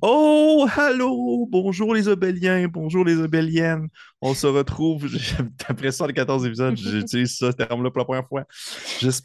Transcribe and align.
Oh, 0.00 0.68
hello! 0.76 1.44
Bonjour 1.50 1.92
les 1.92 2.06
Obéliens, 2.06 2.68
bonjour 2.68 3.04
les 3.04 3.16
Obéliennes. 3.16 3.88
On 4.20 4.32
se 4.32 4.46
retrouve, 4.46 5.08
j'ai 5.12 5.36
l'impression 5.68 6.06
les 6.06 6.14
14 6.14 6.46
épisodes, 6.46 6.76
j'utilise 6.76 7.36
ce 7.36 7.46
terme-là 7.46 7.90
pour 7.90 7.98
la 7.98 8.04
première 8.04 8.28
fois. 8.28 8.44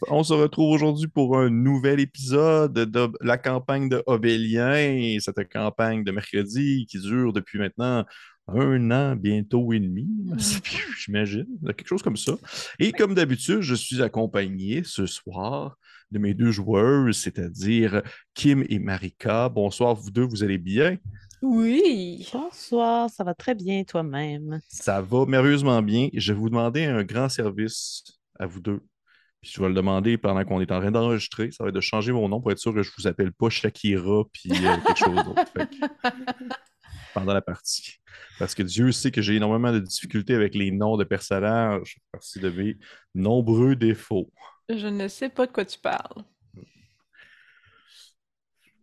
On 0.10 0.24
se 0.24 0.34
retrouve 0.34 0.72
aujourd'hui 0.72 1.08
pour 1.08 1.38
un 1.38 1.52
nouvel 1.52 2.00
épisode 2.00 2.74
de 2.74 3.12
la 3.22 3.38
campagne 3.38 3.88
de 3.88 4.02
Obélien, 4.08 5.20
cette 5.20 5.48
campagne 5.52 6.04
de 6.04 6.12
mercredi 6.12 6.88
qui 6.90 7.00
dure 7.00 7.34
depuis 7.34 7.60
maintenant 7.60 8.04
un 8.48 8.92
an, 8.92 9.16
bientôt 9.16 9.74
et 9.74 9.80
demi, 9.80 10.08
j'imagine, 10.98 11.46
quelque 11.66 11.88
chose 11.88 12.02
comme 12.02 12.18
ça. 12.18 12.34
Et 12.80 12.92
comme 12.92 13.14
d'habitude, 13.14 13.62
je 13.62 13.76
suis 13.76 14.02
accompagné 14.02 14.82
ce 14.84 15.06
soir 15.06 15.78
de 16.14 16.20
mes 16.20 16.34
deux 16.34 16.52
joueuses, 16.52 17.18
c'est-à-dire 17.18 18.02
Kim 18.34 18.64
et 18.70 18.80
Marika. 18.80 19.50
Bonsoir, 19.50 19.96
vous 19.96 20.12
deux, 20.12 20.24
vous 20.24 20.44
allez 20.44 20.60
bien? 20.60 20.98
Oui. 21.42 22.30
Bonsoir, 22.32 23.10
ça 23.10 23.26
va 23.26 23.34
très 23.34 23.56
bien 23.56 23.84
toi-même? 23.84 24.62
Ça 24.70 25.02
va 25.02 25.26
merveilleusement 25.26 25.82
bien. 25.82 26.08
Je 26.14 26.32
vais 26.32 26.40
vous 26.40 26.50
demander 26.50 26.86
un 26.86 27.04
grand 27.04 27.28
service 27.28 28.04
à 28.40 28.46
vous 28.46 28.62
deux. 28.62 28.80
Puis 29.42 29.52
je 29.54 29.62
vais 29.62 29.68
le 29.68 29.74
demander 29.74 30.18
pendant 30.18 30.46
qu'on 30.46 30.62
est 30.62 30.72
en 30.72 30.80
train 30.80 30.92
d'enregistrer. 30.92 31.52
Ça 31.52 31.66
va 31.66 31.70
être 31.70 31.76
de 31.76 31.82
changer 31.82 32.14
mon 32.14 32.30
nom 32.30 32.40
pour 32.40 32.52
être 32.52 32.60
sûr 32.60 32.74
que 32.74 32.82
je 32.82 32.90
ne 32.90 32.94
vous 32.98 33.08
appelle 33.08 33.34
pas 33.34 33.50
Shakira 33.50 34.24
puis 34.32 34.52
euh, 34.52 34.78
quelque 34.86 35.00
chose 35.00 35.24
d'autre. 35.26 35.44
Pendant 37.14 37.34
la 37.34 37.42
partie. 37.42 37.98
Parce 38.40 38.56
que 38.56 38.64
Dieu 38.64 38.92
sait 38.92 39.12
que 39.12 39.22
j'ai 39.22 39.36
énormément 39.36 39.74
de 39.74 39.80
difficultés 39.80 40.36
avec 40.36 40.56
les 40.56 40.72
noms 40.72 40.98
de 40.98 41.04
personnages 41.04 41.98
parce 42.12 42.38
de 42.38 42.50
mes 42.50 42.78
nombreux 43.14 43.76
défauts. 43.76 44.32
Je 44.70 44.88
ne 44.88 45.08
sais 45.08 45.30
pas 45.30 45.46
de 45.46 45.52
quoi 45.52 45.66
tu 45.66 45.78
parles. 45.80 46.24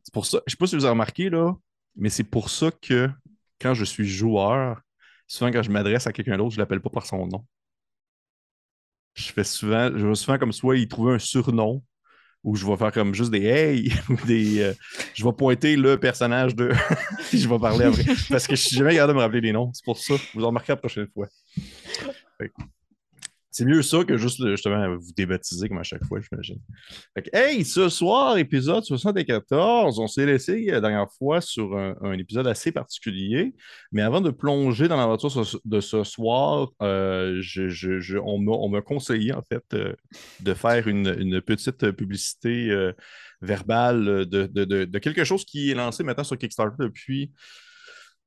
C'est 0.02 0.12
pour 0.12 0.26
ça, 0.26 0.38
je 0.46 0.50
ne 0.50 0.50
sais 0.50 0.56
pas 0.56 0.66
si 0.66 0.76
vous 0.76 0.84
avez 0.84 0.92
remarqué, 0.92 1.30
là, 1.30 1.54
mais 1.96 2.08
c'est 2.08 2.24
pour 2.24 2.50
ça 2.50 2.70
que 2.70 3.10
quand 3.60 3.74
je 3.74 3.84
suis 3.84 4.06
joueur, 4.06 4.80
souvent 5.26 5.50
quand 5.52 5.62
je 5.62 5.70
m'adresse 5.70 6.06
à 6.06 6.12
quelqu'un 6.12 6.36
d'autre, 6.36 6.50
je 6.50 6.56
ne 6.56 6.62
l'appelle 6.62 6.80
pas 6.80 6.90
par 6.90 7.06
son 7.06 7.26
nom. 7.26 7.44
Je 9.14 9.32
fais 9.32 9.44
souvent, 9.44 9.90
je 9.96 10.06
vais 10.06 10.14
souvent 10.14 10.38
comme 10.38 10.52
soit 10.52 10.76
il 10.76 10.88
trouve 10.88 11.10
un 11.10 11.18
surnom 11.18 11.82
ou 12.42 12.56
je 12.56 12.66
vais 12.66 12.76
faire 12.76 12.92
comme 12.92 13.14
juste 13.14 13.30
des 13.30 13.44
hey 13.44 13.92
ou 14.08 14.16
des 14.26 14.60
euh, 14.60 14.74
je 15.14 15.24
vais 15.24 15.32
pointer 15.32 15.76
le 15.76 15.98
personnage 15.98 16.54
de 16.54 16.72
je 17.32 17.48
vais 17.48 17.58
parler 17.58 17.84
après 17.84 18.04
parce 18.30 18.46
que 18.46 18.56
je 18.56 18.62
suis 18.62 18.76
jamais 18.76 18.94
capable 18.94 19.12
de 19.12 19.18
me 19.18 19.22
rappeler 19.22 19.40
les 19.42 19.52
noms 19.52 19.70
c'est 19.74 19.84
pour 19.84 19.98
ça 19.98 20.14
vous 20.34 20.44
en 20.44 20.48
remarquerez 20.48 20.72
la 20.72 20.76
prochaine 20.78 21.08
fois 21.12 21.28
c'est 23.50 23.64
mieux 23.64 23.82
ça 23.82 24.04
que 24.04 24.16
juste 24.16 24.46
justement 24.50 24.96
vous 24.96 25.12
débaptiser 25.16 25.68
comme 25.68 25.78
à 25.78 25.82
chaque 25.82 26.04
fois, 26.04 26.20
j'imagine. 26.20 26.58
Hey, 27.32 27.64
ce 27.64 27.88
soir, 27.88 28.38
épisode 28.38 28.84
74, 28.84 29.98
on 29.98 30.06
s'est 30.06 30.26
laissé 30.26 30.66
la 30.66 30.80
dernière 30.80 31.10
fois 31.18 31.40
sur 31.40 31.76
un, 31.76 32.12
épisode 32.12 32.46
assez 32.46 32.70
particulier. 32.70 33.54
Mais 33.92 34.02
avant 34.02 34.20
de 34.20 34.30
plonger 34.30 34.86
dans 34.86 34.96
l'aventure 34.96 35.44
de 35.64 35.80
ce 35.80 36.04
soir, 36.04 36.68
euh, 36.82 37.42
on 38.24 38.68
m'a 38.68 38.82
conseillé 38.82 39.32
en 39.32 39.42
fait 39.42 39.64
euh, 39.74 39.94
de 40.40 40.54
faire 40.54 40.86
une, 40.86 41.40
petite 41.40 41.90
publicité 41.92 42.70
euh, 42.70 42.92
verbale 43.40 44.26
de, 44.26 44.98
quelque 44.98 45.24
chose 45.24 45.44
qui 45.44 45.70
est 45.70 45.74
lancé 45.74 46.04
maintenant 46.04 46.24
sur 46.24 46.38
Kickstarter 46.38 46.76
depuis 46.78 47.32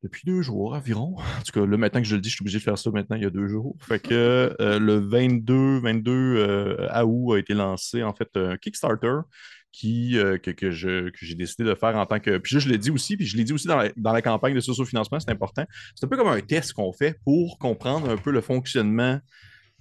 depuis 0.03 0.23
deux 0.25 0.41
jours 0.41 0.73
environ. 0.73 1.15
En 1.17 1.41
tout 1.43 1.51
cas, 1.53 1.65
là, 1.65 1.77
maintenant 1.77 2.01
que 2.01 2.07
je 2.07 2.15
le 2.15 2.21
dis, 2.21 2.29
je 2.29 2.35
suis 2.35 2.43
obligé 2.43 2.59
de 2.59 2.63
faire 2.63 2.77
ça 2.77 2.91
maintenant 2.91 3.15
il 3.15 3.23
y 3.23 3.25
a 3.25 3.29
deux 3.29 3.47
jours. 3.47 3.75
Fait 3.79 3.99
que 3.99 4.55
euh, 4.59 4.77
le 4.77 4.97
22, 4.97 5.79
22 5.79 6.11
euh, 6.11 7.03
août 7.03 7.33
a 7.33 7.39
été 7.39 7.53
lancé 7.53 8.03
en 8.03 8.13
fait 8.13 8.29
un 8.35 8.57
Kickstarter 8.57 9.19
qui, 9.71 10.19
euh, 10.19 10.37
que, 10.37 10.51
que, 10.51 10.69
j'ai 10.69 11.35
décidé 11.35 11.63
de 11.63 11.73
faire 11.73 11.95
en 11.95 12.05
tant 12.05 12.19
que. 12.19 12.37
Puis 12.37 12.59
je 12.59 12.69
l'ai 12.69 12.77
dit 12.77 12.91
aussi, 12.91 13.17
puis 13.17 13.25
je 13.25 13.37
l'ai 13.37 13.43
dit 13.43 13.53
aussi 13.53 13.67
dans 13.67 13.77
la, 13.77 13.89
dans 13.95 14.11
la 14.11 14.21
campagne 14.21 14.53
de 14.53 14.59
socio-financement, 14.59 15.19
c'est 15.19 15.31
important. 15.31 15.65
C'est 15.95 16.05
un 16.05 16.09
peu 16.09 16.17
comme 16.17 16.27
un 16.27 16.41
test 16.41 16.73
qu'on 16.73 16.91
fait 16.91 17.19
pour 17.23 17.57
comprendre 17.57 18.09
un 18.09 18.17
peu 18.17 18.31
le 18.31 18.41
fonctionnement 18.41 19.19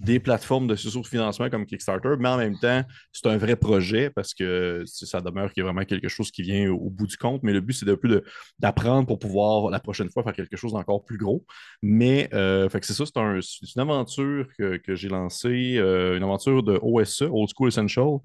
des 0.03 0.19
plateformes 0.19 0.67
de 0.67 0.75
financement 0.75 1.49
comme 1.49 1.65
Kickstarter, 1.65 2.15
mais 2.19 2.29
en 2.29 2.37
même 2.37 2.57
temps, 2.59 2.83
c'est 3.11 3.27
un 3.27 3.37
vrai 3.37 3.55
projet 3.55 4.09
parce 4.09 4.33
que 4.33 4.83
ça 4.85 5.21
demeure 5.21 5.51
qu'il 5.53 5.61
y 5.61 5.63
a 5.63 5.71
vraiment 5.71 5.85
quelque 5.85 6.09
chose 6.09 6.31
qui 6.31 6.41
vient 6.41 6.69
au, 6.71 6.89
bout 6.89 7.07
du 7.07 7.17
compte. 7.17 7.41
Mais 7.43 7.53
le 7.53 7.61
but, 7.61 7.73
c'est 7.73 7.89
un 7.89 7.95
peu 7.95 8.23
d'apprendre 8.59 9.07
pour 9.07 9.19
pouvoir 9.19 9.69
la 9.69 9.79
prochaine 9.79 10.09
fois 10.09 10.23
faire 10.23 10.33
quelque 10.33 10.57
chose 10.57 10.73
d'encore 10.73 11.03
plus 11.05 11.17
gros. 11.17 11.45
Mais 11.81 12.29
euh, 12.33 12.67
c'est 12.81 12.93
ça, 12.93 13.05
c'est 13.05 13.75
une 13.75 13.81
aventure 13.81 14.47
que, 14.57 14.95
j'ai 14.95 15.09
lancée, 15.09 15.75
euh, 15.77 16.17
une 16.17 16.23
aventure 16.23 16.63
de 16.63 16.79
OSE, 16.81 17.23
Old 17.23 17.49
School 17.55 17.69
Essential, 17.69 18.17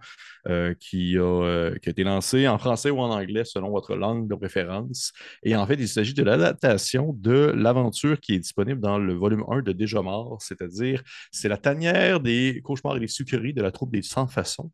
euh, 0.46 0.74
qui, 0.78 1.18
a, 1.18 1.70
qui, 1.82 1.88
a, 1.88 1.90
été 1.90 2.04
lancée 2.04 2.48
en 2.48 2.58
français 2.58 2.90
ou 2.90 3.00
en 3.00 3.10
anglais 3.10 3.44
selon 3.44 3.70
votre 3.70 3.96
langue 3.96 4.28
de 4.28 4.34
préférence. 4.34 5.12
Et 5.42 5.56
en 5.56 5.66
fait, 5.66 5.74
il 5.74 5.88
s'agit 5.88 6.14
de 6.14 6.22
l'adaptation 6.22 7.14
de 7.18 7.52
l'aventure 7.54 8.20
qui 8.20 8.34
est 8.34 8.38
disponible 8.38 8.80
dans 8.80 8.98
le 8.98 9.14
volume 9.14 9.44
1 9.48 9.62
de 9.62 9.72
Déjà 9.72 10.02
mort, 10.02 10.38
c'est-à-dire 10.40 11.02
c'est 11.30 11.48
la 11.48 11.56
tanière 11.56 12.20
des 12.20 12.60
cauchemars 12.64 12.96
et 12.96 13.00
des 13.00 13.08
sucreries 13.08 13.54
de 13.54 13.62
la 13.62 13.70
troupe 13.70 13.92
des 13.92 14.02
sans 14.02 14.26
façons. 14.26 14.70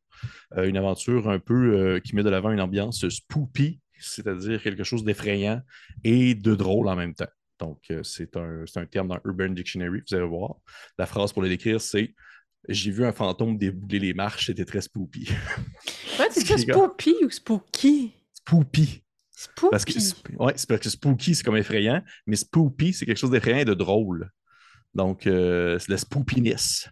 Euh, 0.57 0.69
une 0.69 0.77
aventure 0.77 1.29
un 1.29 1.39
peu 1.39 1.75
euh, 1.75 2.01
qui 2.01 2.15
met 2.15 2.23
de 2.23 2.31
l'avant 2.31 2.51
une 2.51 2.61
ambiance 2.61 3.09
spoopy, 3.09 3.81
c'est-à-dire 3.99 4.63
quelque 4.63 4.85
chose 4.85 5.05
d'effrayant 5.05 5.61
et 6.03 6.35
de 6.35 6.55
drôle 6.55 6.89
en 6.89 6.97
même 6.97 7.15
temps. 7.15 7.29
Donc, 7.59 7.79
euh, 7.91 8.03
c'est 8.03 8.37
un, 8.37 8.65
un, 8.75 8.87
terme 8.87 9.09
dans 9.09 9.21
Urban 9.25 9.51
Dictionary, 9.51 10.01
vous 10.09 10.17
allez 10.17 10.27
voir. 10.27 10.57
La 10.99 11.07
phrase 11.07 11.33
pour 11.33 11.43
le 11.43 11.49
décrire, 11.49 11.81
c'est 11.81 12.15
J'ai 12.69 12.91
vu 12.91 13.05
un 13.05 13.13
fantôme 13.13 13.59
débouler 13.59 13.99
les 13.99 14.15
marches, 14.15 14.47
c'était 14.47 14.65
très 14.65 14.81
spoopy. 14.81 15.29
Ouais, 16.19 16.29
c'est 16.31 16.47
ça, 16.47 16.57
spoopy 16.57 17.15
ou 17.25 17.31
spooky? 17.31 18.15
Spoopy. 18.33 19.03
Spooky. 19.37 19.71
Parce 19.71 19.85
que, 19.85 19.93
ouais, 20.39 20.53
c'est 20.57 20.69
parce 20.69 20.81
que 20.81 20.89
spooky, 20.89 21.35
c'est 21.35 21.43
comme 21.43 21.57
effrayant, 21.57 22.03
mais 22.27 22.37
spoopy, 22.37 22.93
c'est 22.93 23.05
quelque 23.05 23.19
chose 23.19 23.31
d'effrayant 23.31 23.59
et 23.59 23.65
de 23.65 23.75
drôle. 23.75 24.31
Donc, 24.95 25.27
euh, 25.27 25.79
c'est 25.79 25.91
la 25.91 25.99
spoopiness. 25.99 26.89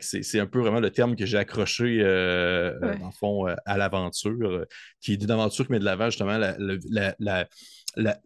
C'est 0.00 0.40
un 0.40 0.46
peu 0.46 0.58
vraiment 0.60 0.80
le 0.80 0.88
terme 0.90 1.16
que 1.16 1.26
j'ai 1.26 1.36
accroché, 1.36 2.00
euh, 2.00 2.72
euh, 2.82 2.96
en 3.02 3.10
fond, 3.12 3.44
à 3.66 3.76
l'aventure, 3.76 4.64
qui 5.02 5.12
est 5.12 5.22
une 5.22 5.30
aventure 5.30 5.66
qui 5.66 5.72
met 5.72 5.80
de 5.80 5.84
l'avant 5.84 6.08
justement 6.08 6.38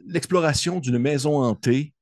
l'exploration 0.07 0.79
d'une 0.79 0.99
maison 0.99 1.43
hantée 1.43 1.93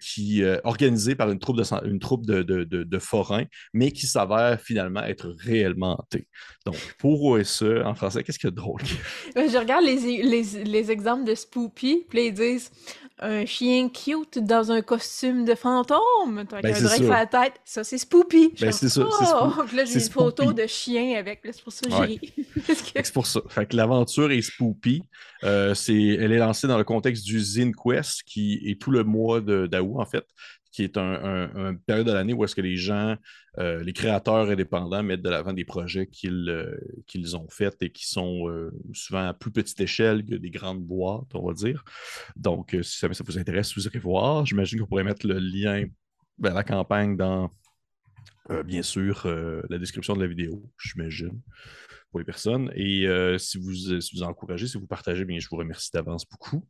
qui 0.00 0.42
est 0.42 0.60
organisée 0.64 1.14
par 1.14 1.30
une 1.30 1.38
troupe 1.38 1.56
de, 1.56 1.64
une 1.86 1.98
troupe 1.98 2.24
de, 2.24 2.42
de, 2.42 2.98
forains, 2.98 3.44
mais 3.72 3.90
qui 3.90 4.06
s'avère 4.06 4.60
finalement 4.60 5.02
être 5.02 5.34
réellement 5.38 6.00
hantée. 6.00 6.28
Donc, 6.64 6.76
pour 6.98 7.24
OSE, 7.24 7.64
en 7.84 7.94
français, 7.94 8.22
qu'est-ce 8.22 8.38
qu'il 8.38 8.48
y 8.48 8.52
a 8.52 8.52
de 8.52 8.56
drôle? 8.56 8.82
Je 9.36 9.58
regarde 9.58 9.84
les, 9.84 10.22
les, 10.22 10.64
les 10.64 10.90
exemples 10.90 11.24
de 11.24 11.34
Spoopy, 11.34 12.06
puis 12.08 12.26
ils 12.26 12.34
disent 12.34 12.70
un 13.18 13.46
chien 13.46 13.88
cute 13.88 14.38
dans 14.38 14.70
un 14.70 14.82
costume 14.82 15.44
de 15.44 15.54
fantôme. 15.54 16.44
T'as 16.48 16.60
ben, 16.60 16.74
un 16.74 16.82
drink 16.82 17.04
sur 17.04 17.12
la 17.12 17.26
tête. 17.26 17.54
Ça, 17.64 17.82
c'est 17.82 17.98
Spoopy. 17.98 18.52
Ben, 18.60 18.72
c'est 18.72 18.88
ça. 18.88 19.06
Oh! 19.06 19.62
là, 19.74 19.84
j'ai 19.84 19.94
une 19.94 20.10
photo 20.10 20.52
de 20.52 20.66
chien 20.66 21.18
avec. 21.18 21.40
C'est 21.44 21.62
pour 21.62 21.72
ça 21.72 21.86
que 21.88 22.06
j'ai. 22.06 22.20
c'est 23.02 23.12
pour 23.12 23.26
ça. 23.26 23.40
Fait 23.48 23.66
que 23.66 23.76
l'aventure 23.76 24.30
est 24.30 24.42
Spoopy. 24.42 25.02
Euh, 25.44 25.74
elle 25.88 26.32
est 26.32 26.38
lancée 26.38 26.66
dans 26.66 26.78
le 26.78 26.84
contexte 26.84 27.24
du 27.24 27.40
Zine 27.40 27.74
Quest, 27.74 28.22
qui 28.24 28.60
est 28.66 28.80
tout 28.80 28.90
le 28.90 29.04
mois 29.04 29.40
d'août, 29.40 29.96
en 29.96 30.06
fait 30.06 30.24
qui 30.76 30.84
est 30.84 30.98
un, 30.98 31.74
période 31.86 32.06
de 32.06 32.12
l'année 32.12 32.34
où 32.34 32.44
est-ce 32.44 32.54
que 32.54 32.60
les 32.60 32.76
gens, 32.76 33.16
euh, 33.56 33.82
les 33.82 33.94
créateurs 33.94 34.50
indépendants 34.50 35.02
mettent 35.02 35.22
de 35.22 35.30
l'avant 35.30 35.54
des 35.54 35.64
projets 35.64 36.06
qu'ils 36.06 36.50
euh, 36.50 37.34
ont 37.34 37.48
faits 37.48 37.78
et 37.80 37.90
qui 37.90 38.06
sont 38.06 38.46
euh, 38.50 38.70
souvent 38.92 39.26
à 39.26 39.32
plus 39.32 39.50
petite 39.50 39.80
échelle 39.80 40.22
que 40.26 40.34
des 40.34 40.50
grandes 40.50 40.82
boîtes, 40.84 41.34
on 41.34 41.46
va 41.46 41.54
dire. 41.54 41.82
Donc, 42.36 42.76
si 42.82 42.98
ça, 42.98 43.10
ça 43.10 43.24
vous 43.26 43.38
intéresse, 43.38 43.74
vous 43.74 43.86
irez 43.86 43.98
voir. 43.98 44.44
J'imagine 44.44 44.80
qu'on 44.80 44.86
pourrait 44.86 45.02
mettre 45.02 45.26
le 45.26 45.38
lien 45.38 45.86
vers 46.38 46.52
la 46.52 46.62
campagne 46.62 47.16
dans, 47.16 47.50
bien 48.66 48.82
sûr, 48.82 49.26
la 49.70 49.78
description 49.78 50.14
de 50.14 50.20
la 50.20 50.26
vidéo, 50.26 50.62
j'imagine 50.78 51.40
pour 52.10 52.18
les 52.18 52.26
personnes. 52.26 52.70
Et 52.74 53.08
si, 53.38 53.56
vous, 53.56 53.72
si 53.72 54.14
vous 54.14 54.22
encouragez, 54.24 54.66
si 54.66 54.76
vous 54.76 54.86
partagez, 54.86 55.24
bien, 55.24 55.38
je 55.38 55.48
vous 55.48 55.56
remercie 55.56 55.90
d'avance 55.90 56.26
beaucoup. 56.28 56.62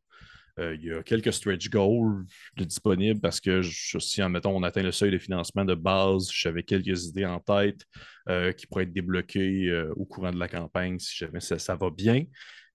Euh, 0.59 0.75
il 0.75 0.85
y 0.85 0.93
a 0.93 1.03
quelques 1.03 1.33
stretch 1.33 1.69
goals 1.69 2.25
disponibles 2.57 3.21
parce 3.21 3.41
que 3.41 3.63
si, 3.63 4.23
admettons, 4.23 4.57
on 4.57 4.63
atteint 4.63 4.83
le 4.83 4.93
seuil 4.93 5.11
de 5.11 5.19
financement 5.19 5.65
de 5.65 5.75
base, 5.75 6.31
j'avais 6.33 6.63
quelques 6.63 7.07
idées 7.07 7.27
en 7.27 7.41
tête 7.41 7.83
euh, 8.29 8.53
qui 8.53 8.67
pourraient 8.67 8.85
être 8.85 8.93
débloquées 8.93 9.69
euh, 9.69 9.93
au 9.97 10.07
courant 10.07 10.33
de 10.33 10.39
la 10.39 10.49
campagne 10.49 10.99
si 10.99 11.17
jamais 11.17 11.41
ça, 11.41 11.77
va 11.77 11.91
bien. 11.91 12.25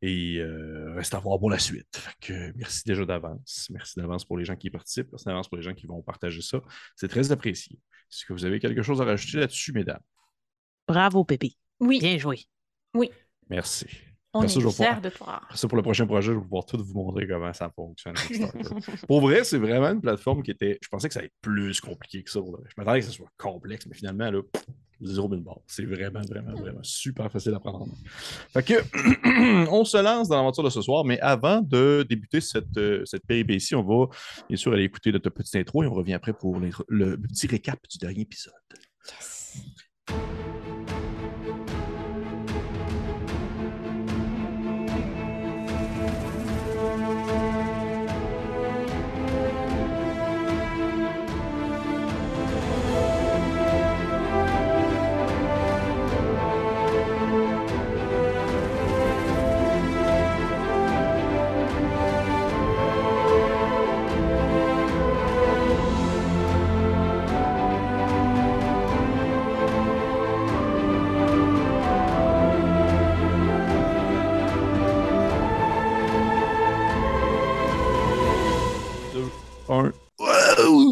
Et 0.03 0.41
reste 0.95 1.13
à 1.13 1.19
voir 1.19 1.37
pour 1.37 1.51
la 1.51 1.59
suite. 1.59 2.03
merci 2.55 2.81
déjà 2.85 3.05
d'avance. 3.05 3.67
Merci 3.69 3.99
d'avance 3.99 4.25
pour 4.25 4.35
les 4.35 4.45
gens 4.45 4.55
qui 4.55 4.71
participent. 4.71 5.09
Merci 5.11 5.25
d'avance 5.25 5.47
pour 5.47 5.57
les 5.57 5.63
gens 5.63 5.75
qui 5.75 5.85
vont 5.85 6.01
partager 6.01 6.41
ça. 6.41 6.59
C'est 6.95 7.07
très 7.07 7.31
apprécié. 7.31 7.77
Est-ce 8.11 8.25
que 8.25 8.33
vous 8.33 8.43
avez 8.43 8.59
quelque 8.59 8.81
chose 8.81 8.99
à 8.99 9.05
rajouter 9.05 9.37
là-dessus, 9.37 9.73
mesdames? 9.73 10.01
Bravo, 10.87 11.23
Pépi. 11.23 11.55
Oui. 11.79 11.99
Bien 11.99 12.17
joué. 12.17 12.39
Oui. 12.95 13.11
Merci. 13.47 13.85
On 14.33 14.43
est 14.43 14.47
fiers 14.47 15.01
de 15.03 15.09
toi. 15.09 15.41
Ça, 15.53 15.67
pour 15.67 15.75
le 15.75 15.83
prochain 15.83 16.05
projet, 16.05 16.27
je 16.27 16.37
vais 16.37 16.41
pouvoir 16.41 16.65
tout 16.65 16.81
vous 16.81 16.93
montrer 16.93 17.27
comment 17.27 17.51
ça 17.53 17.69
fonctionne. 17.69 18.15
pour 19.07 19.21
vrai, 19.21 19.43
c'est 19.43 19.57
vraiment 19.57 19.89
une 19.89 20.01
plateforme 20.01 20.41
qui 20.41 20.51
était. 20.51 20.79
Je 20.81 20.87
pensais 20.87 21.09
que 21.09 21.13
ça 21.13 21.19
allait 21.19 21.27
être 21.27 21.41
plus 21.41 21.81
compliqué 21.81 22.23
que 22.23 22.31
ça. 22.31 22.39
Je 22.39 22.73
m'attendais 22.77 23.01
que 23.01 23.05
ça 23.05 23.11
soit 23.11 23.31
complexe, 23.37 23.85
mais 23.87 23.95
finalement, 23.95 24.31
là, 24.31 24.41
Zéro 25.03 25.27
barre. 25.27 25.59
C'est 25.67 25.85
vraiment, 25.85 26.21
vraiment, 26.21 26.53
vraiment 26.53 26.83
super 26.83 27.31
facile 27.31 27.53
à 27.53 27.59
prendre 27.59 27.81
en 27.81 27.87
main. 27.87 27.93
Fait 28.53 28.63
que, 28.63 29.67
on 29.71 29.83
se 29.83 29.97
lance 29.97 30.29
dans 30.29 30.37
l'aventure 30.37 30.63
de 30.63 30.69
ce 30.69 30.81
soir, 30.81 31.03
mais 31.05 31.19
avant 31.19 31.61
de 31.61 32.05
débuter 32.07 32.39
cette, 32.39 32.77
euh, 32.77 33.03
cette 33.05 33.25
péripétie, 33.25 33.75
on 33.75 33.83
va 33.83 34.07
bien 34.47 34.57
sûr 34.57 34.73
aller 34.73 34.83
écouter 34.83 35.11
notre 35.11 35.29
petite 35.29 35.55
intro 35.55 35.83
et 35.83 35.87
on 35.87 35.93
revient 35.93 36.13
après 36.13 36.33
pour 36.33 36.59
le 36.59 37.17
petit 37.17 37.47
récap 37.47 37.79
du 37.89 37.97
dernier 37.97 38.21
épisode. 38.21 38.53
Yes. 39.07 39.57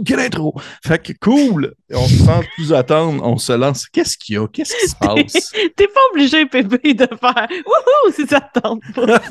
Quelle 0.03 0.19
intro! 0.19 0.53
Fait 0.85 1.01
que 1.01 1.13
cool! 1.19 1.73
On 1.91 2.07
se 2.07 2.17
sent 2.17 2.47
plus 2.55 2.73
attendre, 2.73 3.23
on 3.25 3.37
se 3.37 3.53
lance. 3.53 3.87
Qu'est-ce 3.87 4.17
qu'il 4.17 4.35
y 4.35 4.37
a? 4.37 4.47
Qu'est-ce 4.47 4.75
qui 4.75 4.87
se 4.89 4.95
passe? 4.95 5.51
T'es 5.75 5.87
pas 5.87 6.01
obligé, 6.11 6.45
Pépé, 6.45 6.93
de 6.93 7.07
faire 7.07 7.47
Wouhou! 7.49 8.13
Si 8.13 8.27
ça 8.27 8.41
tente 8.41 8.81
pas. 8.93 9.19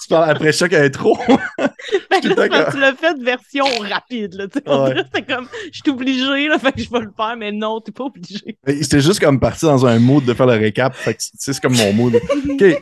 tu 0.00 0.08
parles 0.08 0.30
après 0.30 0.52
chaque 0.52 0.72
intro. 0.72 1.16
ben 1.58 2.20
là, 2.22 2.70
tu 2.70 2.78
l'as 2.78 2.94
fait 2.94 3.14
de 3.14 3.24
version 3.24 3.66
rapide. 3.90 4.34
Là, 4.34 4.44
ouais. 4.44 5.02
C'était 5.04 5.34
comme, 5.34 5.48
je 5.72 5.80
suis 5.82 5.90
obligé, 5.90 6.48
là, 6.48 6.58
fait 6.58 6.72
que 6.72 6.82
je 6.82 6.90
vais 6.90 7.00
le 7.00 7.12
faire, 7.16 7.36
mais 7.36 7.52
non, 7.52 7.80
t'es 7.80 7.92
pas 7.92 8.04
obligé. 8.04 8.58
C'était 8.66 9.00
juste 9.00 9.20
comme 9.20 9.40
parti 9.40 9.64
dans 9.64 9.86
un 9.86 9.98
mood 9.98 10.24
de 10.24 10.34
faire 10.34 10.46
le 10.46 10.54
récap. 10.54 10.94
Fait 10.94 11.14
que 11.14 11.20
c'est 11.20 11.58
comme 11.60 11.76
mon 11.76 11.92
mood. 11.92 12.20
OK. 12.50 12.64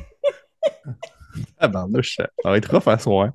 Ah 1.59 1.69
ben, 1.69 1.87
là, 1.93 2.01
ça 2.03 2.27
va 2.45 2.57
être 2.57 2.71
rough 2.71 2.89
à 2.89 2.99
soi. 2.99 3.31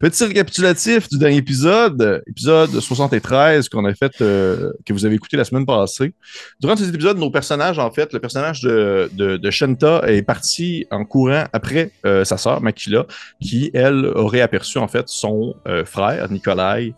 Petit 0.00 0.24
récapitulatif 0.24 1.08
du 1.08 1.18
dernier 1.18 1.36
épisode, 1.36 2.22
épisode 2.26 2.80
73 2.80 3.68
qu'on 3.68 3.84
a 3.84 3.94
fait, 3.94 4.20
euh, 4.20 4.72
que 4.84 4.92
vous 4.92 5.06
avez 5.06 5.14
écouté 5.14 5.36
la 5.36 5.44
semaine 5.44 5.64
passée. 5.64 6.14
Durant 6.60 6.76
cet 6.76 6.92
épisode, 6.92 7.16
nos 7.16 7.30
personnages, 7.30 7.78
en 7.78 7.92
fait, 7.92 8.12
le 8.12 8.18
personnage 8.18 8.62
de, 8.62 9.08
de, 9.12 9.50
Shenta 9.52 10.02
est 10.08 10.22
parti 10.22 10.84
en 10.90 11.04
courant 11.04 11.44
après 11.52 11.92
euh, 12.06 12.24
sa 12.24 12.38
sœur, 12.38 12.60
Makila, 12.60 13.06
qui, 13.40 13.70
elle, 13.72 14.06
aurait 14.06 14.40
aperçu, 14.40 14.78
en 14.78 14.88
fait, 14.88 15.08
son 15.08 15.54
euh, 15.68 15.84
frère, 15.84 16.28
Nikolai, 16.30 16.92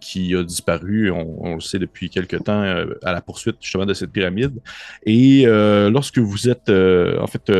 qui 0.00 0.36
a 0.36 0.42
disparu, 0.42 1.10
on, 1.10 1.54
le 1.54 1.60
sait 1.60 1.78
depuis 1.78 2.10
quelque 2.10 2.36
temps, 2.36 2.62
à 3.02 3.12
la 3.12 3.22
poursuite 3.22 3.56
justement 3.58 3.86
de 3.86 3.94
cette 3.94 4.12
pyramide. 4.12 4.60
Et 5.06 5.46
lorsque 5.46 6.18
vous 6.18 6.46
êtes, 6.46 6.68
en 6.68 7.26
fait, 7.26 7.50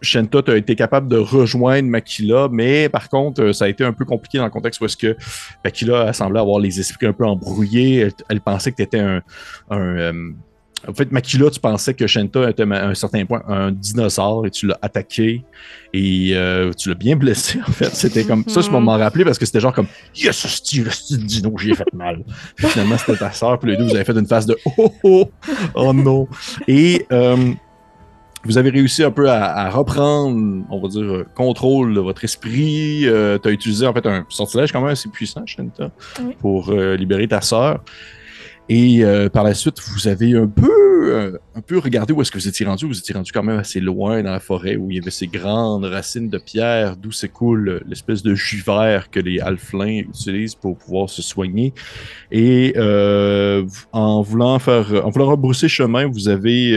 Shenta 0.00 0.40
a 0.46 0.56
été 0.56 0.76
capable 0.76 1.08
de 1.08 1.16
rejoindre 1.16 1.88
Makila, 1.88 2.48
mais 2.50 2.88
par 2.88 3.08
contre, 3.08 3.42
euh, 3.42 3.52
ça 3.52 3.64
a 3.64 3.68
été 3.68 3.84
un 3.84 3.92
peu 3.92 4.04
compliqué 4.04 4.38
dans 4.38 4.44
le 4.44 4.50
contexte 4.50 4.80
où 4.80 4.84
est-ce 4.84 4.96
que 4.96 5.16
Makila 5.64 6.12
semblait 6.12 6.40
avoir 6.40 6.60
les 6.60 6.78
esprits 6.78 7.06
un 7.06 7.12
peu 7.12 7.26
embrouillés. 7.26 8.08
Elle, 8.28 8.40
pensait 8.40 8.70
que 8.70 8.76
tu 8.76 8.82
étais 8.82 9.00
un. 9.00 9.22
Euh, 9.72 10.32
en 10.86 10.94
fait, 10.94 11.10
Makila, 11.10 11.50
tu 11.50 11.58
pensais 11.58 11.92
que 11.92 12.06
Shenta 12.06 12.48
était 12.48 12.62
à 12.62 12.86
un 12.86 12.94
certain 12.94 13.26
point 13.26 13.42
un 13.48 13.72
dinosaure 13.72 14.46
et 14.46 14.50
tu 14.50 14.68
l'as 14.68 14.78
attaqué 14.80 15.42
et 15.92 16.30
euh, 16.34 16.72
tu 16.72 16.88
l'as 16.88 16.94
bien 16.94 17.16
blessé, 17.16 17.58
en 17.68 17.72
fait. 17.72 17.92
C'était 17.96 18.22
comme 18.22 18.44
ça, 18.46 18.60
je 18.60 18.70
m'en 18.70 18.96
rappelé 18.96 19.24
parce 19.24 19.38
que 19.38 19.44
c'était 19.44 19.58
genre 19.58 19.74
comme 19.74 19.88
Yes, 20.14 20.46
Steve, 20.46 20.88
dino, 21.10 21.52
j'ai 21.58 21.74
fait 21.74 21.92
mal. 21.92 22.22
finalement, 22.56 22.96
c'était 22.96 23.16
ta 23.16 23.32
soeur, 23.32 23.58
puis 23.58 23.72
les 23.72 23.76
deux, 23.76 23.84
vous 23.84 23.94
avez 23.96 24.04
fait 24.04 24.16
une 24.16 24.26
phase 24.26 24.46
de 24.46 24.56
Oh 24.76 24.94
oh, 25.02 25.30
oh 25.74 25.92
non. 25.92 26.28
Et 26.68 27.04
vous 28.44 28.58
avez 28.58 28.70
réussi 28.70 29.02
un 29.02 29.10
peu 29.10 29.28
à, 29.28 29.68
reprendre, 29.70 30.64
on 30.70 30.80
va 30.80 30.88
dire, 30.88 31.24
contrôle 31.34 31.94
de 31.94 32.00
votre 32.00 32.24
esprit. 32.24 33.06
Euh, 33.06 33.38
tu 33.38 33.48
as 33.48 33.52
utilisé 33.52 33.86
en 33.86 33.92
fait 33.92 34.06
un 34.06 34.24
sortilège 34.28 34.72
quand 34.72 34.80
même 34.80 34.90
assez 34.90 35.08
puissant, 35.08 35.44
Shanta, 35.44 35.90
pour 36.40 36.70
euh, 36.70 36.96
libérer 36.96 37.26
ta 37.26 37.40
sœur. 37.40 37.82
Et 38.68 39.02
euh, 39.02 39.28
par 39.28 39.44
la 39.44 39.54
suite, 39.54 39.80
vous 39.80 40.08
avez 40.08 40.36
un 40.36 40.46
peu, 40.46 41.38
un 41.54 41.60
peu 41.62 41.78
regardé 41.78 42.12
où 42.12 42.20
est-ce 42.20 42.30
que 42.30 42.38
vous 42.38 42.48
étiez 42.48 42.66
rendu. 42.66 42.86
Vous 42.86 42.98
étiez 42.98 43.14
rendu 43.14 43.32
quand 43.32 43.42
même 43.42 43.58
assez 43.58 43.80
loin 43.80 44.22
dans 44.22 44.30
la 44.30 44.40
forêt 44.40 44.76
où 44.76 44.90
il 44.90 44.98
y 44.98 45.00
avait 45.00 45.10
ces 45.10 45.26
grandes 45.26 45.86
racines 45.86 46.28
de 46.28 46.38
pierre 46.38 46.96
d'où 46.96 47.10
s'écoule 47.10 47.82
l'espèce 47.88 48.22
de 48.22 48.34
jus 48.34 48.62
vert 48.64 49.10
que 49.10 49.20
les 49.20 49.40
halflins 49.40 50.00
utilisent 50.00 50.54
pour 50.54 50.76
pouvoir 50.76 51.08
se 51.08 51.22
soigner. 51.22 51.72
Et 52.30 52.74
en 53.92 54.20
voulant 54.20 54.58
faire, 54.58 55.02
en 55.04 55.08
voulant 55.08 55.30
rebrousser 55.30 55.68
chemin, 55.68 56.06
vous 56.06 56.28
avez 56.28 56.76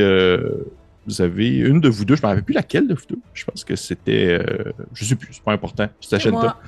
vous 1.08 1.22
avez 1.22 1.50
une 1.50 1.82
de 1.82 1.90
vous 1.90 2.06
deux, 2.06 2.16
je 2.16 2.22
ne 2.22 2.28
me 2.28 2.30
rappelle 2.30 2.44
plus 2.44 2.54
laquelle 2.54 2.88
de 2.88 2.94
vous 2.94 3.06
deux. 3.10 3.20
Je 3.34 3.44
pense 3.44 3.64
que 3.64 3.76
c'était, 3.76 4.40
euh, 4.40 4.72
je 4.94 5.04
ne 5.04 5.10
sais 5.10 5.16
plus, 5.16 5.30
c'est 5.34 5.44
pas 5.44 5.52
important. 5.52 5.88
C'était 6.00 6.20
Shenta 6.20 6.60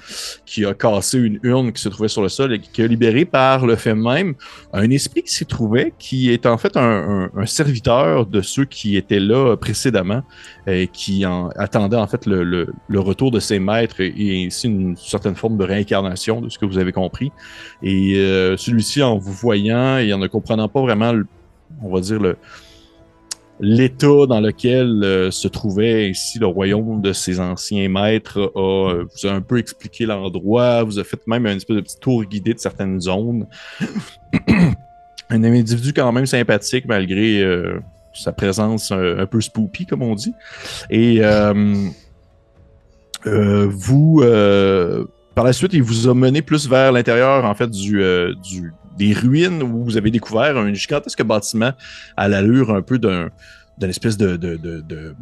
qui 0.46 0.66
a 0.66 0.74
cassé 0.74 1.20
une 1.20 1.40
urne 1.44 1.72
qui 1.72 1.82
se 1.82 1.90
trouvait 1.90 2.08
sur 2.08 2.24
le 2.24 2.30
sol 2.30 2.54
et 2.54 2.60
qui 2.60 2.82
a 2.82 2.88
libéré 2.88 3.26
par 3.26 3.66
le 3.66 3.76
fait 3.76 3.94
même 3.94 4.34
un 4.74 4.90
esprit 4.90 5.22
qui 5.22 5.32
s'y 5.32 5.46
trouvait, 5.46 5.94
qui 6.00 6.32
est 6.32 6.48
en 6.48 6.58
fait 6.58 6.76
un, 6.78 7.30
serviteur 7.46 8.26
de 8.26 8.42
ceux 8.42 8.66
qui 8.66 8.98
étaient 8.98 9.20
là 9.20 9.56
précédemment 9.56 10.24
et 10.66 10.88
qui 10.88 11.26
en, 11.26 11.50
attendaient 11.50 11.98
en 11.98 12.08
fait 12.08 12.26
le, 12.26 12.74
retour 12.96 13.30
de 13.30 13.40
ses 13.40 13.60
maîtres 13.60 14.00
et, 14.00 14.46
ainsi 14.46 14.68
une 14.68 14.96
certaine 14.98 15.36
forme 15.36 15.58
de 15.58 15.64
réincarnation 15.64 16.42
de 16.42 16.50
ce 16.50 16.58
que 16.58 16.66
vous 16.66 16.80
avez 16.80 16.92
compris. 16.92 17.32
Et 17.84 18.16
euh, 18.16 18.58
celui-ci, 18.58 19.04
en 19.04 19.18
vous 19.18 19.34
voyant 19.34 19.98
et 19.98 20.12
en 20.14 20.18
ne 20.18 20.28
comprenant 20.28 20.70
pas 20.70 20.82
vraiment, 20.82 21.14
on 21.82 21.94
va 21.94 22.00
dire 22.00 22.20
le 22.20 22.38
l'état 23.64 24.28
dans 24.28 24.42
lequel 24.42 25.04
euh, 25.04 25.32
se 25.32 25.48
trouvait 25.48 26.10
ici 26.10 26.38
le 26.38 26.48
royaume 26.48 27.02
de 27.02 27.14
ses 27.14 27.40
anciens 27.40 27.88
maîtres 27.88 28.52
a, 28.56 28.60
euh, 28.60 29.06
vous 29.06 29.28
a 29.28 29.32
un 29.32 29.40
peu 29.40 29.58
expliqué 29.58 30.06
l'endroit, 30.06 30.84
vous 30.84 31.00
a 31.00 31.06
fait 31.06 31.26
même 31.28 31.46
un 31.46 31.56
espèce 31.56 31.78
de 31.78 31.82
petit 31.82 31.98
tour 31.98 32.26
guidé 32.26 32.54
de 32.54 32.60
certaines 32.60 33.00
zones. 33.00 33.48
un 35.30 35.44
individu 35.46 35.94
quand 35.94 36.12
même 36.12 36.26
sympathique 36.26 36.84
malgré 36.88 37.42
euh, 37.42 37.80
sa 38.14 38.34
présence 38.34 38.92
un, 38.92 39.26
peu 39.28 39.40
spoopy, 39.40 39.86
comme 39.86 40.02
on 40.02 40.14
dit. 40.14 40.34
Et 40.90 41.22
vous, 43.26 44.24
par 45.36 45.46
la 45.46 45.54
suite, 45.54 45.72
il 45.74 45.84
vous 45.84 46.10
a 46.10 46.14
mené 46.14 46.42
plus 46.42 46.68
vers 46.68 46.92
l'intérieur 46.92 47.46
en 47.46 47.56
fait 47.56 47.72
du 47.72 48.04
des 48.98 49.14
ruines 49.14 49.64
où 49.64 49.84
vous 49.84 49.98
avez 49.98 50.12
découvert 50.12 50.58
un 50.58 50.74
gigantesque 50.74 51.24
bâtiment 51.24 51.72
à 52.18 52.28
l'allure 52.28 52.72
un 52.72 52.82
peu 52.82 53.00
d'un 53.00 53.30
d'une 53.80 53.90
espèce 53.90 54.18
de, 54.18 54.38
de, 54.38 54.56
de, 54.56 55.16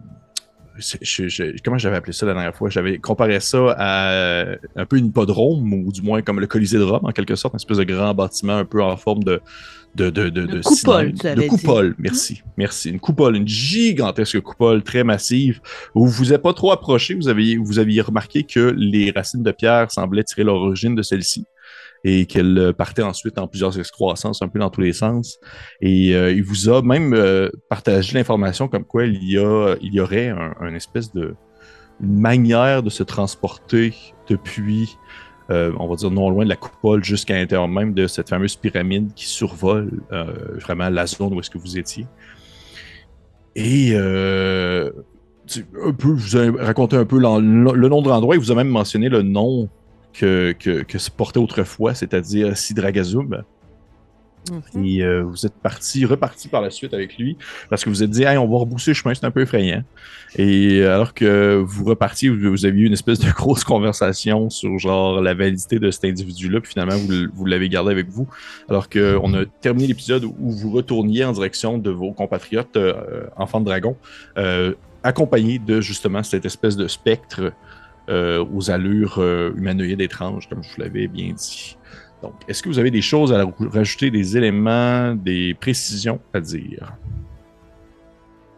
comment 1.63 1.77
j'avais 1.77 1.97
appelé 1.97 2.13
ça 2.13 2.25
la 2.25 2.33
dernière 2.33 2.55
fois? 2.55 2.69
J'avais 2.69 2.97
comparé 2.97 3.39
ça 3.39 3.75
à 3.77 4.45
un 4.75 4.85
peu 4.85 4.97
une 4.97 5.07
hippodrome, 5.07 5.73
ou 5.73 5.91
du 5.91 6.01
moins 6.01 6.21
comme 6.21 6.39
le 6.39 6.47
Colisée 6.47 6.77
de 6.77 6.83
Rome, 6.83 7.05
en 7.05 7.11
quelque 7.11 7.35
sorte, 7.35 7.53
une 7.53 7.57
espèce 7.57 7.77
de 7.77 7.83
grand 7.83 8.13
bâtiment 8.13 8.57
un 8.57 8.65
peu 8.65 8.81
en 8.83 8.97
forme 8.97 9.23
de. 9.23 9.41
De, 9.93 10.09
de, 10.09 10.29
de, 10.29 10.61
coupole, 10.61 11.11
de 11.11 11.47
coupole, 11.49 11.95
merci. 11.97 12.43
Merci. 12.55 12.91
Une 12.91 13.01
coupole, 13.01 13.35
une 13.35 13.45
gigantesque 13.45 14.39
coupole 14.39 14.83
très 14.83 15.03
massive 15.03 15.59
où 15.93 16.07
vous 16.07 16.13
vous 16.13 16.31
êtes 16.31 16.41
pas 16.41 16.53
trop 16.53 16.71
approché. 16.71 17.13
Vous 17.13 17.27
aviez, 17.27 17.57
vous 17.57 17.77
aviez 17.77 17.99
remarqué 17.99 18.43
que 18.43 18.73
les 18.77 19.11
racines 19.11 19.43
de 19.43 19.51
pierre 19.51 19.91
semblaient 19.91 20.23
tirer 20.23 20.45
l'origine 20.45 20.95
de 20.95 21.01
celle-ci 21.01 21.45
et 22.03 22.25
qu'elle 22.25 22.57
euh, 22.57 22.73
partait 22.73 23.03
ensuite 23.03 23.37
en 23.37 23.47
plusieurs 23.47 23.79
excroissances, 23.79 24.41
un 24.41 24.47
peu 24.47 24.59
dans 24.59 24.69
tous 24.69 24.81
les 24.81 24.93
sens. 24.93 25.39
Et 25.81 26.15
euh, 26.15 26.31
il 26.31 26.43
vous 26.43 26.69
a 26.69 26.81
même 26.81 27.13
euh, 27.13 27.49
partagé 27.69 28.17
l'information 28.17 28.67
comme 28.67 28.85
quoi 28.85 29.05
il 29.05 29.23
y, 29.23 29.37
a, 29.37 29.75
il 29.81 29.93
y 29.93 29.99
aurait 29.99 30.29
un, 30.29 30.73
espèce 30.73 31.13
de 31.13 31.35
manière 31.99 32.81
de 32.81 32.89
se 32.89 33.03
transporter 33.03 33.93
depuis, 34.27 34.97
on 35.49 35.87
va 35.87 35.95
dire, 35.95 36.09
non 36.09 36.29
loin 36.29 36.45
de 36.45 36.49
la 36.49 36.55
coupole 36.55 37.03
jusqu'à 37.03 37.35
l'intérieur 37.35 37.67
même 37.67 37.93
de 37.93 38.07
cette 38.07 38.29
fameuse 38.29 38.55
pyramide 38.55 39.13
qui 39.13 39.25
survole 39.25 40.01
vraiment 40.61 40.89
la 40.89 41.05
zone 41.05 41.33
où 41.33 41.39
est-ce 41.41 41.49
que 41.49 41.57
vous 41.57 41.77
étiez. 41.77 42.07
Et 43.55 43.93
un 43.95 44.89
peu, 45.91 46.07
vous 46.07 46.37
ai 46.37 46.49
raconté 46.49 46.95
un 46.95 47.05
peu 47.05 47.19
le 47.19 47.89
nom 47.89 48.01
de 48.01 48.09
l'endroit. 48.09 48.35
Il 48.35 48.39
vous 48.39 48.51
a 48.51 48.55
même 48.55 48.69
mentionné 48.69 49.09
le 49.09 49.21
nom 49.21 49.69
que, 50.13 50.53
que, 50.53 50.97
se 50.97 51.11
portait 51.11 51.39
autrefois, 51.39 51.93
c'est-à-dire 51.93 52.57
Sidragazum. 52.57 53.43
Mhm. 54.49 54.85
Et 54.85 55.03
euh, 55.03 55.21
vous 55.21 55.45
êtes 55.45 55.53
parti, 55.53 56.05
reparti 56.05 56.47
par 56.47 56.61
la 56.61 56.71
suite 56.71 56.93
avec 56.93 57.17
lui 57.17 57.37
parce 57.69 57.83
que 57.83 57.89
vous 57.89 58.01
êtes 58.01 58.09
dit, 58.09 58.23
hey, 58.23 58.37
on 58.37 58.47
va 58.47 58.57
rebousser 58.57 58.91
le 58.91 58.95
chemin, 58.95 59.13
c'est 59.13 59.25
un 59.25 59.31
peu 59.31 59.41
effrayant. 59.41 59.83
Et 60.35 60.83
alors 60.83 61.13
que 61.13 61.61
vous 61.63 61.85
repartiez, 61.85 62.29
vous, 62.29 62.65
aviez 62.65 62.83
eu 62.83 62.85
une 62.87 62.93
espèce 62.93 63.19
de 63.19 63.29
grosse 63.35 63.63
conversation 63.63 64.49
sur 64.49 64.79
genre 64.79 65.21
la 65.21 65.33
validité 65.33 65.77
de 65.77 65.91
cet 65.91 66.05
individu-là, 66.05 66.59
puis 66.59 66.71
finalement 66.71 66.97
vous, 67.33 67.45
l'avez 67.45 67.69
gardé 67.69 67.91
avec 67.91 68.09
vous. 68.09 68.27
Alors 68.67 68.89
qu'on 68.89 69.33
a 69.33 69.45
terminé 69.45 69.87
l'épisode 69.87 70.23
où 70.23 70.51
vous 70.51 70.71
retourniez 70.71 71.23
en 71.23 71.33
direction 71.33 71.77
de 71.77 71.91
vos 71.91 72.11
compatriotes 72.11 72.77
euh, 72.77 73.25
enfants 73.35 73.59
de 73.59 73.65
dragon, 73.65 73.95
euh, 74.37 74.73
accompagnés 75.03 75.59
de 75.59 75.81
justement 75.81 76.23
cette 76.23 76.45
espèce 76.45 76.75
de 76.75 76.87
spectre 76.87 77.53
aux 78.11 78.71
allures 78.71 79.21
humanoïdes 79.55 80.01
étranges, 80.01 80.49
comme 80.49 80.63
je 80.63 80.69
vous 80.69 80.81
l'avais 80.81 81.07
bien 81.07 81.33
dit. 81.33 81.77
Donc, 82.21 82.33
est-ce 82.47 82.61
que 82.61 82.69
vous 82.69 82.77
avez 82.77 82.91
des 82.91 83.01
choses 83.01 83.33
à 83.33 83.43
rajouter, 83.73 84.11
des 84.11 84.37
éléments, 84.37 85.15
des 85.15 85.55
précisions 85.55 86.19
à 86.33 86.39
dire? 86.39 86.93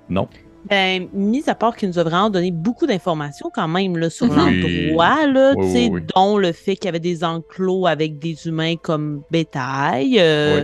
Non? 0.10 0.28
Ben, 0.70 1.10
mis 1.14 1.44
à 1.50 1.56
part 1.56 1.76
qu'il 1.76 1.90
nous 1.90 2.00
a 2.00 2.04
vraiment 2.04 2.30
donné 2.30 2.52
beaucoup 2.52 2.88
d'informations 2.88 3.52
quand 3.54 3.68
même 3.68 3.98
là, 3.98 4.10
sur 4.10 4.28
l'endroit, 4.28 5.28
là, 5.28 5.54
dont 6.16 6.38
le 6.38 6.52
fait 6.54 6.76
qu'il 6.76 6.86
y 6.86 6.90
avait 6.90 7.00
des 7.00 7.24
enclos 7.24 7.86
avec 7.86 8.20
des 8.20 8.48
humains 8.48 8.76
comme 8.76 9.24
bétail. 9.30 10.16
Euh, 10.20 10.64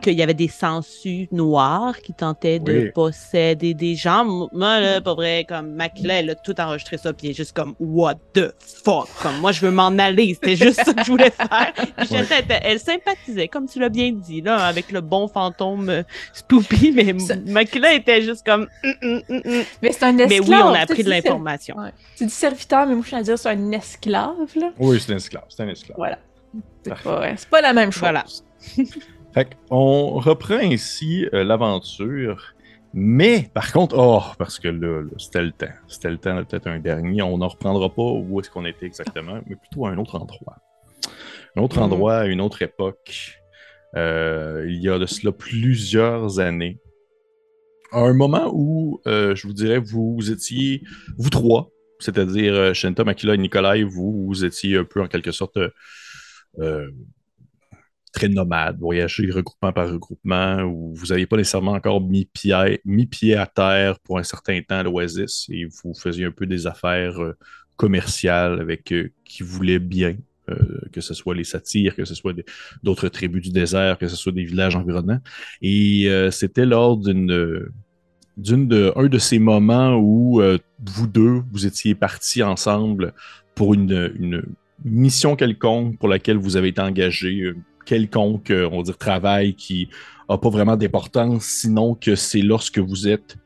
qu'il 0.00 0.14
y 0.14 0.22
avait 0.22 0.34
des 0.34 0.48
sangsues 0.48 1.28
noirs 1.32 1.98
qui 2.00 2.12
tentaient 2.12 2.58
de 2.58 2.90
posséder 2.94 3.74
des 3.74 3.94
gens. 3.94 4.24
Moi, 4.24 4.80
là, 4.80 5.00
pas 5.00 5.14
vrai, 5.14 5.44
comme 5.48 5.72
Macla, 5.74 6.20
elle 6.20 6.30
a 6.30 6.34
tout 6.34 6.58
enregistré 6.60 6.98
ça, 6.98 7.12
puis 7.12 7.26
elle 7.26 7.30
est 7.32 7.36
juste 7.36 7.54
comme, 7.54 7.74
what 7.78 8.16
the 8.32 8.54
fuck? 8.58 9.08
Comme, 9.20 9.38
moi, 9.40 9.52
je 9.52 9.60
veux 9.60 9.70
m'en 9.70 9.96
aller. 9.98 10.34
C'était 10.34 10.56
juste 10.56 10.82
ça 10.84 10.94
que 10.94 11.04
je 11.04 11.10
voulais 11.10 11.30
faire. 11.30 11.72
elle, 12.62 12.80
sympathisait, 12.80 13.48
comme 13.48 13.68
tu 13.68 13.78
l'as 13.78 13.88
bien 13.88 14.12
dit, 14.12 14.40
là, 14.40 14.64
avec 14.64 14.90
le 14.90 15.00
bon 15.00 15.28
fantôme 15.28 15.88
euh, 15.88 16.02
Spoopy, 16.32 16.92
mais 16.92 17.14
Macla 17.46 17.94
était 17.94 18.22
juste 18.22 18.44
comme, 18.44 18.68
mm, 18.82 19.06
mm, 19.06 19.22
mm, 19.28 19.62
Mais 19.82 19.92
c'est 19.92 20.04
un 20.04 20.18
esclave. 20.18 20.28
Mais 20.28 20.40
oui, 20.40 20.56
on 20.62 20.74
a 20.74 20.80
appris 20.80 21.04
de 21.04 21.10
l'information. 21.10 21.76
C'est 22.16 22.26
du 22.26 22.30
serviteur, 22.30 22.86
mais 22.86 22.94
moi, 22.94 23.02
je 23.02 23.08
suis 23.08 23.16
à 23.16 23.22
dire, 23.22 23.38
c'est 23.38 23.50
un 23.50 23.72
esclave, 23.72 24.56
là. 24.56 24.70
Oui, 24.78 25.00
c'est 25.00 25.12
un 25.12 25.16
esclave. 25.16 25.44
C'est 25.48 25.62
un 25.62 25.68
esclave. 25.68 25.96
Voilà. 25.96 26.18
C'est 26.84 26.90
pas, 27.02 27.34
pas, 27.50 27.60
la 27.60 27.72
même 27.72 27.92
chose. 27.92 28.00
Voilà. 28.00 28.24
Fait 29.32 29.56
on 29.70 30.18
reprend 30.18 30.58
ainsi 30.58 31.26
euh, 31.32 31.42
l'aventure. 31.44 32.54
Mais, 32.94 33.48
par 33.54 33.72
contre, 33.72 33.96
oh, 33.98 34.22
parce 34.38 34.58
que 34.58 34.68
là, 34.68 35.02
c'était 35.16 35.42
le 35.42 35.52
temps. 35.52 35.72
C'était 35.88 36.10
le 36.10 36.18
temps, 36.18 36.44
peut-être 36.44 36.66
un 36.66 36.78
dernier. 36.78 37.22
On 37.22 37.38
n'en 37.38 37.48
reprendra 37.48 37.88
pas 37.88 38.02
où 38.02 38.40
est-ce 38.40 38.50
qu'on 38.50 38.66
était 38.66 38.84
exactement, 38.84 39.40
mais 39.46 39.56
plutôt 39.56 39.86
à 39.86 39.90
un 39.90 39.96
autre 39.96 40.16
endroit. 40.20 40.58
Un 41.56 41.62
autre 41.62 41.80
mm. 41.80 41.82
endroit, 41.82 42.16
à 42.16 42.26
une 42.26 42.42
autre 42.42 42.60
époque. 42.60 43.40
Euh, 43.96 44.66
il 44.68 44.82
y 44.82 44.90
a 44.90 44.98
de 44.98 45.06
cela 45.06 45.32
plusieurs 45.32 46.38
années. 46.38 46.78
À 47.92 48.00
un 48.00 48.14
moment 48.14 48.50
où, 48.52 49.00
euh, 49.06 49.34
je 49.34 49.46
vous 49.46 49.54
dirais, 49.54 49.78
vous 49.78 50.30
étiez, 50.30 50.82
vous 51.16 51.30
trois, 51.30 51.70
c'est-à-dire 51.98 52.74
Shenta, 52.74 53.04
Makila 53.04 53.34
et 53.34 53.38
Nikolai, 53.38 53.84
vous, 53.84 54.26
vous 54.26 54.44
étiez 54.44 54.76
un 54.76 54.84
peu 54.84 55.00
en 55.00 55.08
quelque 55.08 55.32
sorte 55.32 55.58
très 58.12 58.28
nomade, 58.28 58.78
voyager 58.78 59.30
regroupement 59.30 59.72
par 59.72 59.90
regroupement, 59.90 60.62
où 60.62 60.94
vous 60.94 61.06
n'aviez 61.06 61.26
pas 61.26 61.36
nécessairement 61.36 61.72
encore 61.72 62.00
mis 62.00 62.26
pied, 62.26 63.34
à 63.34 63.46
terre 63.46 63.98
pour 64.00 64.18
un 64.18 64.22
certain 64.22 64.60
temps 64.60 64.78
à 64.78 64.82
l'Oasis 64.82 65.46
et 65.50 65.64
vous 65.64 65.94
faisiez 65.94 66.26
un 66.26 66.30
peu 66.30 66.46
des 66.46 66.66
affaires 66.66 67.20
euh, 67.20 67.36
commerciales 67.76 68.60
avec 68.60 68.92
euh, 68.92 69.10
qui 69.24 69.42
voulaient 69.42 69.78
bien, 69.78 70.16
euh, 70.50 70.56
que 70.92 71.00
ce 71.00 71.14
soit 71.14 71.34
les 71.34 71.44
satyres, 71.44 71.96
que 71.96 72.04
ce 72.04 72.14
soit 72.14 72.34
d'autres 72.82 73.08
tribus 73.08 73.42
du 73.42 73.50
désert, 73.50 73.96
que 73.98 74.08
ce 74.08 74.16
soit 74.16 74.32
des 74.32 74.44
villages 74.44 74.76
environnants. 74.76 75.20
Et 75.62 76.08
c'était 76.30 76.66
lors 76.66 76.98
d'une 76.98 77.26
de 78.36 79.08
de 79.08 79.18
ces 79.18 79.38
moments 79.38 79.96
où 79.96 80.42
vous 80.84 81.06
deux 81.06 81.42
vous 81.50 81.66
étiez 81.66 81.94
partis 81.94 82.42
ensemble 82.42 83.14
pour 83.54 83.74
une, 83.74 84.12
une 84.18 84.42
mission 84.84 85.36
quelconque 85.36 85.98
pour 85.98 86.08
laquelle 86.08 86.36
vous 86.36 86.56
avez 86.56 86.68
été 86.68 86.80
engagé 86.80 87.54
quelconque, 87.84 88.50
euh, 88.50 88.68
on 88.70 88.78
va 88.78 88.82
dire, 88.82 88.98
travail 88.98 89.54
qui 89.54 89.88
n'a 90.28 90.38
pas 90.38 90.50
vraiment 90.50 90.76
d'importance, 90.76 91.44
sinon 91.44 91.94
que 91.94 92.14
c'est 92.14 92.42
lorsque 92.42 92.78
vous 92.78 93.08
êtes 93.08 93.36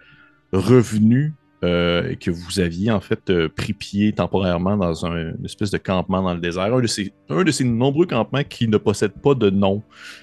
revenu 0.53 1.35
euh, 1.65 2.15
que 2.17 2.31
vous 2.31 2.61
aviez 2.61 2.91
en 2.91 3.01
fait 3.01 3.31
euh, 3.31 3.49
pris 3.49 3.73
pied 3.73 4.13
temporairement 4.13 4.77
dans 4.77 5.07
un, 5.07 5.31
une 5.37 5.45
espèce 5.45 5.71
de 5.71 5.79
campement 5.79 6.23
dans 6.23 6.35
le 6.35 6.41
désert. 6.41 6.75
Un 6.75 6.81
de, 6.81 6.87
ces, 6.87 7.13
un 7.31 7.45
de 7.45 7.51
ces 7.51 7.65
nombreux 7.65 8.07
campements 8.07 8.45
qui 8.45 8.69
ne 8.69 8.77
possède 8.77 9.13
pas 9.13 9.35
de 9.35 9.49
nom, 9.49 9.83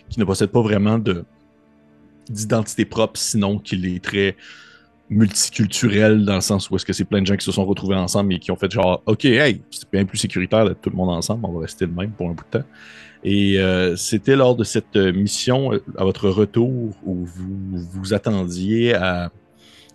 qui 0.09 0.19
ne 0.19 0.25
possède 0.25 0.51
pas 0.51 0.61
vraiment 0.61 0.99
de 0.99 1.25
d'identité 2.29 2.85
propre, 2.85 3.19
sinon 3.19 3.59
qu'il 3.59 3.85
est 3.85 4.01
très 4.01 4.37
multiculturel 5.09 6.23
dans 6.23 6.35
le 6.35 6.41
sens 6.41 6.69
où 6.69 6.75
est-ce 6.75 6.85
que 6.85 6.93
c'est 6.93 7.03
plein 7.03 7.21
de 7.21 7.27
gens 7.27 7.35
qui 7.35 7.45
se 7.45 7.51
sont 7.51 7.65
retrouvés 7.65 7.95
ensemble 7.95 8.33
et 8.33 8.39
qui 8.39 8.51
ont 8.51 8.55
fait 8.55 8.71
genre 8.71 9.01
OK, 9.05 9.25
hey, 9.25 9.61
c'est 9.71 9.91
bien 9.91 10.05
plus 10.05 10.17
sécuritaire 10.17 10.65
d'être 10.65 10.81
tout 10.81 10.89
le 10.89 10.95
monde 10.95 11.09
ensemble, 11.09 11.45
on 11.45 11.51
va 11.51 11.61
rester 11.61 11.85
le 11.85 11.91
même 11.91 12.11
pour 12.11 12.29
un 12.29 12.33
bout 12.33 12.45
de 12.51 12.59
temps. 12.59 12.67
Et 13.23 13.59
euh, 13.59 13.95
c'était 13.95 14.35
lors 14.35 14.55
de 14.55 14.63
cette 14.63 14.97
euh, 14.97 15.13
mission, 15.13 15.73
euh, 15.73 15.81
à 15.97 16.03
votre 16.03 16.29
retour, 16.29 16.93
où 17.05 17.25
vous 17.25 17.77
vous 17.91 18.13
attendiez 18.13 18.95
à 18.95 19.31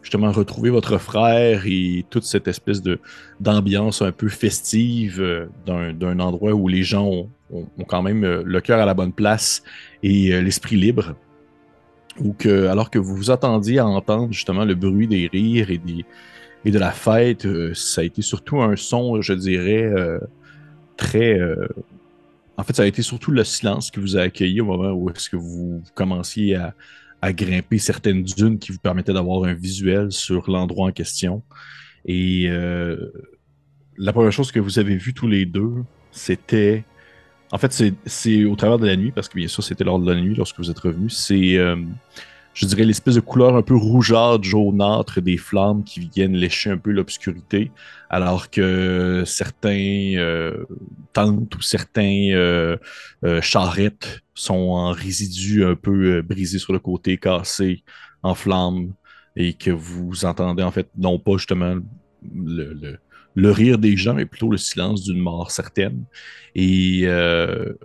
justement 0.01 0.33
retrouver 0.33 0.71
votre 0.71 0.97
frère 0.97 1.65
et 1.67 2.07
toute 2.09 2.25
cette 2.25 2.49
espèce 2.49 2.81
de 2.81 2.99
d'ambiance 3.41 4.01
un 4.01 4.13
peu 4.13 4.29
festive 4.29 5.49
d'un 5.67 6.21
endroit 6.21 6.53
où 6.53 6.69
les 6.69 6.83
gens 6.83 7.29
ont, 7.51 7.69
quand 7.87 8.03
même 8.03 8.25
le 8.25 8.61
cœur 8.61 8.81
à 8.81 8.87
la 8.87 8.95
bonne 8.95 9.13
place 9.13 9.63
et 10.03 10.41
l'esprit 10.41 10.77
libre. 10.77 11.15
Ou 12.21 12.33
que, 12.33 12.69
alors 12.69 12.91
que 12.91 12.99
vous 12.99 13.17
vous 13.17 13.31
attendiez 13.31 13.81
à 13.81 13.87
entendre 13.87 14.33
justement 14.33 14.65
le 14.65 14.77
bruit 14.77 15.09
des 15.09 15.29
rires 15.31 15.71
et, 15.71 15.79
des, 15.79 16.07
et 16.65 16.71
de 16.71 16.79
la 16.79 16.93
fête, 16.93 17.47
ça 17.75 18.01
a 18.01 18.05
été 18.05 18.23
surtout 18.23 18.63
un 18.63 18.77
son, 18.77 19.21
je 19.21 19.35
dirais, 19.35 19.93
très 20.97 21.39
en 22.59 22.65
fait, 22.65 22.75
ça 22.75 22.83
a 22.83 22.87
été 22.87 23.03
surtout 23.03 23.31
le 23.31 23.45
silence 23.45 23.93
qui 23.93 24.01
vous 24.01 24.17
a 24.17 24.23
accueilli 24.23 24.61
au 24.61 24.65
moment 24.65 24.91
où 24.91 25.09
est-ce 25.11 25.31
que 25.31 25.37
vous 25.37 25.81
commenciez 25.95 26.57
à, 26.57 26.75
grimper 27.33 27.79
certaines 27.79 28.23
dunes 28.23 28.59
qui 28.59 28.73
vous 28.73 28.79
permettaient 28.79 29.13
d'avoir 29.13 29.45
un 29.45 29.55
visuel 29.55 30.13
sur 30.13 30.51
l'endroit 30.51 30.89
en 30.89 30.93
question. 30.93 31.43
Et 32.05 32.47
euh, 32.49 33.13
la 33.97 34.13
première 34.13 34.33
chose 34.33 34.53
que 34.53 34.61
vous 34.61 34.79
avez 34.79 34.97
vue 34.97 35.15
tous 35.15 35.29
les 35.29 35.47
deux, 35.47 35.73
c'était. 36.11 36.85
En 37.51 37.59
fait, 37.59 37.73
c'est 38.07 38.45
au 38.45 38.57
travers 38.57 38.79
de 38.79 38.87
la 38.87 38.97
nuit, 38.97 39.13
parce 39.13 39.29
que 39.29 39.37
bien 39.37 39.49
sûr, 39.49 39.63
c'était 39.63 39.85
lors 39.85 39.99
de 39.99 40.13
la 40.13 40.21
nuit 40.21 40.35
lorsque 40.35 40.59
vous 40.59 40.71
êtes 40.71 40.79
revenu. 40.79 41.11
C'est. 41.11 41.57
Euh, 41.57 41.77
je 42.59 42.67
dirais, 42.67 42.85
l'espèce 42.85 43.15
de 43.15 43.21
couleur 43.21 43.55
un 43.55 43.63
peu 43.63 43.77
rougeâtre, 43.77 44.43
jaunâtre 44.43 45.21
des 45.21 45.37
flammes 45.37 45.85
qui 45.85 46.01
viennent 46.01 46.35
lécher 46.35 46.71
un 46.71 46.77
peu 46.77 46.91
l'obscurité, 46.91 47.71
alors 48.11 48.51
que 48.51 49.23
certains 49.25 50.15
euh, 50.17 50.65
tentes 51.13 51.55
ou 51.55 51.63
certains 51.63 52.31
euh, 52.33 52.77
euh, 53.25 53.41
charrettes 53.41 54.23
sont 54.35 54.55
en 54.55 54.91
résidus 54.91 55.65
un 55.65 55.77
peu 55.77 56.21
brisés 56.23 56.59
sur 56.59 56.73
le 56.73 56.81
côté, 56.81 57.17
cassés, 57.17 57.85
en 58.25 58.35
flammes, 58.35 58.93
et 59.37 59.53
que 59.53 59.71
vous 59.71 60.25
entendez 60.25 60.65
en 60.65 60.73
fait 60.73 60.91
non 60.97 61.21
pas 61.21 61.37
justement 61.37 61.77
le, 62.35 62.99
rire 63.37 63.79
des 63.79 63.97
gens, 63.97 64.15
mais 64.15 64.27
plutôt 64.27 64.51
le 64.51 64.59
silence 64.59 65.05
d'une 65.05 65.21
mort 65.21 65.53
certaine. 65.53 66.07
Et 66.57 67.07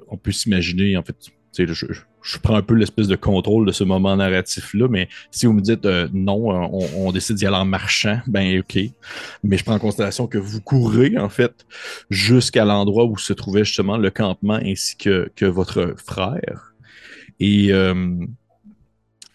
on 0.07 0.17
peut 0.17 0.31
s'imaginer, 0.31 0.97
en 0.97 1.03
fait, 1.03 1.15
je, 1.59 1.85
je 2.23 2.37
prends 2.37 2.55
un 2.55 2.61
peu 2.61 2.73
l'espèce 2.73 3.07
de 3.07 3.17
contrôle 3.17 3.67
de 3.67 3.71
ce 3.73 3.83
moment 3.83 4.15
narratif-là, 4.15 4.87
mais 4.89 5.09
si 5.29 5.45
vous 5.45 5.53
me 5.53 5.61
dites 5.61 5.85
euh, 5.85 6.07
non, 6.13 6.51
euh, 6.51 6.87
on, 6.95 7.11
décide 7.11 7.35
d'y 7.35 7.45
aller 7.45 7.57
en 7.57 7.65
marchant, 7.65 8.21
ben 8.27 8.59
ok. 8.59 8.79
Mais 9.43 9.57
je 9.57 9.63
prends 9.63 9.75
en 9.75 9.79
considération 9.79 10.25
que 10.25 10.37
vous 10.37 10.61
courez, 10.61 11.17
en 11.17 11.29
fait, 11.29 11.65
jusqu'à 12.09 12.63
l'endroit 12.63 13.05
où 13.05 13.17
se 13.17 13.33
trouvait 13.33 13.65
justement 13.65 13.97
le 13.97 14.09
campement 14.09 14.53
ainsi 14.63 14.95
que, 14.95 15.29
que 15.35 15.45
votre 15.45 15.95
frère. 15.97 16.73
Et 17.41 17.73
euh, 17.73 18.15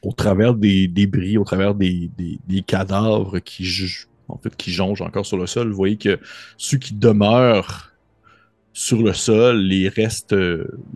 au 0.03 0.13
travers 0.13 0.55
des 0.55 0.89
débris, 0.89 1.37
au 1.37 1.45
travers 1.45 1.75
des, 1.75 2.11
des, 2.17 2.63
cadavres 2.63 3.39
qui, 3.41 3.69
en 4.29 4.39
fait, 4.39 4.57
qui 4.57 4.81
encore 4.81 5.27
sur 5.27 5.37
le 5.37 5.47
sol, 5.47 5.69
vous 5.69 5.77
voyez 5.77 5.99
que 5.99 6.19
ceux 6.57 6.79
qui 6.79 6.95
demeurent 6.95 7.93
sur 8.73 9.03
le 9.03 9.13
sol, 9.13 9.61
les 9.61 9.89
restes 9.89 10.35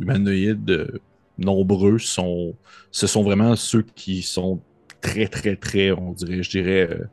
humanoïdes 0.00 1.00
nombreux 1.38 1.98
sont, 1.98 2.54
ce 2.90 3.06
sont 3.06 3.22
vraiment 3.22 3.56
ceux 3.56 3.82
qui 3.82 4.22
sont 4.22 4.60
très, 5.02 5.26
très, 5.26 5.56
très, 5.56 5.90
on 5.90 6.12
dirait, 6.12 6.42
je 6.42 6.50
dirais, 6.50 6.88
euh, 6.90 7.04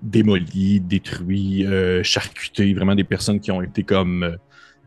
démolis, 0.00 0.80
détruits, 0.80 1.66
euh, 1.66 2.02
charcutés, 2.02 2.74
vraiment 2.74 2.94
des 2.94 3.04
personnes 3.04 3.40
qui 3.40 3.50
ont 3.50 3.62
été 3.62 3.82
comme 3.82 4.22
euh, 4.22 4.36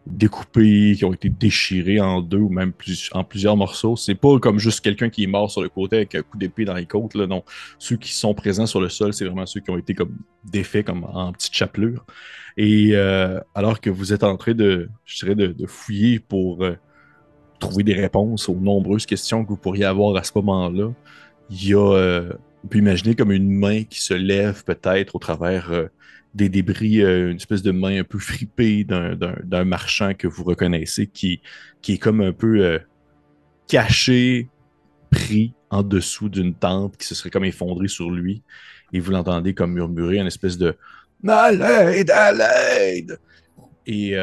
découpées, 0.06 0.94
qui 0.96 1.06
ont 1.06 1.13
été 1.13 1.30
déchirées 1.30 2.00
en 2.00 2.22
deux 2.22 2.38
ou 2.38 2.50
même 2.50 2.72
plus, 2.72 3.10
en 3.13 3.24
plusieurs 3.24 3.58
morceaux. 3.58 3.96
C'est 3.96 4.16
pas 4.16 4.39
comme 4.39 4.60
juste 4.60 4.82
quelqu'un 4.82 5.10
qui 5.10 5.24
est 5.24 5.28
mort 5.28 5.51
sur 5.51 5.62
le 5.62 5.70
côté 5.70 5.98
avec 5.98 6.16
un 6.16 6.22
coup 6.22 6.38
d'épée 6.38 6.66
dans 6.66 6.75
les 6.75 6.86
côtes, 6.86 7.16
là, 7.16 7.28
non. 7.28 7.44
Ceux 7.80 7.98
qui 7.98 8.13
sont 8.13 8.34
présents 8.34 8.68
sur 8.68 8.80
le 8.80 8.89
sol, 8.89 9.13
c'est 9.13 9.25
vraiment 9.25 9.46
ceux 9.46 9.60
qui 9.60 9.72
ont 9.72 9.78
été 9.78 9.96
comme 9.96 10.16
défaits, 10.46 10.86
comme 10.86 11.04
en 11.04 11.34
petite 11.34 11.54
chapelure. 11.54 12.06
Et 12.58 12.96
alors 13.56 13.80
que 13.80 13.89
vous 13.89 14.12
êtes 14.12 14.24
en 14.24 14.36
train 14.36 14.54
de, 14.54 14.89
je 15.06 15.20
dirais, 15.20 15.36
de, 15.36 15.48
de 15.48 15.66
fouiller 15.66 16.20
pour 16.20 16.66
trouver 17.60 17.84
des 17.84 17.94
réponses 17.94 18.50
aux 18.50 18.56
nombreuses 18.56 19.06
questions 19.06 19.44
que 19.44 19.50
vous 19.50 19.58
pourriez 19.58 19.86
avoir 19.86 20.16
à 20.16 20.24
ce 20.24 20.32
moment-là. 20.36 20.92
Il 21.50 21.68
y 21.68 21.74
a, 21.74 21.94
euh, 21.94 22.34
on 22.63 22.68
peut 22.68 22.78
imaginer 22.78 23.16
comme 23.16 23.32
une 23.32 23.50
main 23.50 23.84
qui 23.84 24.01
se 24.01 24.13
lève 24.13 24.63
peut-être 24.63 25.16
au 25.16 25.20
travers 25.20 25.72
euh, 25.72 25.88
des 26.34 26.50
débris, 26.50 27.01
une 27.01 27.38
espèce 27.38 27.63
de 27.63 27.72
main 27.72 28.00
un 28.00 28.04
peu 28.04 28.20
fripée 28.20 28.84
d'un 28.84 29.66
marchand 29.66 30.13
que 30.13 30.28
vous 30.28 30.44
reconnaissez 30.44 31.08
qui, 31.08 31.42
qui 31.82 31.94
est 31.94 31.98
comme 31.98 32.22
un 32.22 32.34
peu 32.34 32.80
caché, 33.68 34.48
pris 35.10 35.54
en 35.72 35.82
dessous 35.82 36.30
d'une 36.30 36.54
tente 36.54 36.98
qui 36.98 37.08
se 37.08 37.16
serait 37.16 37.32
comme 37.32 37.46
effondrée 37.46 37.88
sur 37.88 38.12
lui. 38.12 38.44
Et 38.94 39.00
vous 39.00 39.10
l'entendez 39.10 39.56
comme 39.56 39.74
murmurer 39.74 40.20
une 40.20 40.28
espèce 40.28 40.60
de 40.60 40.75
À 41.28 41.51
l'aide, 41.51 42.12
à! 42.12 42.32
Et 43.88 44.16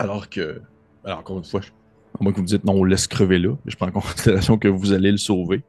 alors 0.00 0.28
que 0.28 0.60
alors, 1.04 1.20
encore 1.20 1.38
une 1.38 1.44
fois, 1.44 1.60
à 1.60 2.22
moins 2.22 2.32
que 2.32 2.36
vous 2.36 2.42
me 2.42 2.48
dites 2.48 2.64
non, 2.64 2.74
on 2.74 2.84
laisse 2.84 3.06
crever 3.06 3.38
là, 3.38 3.56
je 3.66 3.76
prends 3.76 3.88
en 3.88 3.92
considération 3.92 4.58
que 4.58 4.68
vous 4.68 4.92
allez 4.92 5.10
le 5.10 5.18
sauver. 5.18 5.62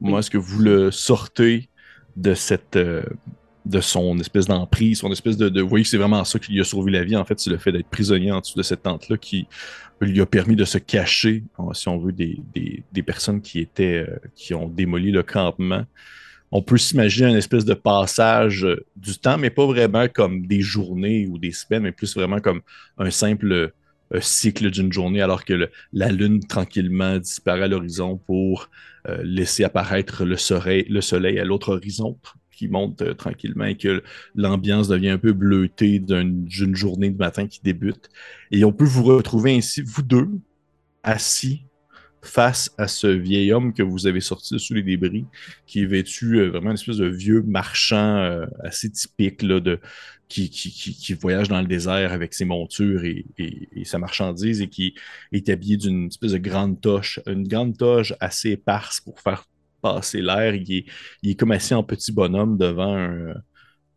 Moi, 0.00 0.20
est-ce 0.20 0.30
que 0.30 0.38
vous 0.38 0.60
le 0.60 0.90
sortez 0.90 1.68
de 2.16 2.34
cette. 2.34 2.76
Euh, 2.76 3.02
de 3.64 3.80
son 3.80 4.18
espèce 4.18 4.46
d'emprise, 4.46 4.98
son 4.98 5.10
espèce 5.10 5.38
de, 5.38 5.60
Vous 5.60 5.68
voyez 5.68 5.84
que 5.84 5.88
c'est 5.88 5.96
vraiment 5.96 6.22
ça 6.24 6.38
qui 6.38 6.52
lui 6.52 6.60
a 6.60 6.64
sauvé 6.64 6.92
la 6.92 7.02
vie, 7.02 7.16
en 7.16 7.24
fait, 7.24 7.40
c'est 7.40 7.48
le 7.48 7.56
fait 7.56 7.72
d'être 7.72 7.88
prisonnier 7.88 8.30
en 8.30 8.40
dessous 8.40 8.58
de 8.58 8.62
cette 8.62 8.82
tente-là 8.82 9.16
qui 9.16 9.46
lui 10.02 10.20
a 10.20 10.26
permis 10.26 10.54
de 10.54 10.66
se 10.66 10.76
cacher, 10.76 11.44
si 11.72 11.88
on 11.88 11.96
veut, 11.96 12.12
des, 12.12 13.02
personnes 13.06 13.40
qui 13.40 13.60
étaient. 13.60 14.06
Euh, 14.06 14.18
qui 14.34 14.52
ont 14.52 14.68
démoli 14.68 15.12
le 15.12 15.22
campement. 15.22 15.84
On 16.52 16.62
peut 16.62 16.76
s'imaginer 16.76 17.32
un 17.32 17.36
espèce 17.36 17.64
de 17.64 17.74
passage 17.74 18.64
euh, 18.64 18.84
du 18.96 19.16
temps, 19.18 19.38
mais 19.38 19.50
pas 19.50 19.66
vraiment 19.66 20.08
comme 20.08 20.46
des 20.46 20.60
journées 20.60 21.26
ou 21.26 21.38
des 21.38 21.52
semaines, 21.52 21.84
mais 21.84 21.92
plus 21.92 22.14
vraiment 22.14 22.40
comme 22.40 22.60
un 22.98 23.10
simple 23.10 23.72
cycle 24.20 24.70
d'une 24.70 24.92
journée 24.92 25.20
alors 25.20 25.44
que 25.44 25.70
la 25.92 26.12
lune 26.12 26.40
tranquillement 26.46 27.18
disparaît 27.18 27.64
à 27.64 27.68
l'horizon 27.68 28.16
pour 28.16 28.68
euh, 29.06 29.20
laisser 29.22 29.64
apparaître 29.64 30.24
le 30.24 30.38
soleil, 30.38 30.86
le 30.88 31.02
soleil 31.02 31.38
à 31.38 31.44
l'autre 31.44 31.74
horizon 31.74 32.18
qui 32.50 32.68
monte 32.68 33.02
euh, 33.02 33.12
tranquillement 33.12 33.66
et 33.66 33.76
que 33.76 34.02
l'ambiance 34.34 34.88
devient 34.88 35.10
un 35.10 35.18
peu 35.18 35.34
bleutée 35.34 35.98
d'une 35.98 36.74
journée 36.74 37.10
de 37.10 37.18
matin 37.18 37.46
qui 37.46 37.60
débute. 37.62 38.08
Et 38.50 38.64
on 38.64 38.72
peut 38.72 38.86
vous 38.86 39.02
retrouver 39.02 39.54
ainsi, 39.54 39.82
vous 39.82 40.00
deux, 40.00 40.30
assis 41.02 41.64
face 42.22 42.70
à 42.78 42.88
ce 42.88 43.08
vieil 43.08 43.52
homme 43.52 43.74
que 43.74 43.82
vous 43.82 44.06
avez 44.06 44.22
sorti 44.22 44.58
sous 44.58 44.72
les 44.72 44.82
débris, 44.82 45.26
qui 45.66 45.82
est 45.82 45.86
vêtu 45.86 46.38
euh, 46.38 46.48
vraiment 46.48 46.70
une 46.70 46.78
espèce 46.78 46.96
de 46.96 47.08
vieux 47.08 47.42
marchand 47.42 48.46
assez 48.62 48.90
typique 48.90 49.44
de, 49.44 49.80
qui, 50.34 51.14
voyage 51.14 51.48
dans 51.48 51.60
le 51.60 51.66
désert 51.66 52.12
avec 52.12 52.34
ses 52.34 52.44
montures 52.44 53.04
et, 53.04 53.24
sa 53.84 53.98
marchandise 53.98 54.60
et 54.60 54.68
qui 54.68 54.94
est 55.32 55.48
habillé 55.48 55.76
d'une 55.76 56.08
espèce 56.08 56.32
de 56.32 56.38
grande 56.38 56.80
toche, 56.80 57.20
une 57.26 57.46
grande 57.46 57.76
toche 57.76 58.12
assez 58.20 58.50
éparse 58.50 59.00
pour 59.00 59.20
faire 59.20 59.44
passer 59.80 60.20
l'air. 60.22 60.54
Il, 60.54 60.86
est, 61.22 61.34
comme 61.38 61.52
assis 61.52 61.74
en 61.74 61.84
petit 61.84 62.12
bonhomme 62.12 62.56
devant 62.58 62.96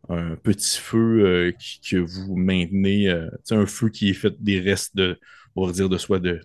un, 0.09 0.35
petit 0.43 0.77
feu 0.79 1.25
euh, 1.25 1.51
que 1.89 1.97
vous 1.97 2.35
maintenez, 2.37 3.09
euh, 3.09 3.29
un 3.51 3.65
feu 3.65 3.89
qui 3.89 4.09
est 4.09 4.13
fait 4.13 4.33
des 4.41 4.59
restes 4.61 4.95
de, 4.95 5.19
on 5.55 5.65
va 5.65 5.73
dire 5.73 5.89
de 5.89 5.97
soi, 5.97 6.19
de, 6.19 6.39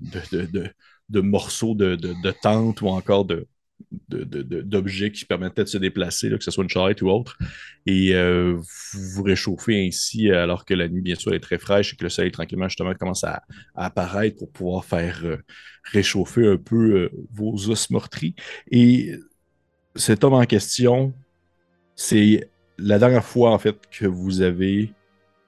de, 1.09 1.21
morceaux 1.21 1.75
de, 1.75 1.97
tente 2.43 2.81
ou 2.81 2.89
encore 2.89 3.25
de, 3.25 3.47
d'objets 4.09 5.13
qui 5.13 5.25
permettaient 5.25 5.65
de 5.65 5.69
se 5.69 5.79
déplacer, 5.79 6.31
que 6.31 6.43
ce 6.43 6.51
soit 6.51 6.65
une 6.65 6.71
charrette 6.71 7.03
ou 7.03 7.09
autre. 7.09 7.39
Et 7.87 8.15
euh, 8.15 8.59
vous 8.93 9.23
réchauffez 9.23 9.87
ainsi 9.87 10.31
alors 10.31 10.65
que 10.65 10.75
la 10.75 10.89
nuit, 10.89 11.03
bien 11.03 11.15
sûr, 11.15 11.35
est 11.35 11.41
très 11.41 11.59
fraîche 11.59 11.93
et 11.93 11.97
que 11.97 12.05
le 12.05 12.11
soleil 12.11 12.33
tranquillement, 12.33 12.69
justement, 12.69 12.95
commence 12.95 13.25
à, 13.25 13.43
apparaître 13.75 14.39
pour 14.39 14.51
pouvoir 14.51 14.85
faire 14.85 15.21
euh, 15.25 15.37
réchauffer 15.85 16.47
un 16.47 16.57
peu 16.57 16.95
euh, 16.95 17.11
vos 17.33 17.71
os 17.71 17.91
meurtris. 17.91 18.35
Et 18.71 19.13
cet 19.97 20.25
homme 20.25 20.35
en 20.35 20.45
question, 20.45 21.13
c'est 21.97 22.49
la 22.79 22.99
dernière 22.99 23.25
fois, 23.25 23.51
en 23.51 23.59
fait, 23.59 23.77
que 23.91 24.07
vous 24.07 24.43
avez 24.43 24.93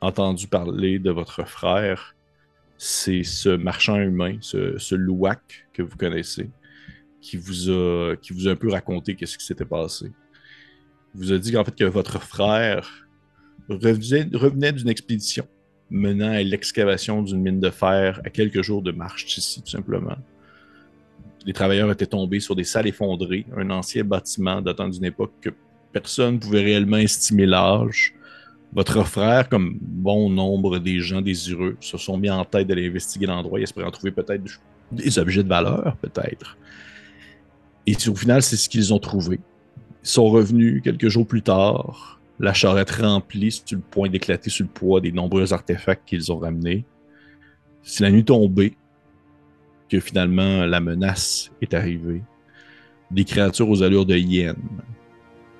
entendu 0.00 0.48
parler 0.48 0.98
de 0.98 1.10
votre 1.10 1.46
frère. 1.46 2.14
C'est 2.76 3.22
ce 3.22 3.48
marchand 3.48 3.96
humain, 3.96 4.36
ce 4.40 4.94
louac 4.94 5.66
que 5.72 5.82
vous 5.82 5.96
connaissez 5.96 6.50
qui 7.24 7.38
vous 7.38 7.70
a, 7.70 8.16
qui 8.16 8.34
vous 8.34 8.46
a 8.48 8.50
un 8.50 8.56
peu 8.56 8.70
raconté 8.70 9.14
qu'est-ce 9.14 9.38
qui 9.38 9.46
s'était 9.46 9.64
passé. 9.64 10.12
Il 11.14 11.20
vous 11.20 11.32
a 11.32 11.38
dit 11.38 11.52
qu'en 11.52 11.64
fait 11.64 11.74
que 11.74 11.84
votre 11.84 12.20
frère 12.20 13.08
revenait, 13.68 14.72
d'une 14.72 14.88
expédition 14.90 15.46
menant 15.90 16.32
à 16.32 16.42
l'excavation 16.42 17.22
d'une 17.22 17.40
mine 17.40 17.60
de 17.60 17.70
fer 17.70 18.20
à 18.24 18.30
quelques 18.30 18.60
jours 18.60 18.82
de 18.82 18.92
marche 18.92 19.24
d'ici, 19.24 19.62
tout 19.62 19.70
simplement. 19.70 20.16
Les 21.46 21.54
travailleurs 21.54 21.90
étaient 21.90 22.06
tombés 22.06 22.40
sur 22.40 22.54
des 22.54 22.64
salles 22.64 22.88
effondrées, 22.88 23.46
un 23.56 23.70
ancien 23.70 24.04
bâtiment 24.04 24.60
datant 24.60 24.88
d'une 24.88 25.04
époque 25.06 25.32
que 25.40 25.50
personne 25.92 26.34
ne 26.34 26.38
pouvait 26.38 26.62
réellement 26.62 26.98
estimer 26.98 27.46
l'âge. 27.46 28.14
Votre 28.74 29.02
frère, 29.04 29.48
comme 29.48 29.78
bon 29.80 30.28
nombre 30.28 30.78
des 30.78 31.00
gens 31.00 31.22
désireux, 31.22 31.76
se 31.80 31.96
sont 31.96 32.18
mis 32.18 32.28
en 32.28 32.44
tête 32.44 32.66
d'aller 32.66 32.88
investiguer 32.88 33.26
l'endroit 33.26 33.60
en 33.60 33.90
trouver 33.90 34.10
peut-être 34.10 34.60
des 34.92 35.18
objets 35.18 35.42
de 35.42 35.48
valeur, 35.48 35.96
peut-être. 36.02 36.58
Et 37.86 37.96
au 38.08 38.14
final, 38.14 38.42
c'est 38.42 38.56
ce 38.56 38.68
qu'ils 38.68 38.94
ont 38.94 38.98
trouvé. 38.98 39.40
Ils 40.02 40.08
sont 40.08 40.28
revenus 40.28 40.82
quelques 40.82 41.08
jours 41.08 41.26
plus 41.26 41.42
tard, 41.42 42.14
la 42.40 42.52
charrette 42.52 42.90
remplie 42.90 43.52
sur 43.52 43.76
le 43.76 43.78
point 43.78 44.08
d'éclater 44.08 44.50
sous 44.50 44.64
le 44.64 44.68
poids 44.68 45.00
des 45.00 45.12
nombreux 45.12 45.52
artefacts 45.52 46.06
qu'ils 46.06 46.32
ont 46.32 46.38
ramenés. 46.38 46.84
C'est 47.82 48.02
la 48.02 48.10
nuit 48.10 48.24
tombée 48.24 48.76
que 49.88 50.00
finalement 50.00 50.64
la 50.64 50.80
menace 50.80 51.50
est 51.60 51.74
arrivée. 51.74 52.22
Des 53.10 53.24
créatures 53.24 53.68
aux 53.68 53.82
allures 53.82 54.06
de 54.06 54.16
hyènes, 54.16 54.56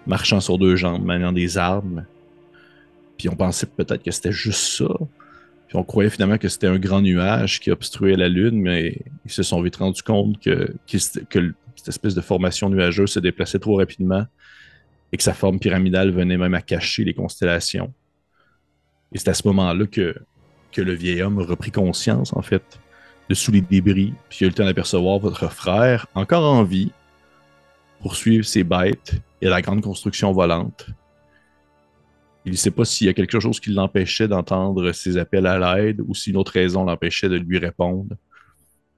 marchant 0.07 0.41
sur 0.41 0.59
deux 0.59 0.75
jambes, 0.75 1.05
maniant 1.05 1.33
des 1.33 1.59
armes. 1.59 2.07
Puis 3.17 3.29
on 3.29 3.37
pensait 3.37 3.67
peut-être 3.67 4.03
que 4.03 4.11
c'était 4.11 4.33
juste 4.33 4.79
ça. 4.79 4.89
Puis 5.69 5.77
on 5.77 5.85
croyait 5.85 6.11
finalement 6.11 6.39
que 6.39 6.49
c'était 6.49 6.67
un 6.67 6.79
grand 6.79 7.03
nuage 7.03 7.61
qui 7.61 7.71
obstruait 7.71 8.17
la 8.17 8.29
lune, 8.29 8.61
mais 8.61 8.99
ils 9.25 9.31
se 9.31 9.45
sont 9.45 9.63
vite 9.63 9.77
rendus 9.77 10.03
compte 10.03 10.41
que, 10.41 10.75
que 11.31 11.55
cette 11.85 11.97
espèce 11.97 12.14
de 12.14 12.23
formation 12.23 12.70
nuageuse 12.70 13.11
se 13.11 13.20
déplaçait 13.20 13.59
trop 13.59 13.77
rapidement 13.77 14.25
et 15.12 15.18
que 15.18 15.23
sa 15.23 15.35
forme 15.35 15.59
pyramidale 15.59 16.11
venait 16.12 16.38
même 16.38 16.55
à 16.55 16.62
cacher 16.62 17.05
les 17.05 17.12
constellations. 17.12 17.92
Et 19.12 19.18
c'est 19.18 19.29
à 19.29 19.35
ce 19.35 19.47
moment-là 19.49 19.87
que, 19.87 20.14
que 20.73 20.81
le 20.81 20.94
vieil 20.94 21.20
homme 21.20 21.40
a 21.40 21.44
repris 21.44 21.70
conscience, 21.70 22.33
en 22.33 22.40
fait, 22.40 22.81
de 23.29 23.35
sous 23.35 23.53
les 23.53 23.61
débris, 23.61 24.14
puis 24.31 24.38
il 24.40 24.44
a 24.44 24.47
eu 24.47 24.49
le 24.49 24.55
temps 24.55 24.64
d'apercevoir 24.64 25.18
votre 25.18 25.53
frère, 25.53 26.07
encore 26.14 26.51
en 26.51 26.64
vie, 26.64 26.90
poursuivre 28.01 28.47
ses 28.47 28.64
bêtes 28.64 29.20
et 29.42 29.49
la 29.49 29.61
grande 29.61 29.83
construction 29.83 30.33
volante. 30.33 30.87
Il 32.47 32.53
ne 32.53 32.57
sait 32.57 32.70
pas 32.70 32.87
s'il 32.87 33.09
y 33.09 33.11
a 33.11 33.14
quelque 33.14 33.40
chose 33.40 33.61
qui 33.61 33.70
l'empêchait 33.70 34.29
d'entendre 34.29 34.90
ses 34.92 35.18
appels 35.18 35.47
à 35.47 35.77
l'aide 35.77 36.01
ou 36.01 36.14
si 36.14 36.31
une 36.31 36.38
autre 36.38 36.53
raison 36.53 36.85
l'empêchait 36.85 37.29
de 37.29 37.37
lui 37.37 37.59
répondre. 37.59 38.16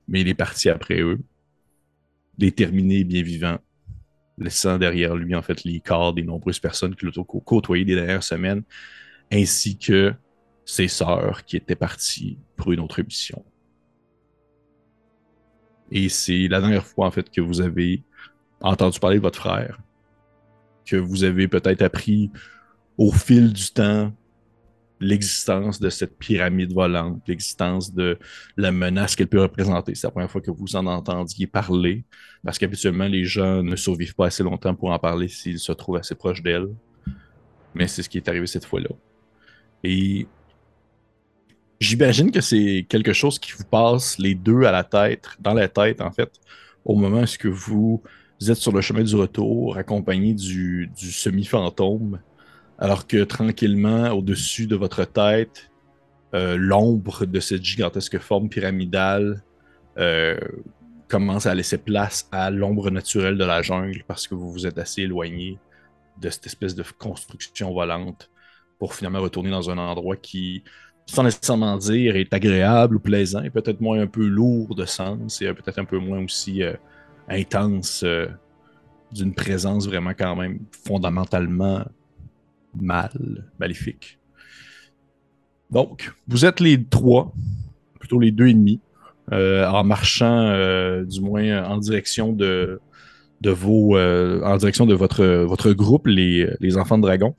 Mais 0.06 0.20
il 0.20 0.28
est 0.28 0.34
parti 0.34 0.70
après 0.70 1.00
eux 1.00 1.18
déterminé 2.38 3.04
bien 3.04 3.22
vivant, 3.22 3.58
laissant 4.38 4.78
derrière 4.78 5.16
lui 5.16 5.34
en 5.34 5.42
fait 5.42 5.64
les 5.64 5.80
corps 5.80 6.12
des 6.12 6.22
nombreuses 6.22 6.58
personnes 6.58 6.94
qu'il 6.94 7.08
a 7.08 7.24
côtoyées 7.24 7.84
des 7.84 7.94
dernières 7.94 8.22
semaines, 8.22 8.62
ainsi 9.32 9.78
que 9.78 10.14
ses 10.64 10.88
sœurs 10.88 11.44
qui 11.44 11.56
étaient 11.56 11.76
parties 11.76 12.38
pour 12.56 12.72
une 12.72 12.80
autre 12.80 13.00
mission. 13.02 13.44
Et 15.90 16.08
c'est 16.08 16.48
la 16.48 16.60
dernière 16.60 16.84
fois 16.84 17.06
en 17.06 17.10
fait 17.10 17.30
que 17.30 17.40
vous 17.40 17.60
avez 17.60 18.02
entendu 18.60 18.98
parler 18.98 19.18
de 19.18 19.22
votre 19.22 19.38
frère, 19.38 19.80
que 20.84 20.96
vous 20.96 21.24
avez 21.24 21.48
peut-être 21.48 21.82
appris 21.82 22.30
au 22.98 23.12
fil 23.12 23.52
du 23.52 23.70
temps 23.70 24.12
l'existence 25.00 25.78
de 25.78 25.90
cette 25.90 26.18
pyramide 26.18 26.72
volante, 26.72 27.20
l'existence 27.26 27.92
de 27.92 28.18
la 28.56 28.72
menace 28.72 29.14
qu'elle 29.14 29.28
peut 29.28 29.42
représenter. 29.42 29.94
C'est 29.94 30.06
la 30.06 30.10
première 30.10 30.30
fois 30.30 30.40
que 30.40 30.50
vous 30.50 30.76
en 30.76 30.86
entendiez 30.86 31.46
parler, 31.46 32.04
parce 32.44 32.58
qu'habituellement, 32.58 33.06
les 33.06 33.24
gens 33.24 33.62
ne 33.62 33.76
survivent 33.76 34.14
pas 34.14 34.26
assez 34.26 34.42
longtemps 34.42 34.74
pour 34.74 34.90
en 34.90 34.98
parler 34.98 35.28
s'ils 35.28 35.58
se 35.58 35.72
trouvent 35.72 35.96
assez 35.96 36.14
proches 36.14 36.42
d'elle. 36.42 36.68
Mais 37.74 37.86
c'est 37.88 38.02
ce 38.02 38.08
qui 38.08 38.16
est 38.16 38.28
arrivé 38.28 38.46
cette 38.46 38.64
fois-là. 38.64 38.88
Et 39.84 40.26
j'imagine 41.78 42.30
que 42.30 42.40
c'est 42.40 42.86
quelque 42.88 43.12
chose 43.12 43.38
qui 43.38 43.52
vous 43.52 43.64
passe 43.64 44.18
les 44.18 44.34
deux 44.34 44.62
à 44.62 44.72
la 44.72 44.82
tête, 44.82 45.28
dans 45.38 45.52
la 45.52 45.68
tête, 45.68 46.00
en 46.00 46.10
fait, 46.10 46.32
au 46.84 46.94
moment 46.94 47.22
où 47.22 47.50
vous 47.52 48.02
êtes 48.48 48.56
sur 48.56 48.72
le 48.72 48.80
chemin 48.80 49.02
du 49.02 49.14
retour, 49.14 49.76
accompagné 49.76 50.32
du, 50.32 50.90
du 50.96 51.12
semi-fantôme 51.12 52.18
alors 52.78 53.06
que 53.06 53.24
tranquillement, 53.24 54.10
au-dessus 54.10 54.66
de 54.66 54.76
votre 54.76 55.04
tête, 55.04 55.70
euh, 56.34 56.56
l'ombre 56.58 57.24
de 57.24 57.40
cette 57.40 57.64
gigantesque 57.64 58.18
forme 58.18 58.48
pyramidale 58.48 59.42
euh, 59.98 60.38
commence 61.08 61.46
à 61.46 61.54
laisser 61.54 61.78
place 61.78 62.28
à 62.32 62.50
l'ombre 62.50 62.90
naturelle 62.90 63.38
de 63.38 63.44
la 63.44 63.62
jungle 63.62 64.02
parce 64.06 64.26
que 64.26 64.34
vous 64.34 64.52
vous 64.52 64.66
êtes 64.66 64.76
assez 64.76 65.02
éloigné 65.02 65.58
de 66.20 66.28
cette 66.28 66.46
espèce 66.46 66.74
de 66.74 66.84
construction 66.98 67.72
volante 67.72 68.30
pour 68.78 68.94
finalement 68.94 69.20
retourner 69.20 69.50
dans 69.50 69.70
un 69.70 69.78
endroit 69.78 70.16
qui 70.16 70.62
sans 71.06 71.22
nécessairement 71.22 71.78
dire 71.78 72.16
est 72.16 72.34
agréable 72.34 72.96
ou 72.96 73.00
plaisant, 73.00 73.48
peut-être 73.50 73.80
moins 73.80 74.00
un 74.00 74.08
peu 74.08 74.26
lourd 74.26 74.74
de 74.74 74.84
sens 74.84 75.40
et 75.40 75.54
peut-être 75.54 75.78
un 75.78 75.84
peu 75.84 75.98
moins 75.98 76.22
aussi 76.24 76.64
euh, 76.64 76.74
intense 77.28 78.04
d'une 79.12 79.32
présence 79.34 79.86
vraiment 79.86 80.14
quand 80.14 80.34
même 80.34 80.58
fondamentalement 80.84 81.84
mal, 82.82 83.50
maléfique. 83.58 84.18
Donc, 85.70 86.12
vous 86.28 86.44
êtes 86.44 86.60
les 86.60 86.82
trois, 86.84 87.32
plutôt 87.98 88.20
les 88.20 88.30
deux 88.30 88.48
ennemis, 88.48 88.80
euh, 89.32 89.66
en 89.66 89.82
marchant 89.82 91.02
du 91.04 91.20
moins 91.20 91.64
en 91.64 91.78
direction 91.78 92.32
de 92.32 92.80
de 93.40 93.50
vos 93.50 93.96
euh, 93.96 94.40
en 94.42 94.56
direction 94.56 94.86
de 94.86 94.94
votre, 94.94 95.24
votre 95.44 95.72
groupe, 95.72 96.06
les, 96.06 96.48
les 96.60 96.76
enfants 96.76 96.98
de 96.98 97.02
dragon. 97.02 97.34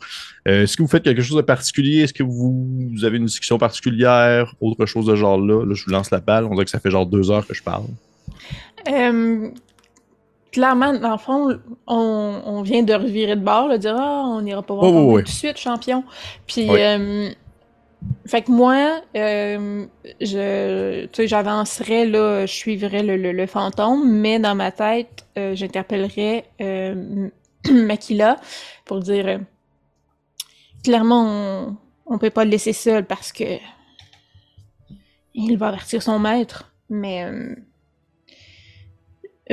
Euh, 0.48 0.64
est-ce 0.64 0.78
que 0.78 0.84
vous 0.84 0.88
faites 0.88 1.04
quelque 1.04 1.22
chose 1.22 1.38
de 1.38 1.42
particulier? 1.42 2.02
Est-ce 2.02 2.14
que 2.14 2.24
vous, 2.24 2.92
avez 3.04 3.18
une 3.18 3.26
discussion 3.26 3.58
particulière? 3.58 4.54
Autre 4.62 4.86
chose 4.86 5.06
de 5.06 5.16
genre 5.16 5.40
là? 5.40 5.66
Là, 5.66 5.74
je 5.74 5.86
vous 5.86 5.92
lance 5.92 6.12
la 6.12 6.20
balle. 6.20 6.46
On 6.46 6.52
dirait 6.52 6.66
que 6.66 6.72
ça 6.72 6.80
fait 6.80 6.92
genre 6.92 7.06
deux 7.06 7.32
heures 7.32 7.46
que 7.48 7.54
je 7.54 7.64
parle. 7.64 7.86
Euh, 10.48 10.52
clairement, 10.52 10.94
dans 10.94 11.12
le 11.12 11.18
fond, 11.18 11.60
on, 11.88 12.62
vient 12.62 12.84
de 12.84 12.94
revirer 12.94 13.36
de 13.36 13.44
bord, 13.44 13.70
de 13.70 13.78
dire 13.78 13.96
Ah, 13.98 14.24
on 14.26 14.42
n'ira 14.42 14.62
pas 14.62 14.74
voir 14.74 14.92
tout 14.92 15.22
de 15.22 15.28
suite, 15.28 15.58
champion. 15.58 16.04
Puis 16.46 16.70
fait 18.26 18.42
que 18.44 18.52
moi, 18.52 19.02
euh, 19.16 19.86
je, 20.22 21.08
j'avancerais, 21.26 22.06
là, 22.06 22.46
je 22.46 22.54
suivrais 22.54 23.04
le, 23.04 23.46
fantôme, 23.48 24.10
mais 24.10 24.40
dans 24.40 24.56
ma 24.56 24.72
tête, 24.72 25.26
euh, 25.38 25.56
j'interpellerais 25.56 26.46
euh, 26.62 27.30
Makila 27.72 28.38
pour 28.86 29.00
dire 29.00 29.28
euh, 29.28 29.38
clairement, 30.84 31.26
on, 31.26 31.78
on 32.06 32.18
peut 32.18 32.30
pas 32.30 32.46
le 32.46 32.52
laisser 32.52 32.74
seul 32.74 33.06
parce 33.06 33.32
que 33.32 33.58
il 35.34 35.58
va 35.58 35.68
avertir 35.68 36.02
son 36.02 36.20
maître, 36.20 36.72
mais 36.90 37.28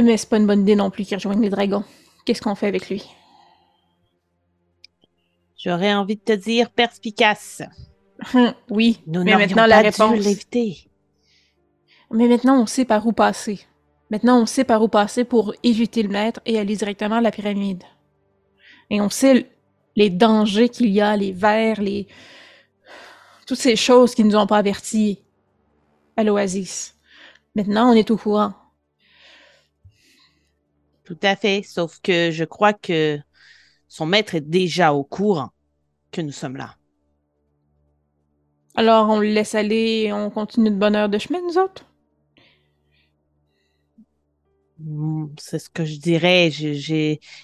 mais 0.02 0.16
c'est 0.16 0.28
pas 0.28 0.38
une 0.38 0.46
bonne 0.46 0.62
idée 0.62 0.76
non 0.76 0.90
plus 0.90 1.04
qu'il 1.04 1.16
rejoigne 1.16 1.40
les 1.40 1.50
dragons. 1.50 1.84
Qu'est-ce 2.24 2.42
qu'on 2.42 2.54
fait 2.54 2.66
avec 2.66 2.88
lui? 2.88 3.04
J'aurais 5.56 5.94
envie 5.94 6.16
de 6.16 6.20
te 6.20 6.32
dire 6.32 6.70
perspicace. 6.70 7.62
Hum, 8.34 8.54
oui, 8.70 9.00
Nous 9.06 9.24
mais 9.24 9.36
maintenant 9.36 9.66
la 9.66 9.80
réponse. 9.80 10.24
Mais 12.10 12.28
maintenant 12.28 12.62
on 12.62 12.66
sait 12.66 12.84
par 12.84 13.06
où 13.06 13.12
passer. 13.12 13.60
Maintenant 14.10 14.40
on 14.40 14.46
sait 14.46 14.64
par 14.64 14.82
où 14.82 14.88
passer 14.88 15.24
pour 15.24 15.54
éviter 15.62 16.02
le 16.02 16.08
maître 16.08 16.40
et 16.46 16.58
aller 16.58 16.76
directement 16.76 17.16
à 17.16 17.20
la 17.20 17.30
pyramide. 17.30 17.82
Et 18.90 19.00
on 19.00 19.08
sait 19.08 19.50
les 19.96 20.10
dangers 20.10 20.68
qu'il 20.68 20.90
y 20.90 21.00
a, 21.00 21.16
les 21.16 21.32
vers, 21.32 21.80
les 21.80 22.06
toutes 23.46 23.58
ces 23.58 23.76
choses 23.76 24.14
qui 24.14 24.24
nous 24.24 24.36
ont 24.36 24.46
pas 24.46 24.58
avertis 24.58 25.20
à 26.16 26.24
l'oasis. 26.24 26.94
Maintenant 27.54 27.90
on 27.90 27.94
est 27.94 28.10
au 28.10 28.16
courant. 28.16 28.52
Tout 31.04 31.18
à 31.22 31.36
fait, 31.36 31.62
sauf 31.62 32.00
que 32.02 32.30
je 32.30 32.44
crois 32.44 32.72
que 32.72 33.18
son 33.88 34.06
maître 34.06 34.34
est 34.34 34.40
déjà 34.40 34.92
au 34.94 35.04
courant 35.04 35.50
que 36.10 36.20
nous 36.20 36.32
sommes 36.32 36.56
là. 36.56 36.76
Alors, 38.74 39.08
on 39.08 39.20
le 39.20 39.28
laisse 39.28 39.54
aller 39.54 40.04
et 40.06 40.12
on 40.12 40.30
continue 40.30 40.70
de 40.70 40.76
bonne 40.76 40.96
heure 40.96 41.08
de 41.08 41.18
chemin, 41.18 41.40
nous 41.42 41.58
autres? 41.58 41.84
Hmm, 44.80 45.26
c'est 45.38 45.60
ce 45.60 45.70
que 45.70 45.84
je 45.84 45.98
dirais. 45.98 46.50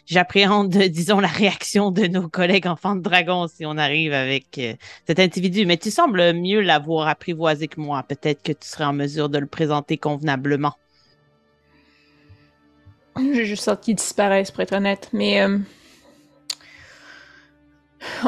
J'appréhende, 0.06 0.70
disons, 0.88 1.20
la 1.20 1.28
réaction 1.28 1.92
de 1.92 2.06
nos 2.06 2.28
collègues 2.28 2.66
enfants 2.66 2.96
de 2.96 3.02
dragon 3.02 3.46
si 3.46 3.64
on 3.64 3.76
arrive 3.76 4.12
avec 4.12 4.58
euh, 4.58 4.74
cet 5.06 5.20
individu. 5.20 5.66
Mais 5.66 5.76
tu 5.76 5.90
sembles 5.92 6.32
mieux 6.32 6.60
l'avoir 6.60 7.06
apprivoisé 7.06 7.68
que 7.68 7.80
moi. 7.80 8.02
Peut-être 8.02 8.42
que 8.42 8.52
tu 8.52 8.66
serais 8.66 8.84
en 8.84 8.92
mesure 8.92 9.28
de 9.28 9.38
le 9.38 9.46
présenter 9.46 9.98
convenablement. 9.98 10.74
J'ai 13.34 13.44
juste 13.44 13.64
sorti 13.64 13.86
qu'il 13.86 13.94
disparaisse, 13.96 14.50
pour 14.50 14.60
être 14.60 14.74
honnête. 14.74 15.08
Mais 15.12 15.42
euh, 15.42 15.58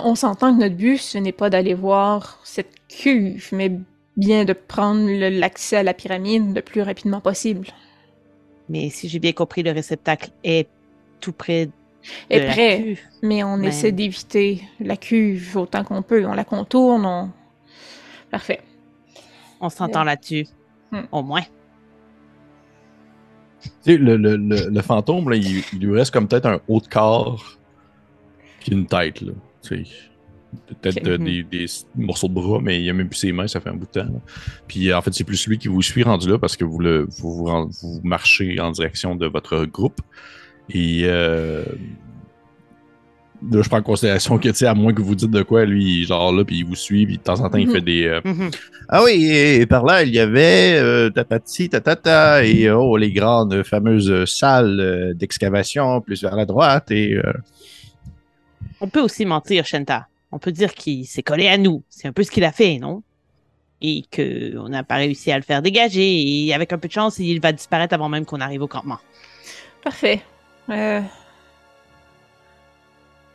on 0.03 0.15
s'entend 0.15 0.55
que 0.55 0.61
notre 0.61 0.77
but, 0.77 0.99
ce 0.99 1.19
n'est 1.19 1.33
pas 1.33 1.51
d'aller 1.51 1.75
voir 1.75 2.41
cette 2.45 2.73
cuve, 2.89 3.49
mais 3.53 3.73
bien 4.17 4.45
de 4.45 4.53
prendre 4.53 5.09
l'accès 5.09 5.77
à 5.77 5.83
la 5.83 5.95
pyramide 5.95 6.55
le 6.55 6.63
plus 6.63 6.83
rapidement 6.83 7.21
possible. 7.21 7.69
Mais 8.69 8.91
si 8.91 9.09
j'ai 9.09 9.19
bien 9.19 9.33
compris, 9.33 9.63
le 9.63 9.73
réceptacle 9.73 10.31
est 10.45 10.69
tout 11.21 11.33
près 11.33 11.67
de 11.67 11.73
est 12.31 12.47
prêt, 12.47 12.97
mais 13.23 13.45
on 13.45 13.61
essaie 13.63 13.93
d'éviter 13.93 14.63
la 14.81 14.97
cuve 14.97 15.57
autant 15.57 15.85
qu'on 15.85 16.03
peut. 16.03 16.27
On 16.27 16.35
la 16.35 16.45
contourne, 16.45 17.07
on... 17.07 17.31
Parfait. 18.31 18.61
On 19.61 19.69
s'entend 19.69 20.03
là-dessus, 20.03 20.47
hmm. 20.91 21.03
au 21.13 21.23
moins. 21.23 21.43
Tu 23.63 23.71
sais, 23.83 23.97
le, 23.97 24.17
le, 24.17 24.37
le, 24.37 24.83
fantôme, 24.83 25.29
là, 25.31 25.37
il, 25.37 25.63
lui 25.79 25.97
reste 25.97 26.13
comme 26.13 26.29
peut-être 26.29 26.47
un 26.47 26.61
haut 26.69 26.81
de 26.81 26.87
corps 26.87 27.59
puis 28.61 28.73
une 28.73 28.87
tête. 28.87 29.21
Là. 29.21 29.33
Peut-être 30.81 31.09
mhm. 31.09 31.45
des, 31.51 31.67
morceaux 31.97 32.29
de 32.29 32.35
bras, 32.35 32.61
mais 32.61 32.83
il 32.83 32.89
a 32.91 32.93
même 32.93 33.09
plus 33.09 33.19
ses 33.19 33.33
mains, 33.33 33.47
ça 33.47 33.61
fait 33.61 33.71
un 33.71 33.75
bout 33.75 33.87
de 33.87 34.01
temps. 34.01 34.23
Puis 34.69 34.93
en 34.93 35.01
fait, 35.01 35.13
c'est 35.15 35.25
plus 35.25 35.47
lui 35.47 35.59
qui 35.59 35.69
vous 35.69 35.83
suit 35.83 36.03
rendu 36.03 36.29
là 36.29 36.39
parce 36.39 36.57
que 36.57 36.65
vous, 36.65 36.79
le, 36.79 37.07
vous, 37.19 37.47
vous, 37.47 38.01
marchez 38.03 38.61
en 38.61 38.71
direction 38.71 39.17
de 39.17 39.27
votre 39.27 39.65
groupe. 39.65 40.01
Et 40.69 41.03
euh, 41.05 41.65
là, 43.51 43.63
je 43.63 43.69
prends 43.69 43.79
en 43.79 43.83
considération 43.83 44.39
que, 44.39 44.49
tu 44.49 44.55
sais, 44.55 44.67
à 44.67 44.75
moins 44.75 44.93
que 44.93 45.03
vous 45.03 45.15
dites 45.15 45.31
de 45.31 45.43
quoi, 45.43 45.65
lui, 45.65 46.05
genre 46.05 46.33
là, 46.33 46.45
puis 46.45 46.59
il 46.59 46.65
vous 46.65 46.75
suit, 46.75 47.07
puis 47.07 47.19
de 47.19 47.23
temps 47.23 47.41
en 47.41 47.49
temps, 47.49 47.59
il 47.59 47.67
mhm. 47.67 47.73
fait 47.73 47.81
des. 47.81 48.05
Euh, 48.05 48.21
mhm. 48.25 48.51
Ah 48.89 49.03
oui, 49.03 49.31
et, 49.31 49.67
par 49.67 49.85
là, 49.85 50.03
il 50.03 50.13
y 50.13 50.19
avait 50.19 50.75
euh, 50.77 51.11
tatati, 51.11 51.69
tatata, 51.69 52.45
et 52.45 52.71
oh, 52.71 52.97
les 52.97 53.13
grandes 53.13 53.63
fameuses 53.63 54.25
salles 54.31 54.81
euh, 54.81 55.15
d'excavation, 55.15 56.01
plus 56.01 56.23
vers 56.23 56.37
la 56.37 56.47
droite, 56.47 56.91
et. 56.91 57.19
On 58.81 58.89
peut 58.89 59.01
aussi 59.01 59.25
mentir, 59.25 59.65
Shenta. 59.65 60.09
On 60.33 60.39
peut 60.39 60.51
dire 60.51 60.75
qu'il 60.75 61.07
s'est 61.07 61.23
collé 61.23 61.47
à 61.47 61.59
nous. 61.59 61.83
C'est 61.89 62.09
un 62.09 62.13
peu 62.13 62.23
ce 62.25 62.31
qu'il 62.31 62.45
a 62.45 62.53
fait, 62.53 62.79
non? 62.79 63.03
Et 63.81 64.03
qu'on 64.15 64.69
n'a 64.69 64.83
pas 64.83 64.97
réussi 64.97 65.31
à 65.31 65.37
le 65.37 65.43
faire 65.43 65.61
dégager. 65.61 66.47
Et 66.47 66.55
avec 66.55 66.73
un 66.73 66.79
peu 66.79 66.89
de 66.89 66.93
chance, 66.93 67.19
il 67.19 67.41
va 67.41 67.53
disparaître 67.53 67.95
avant 67.95 68.09
même 68.09 68.25
qu'on 68.25 68.41
arrive 68.41 68.63
au 68.63 68.67
campement. 68.67 68.99
Parfait. 69.85 70.23
Euh, 70.71 71.01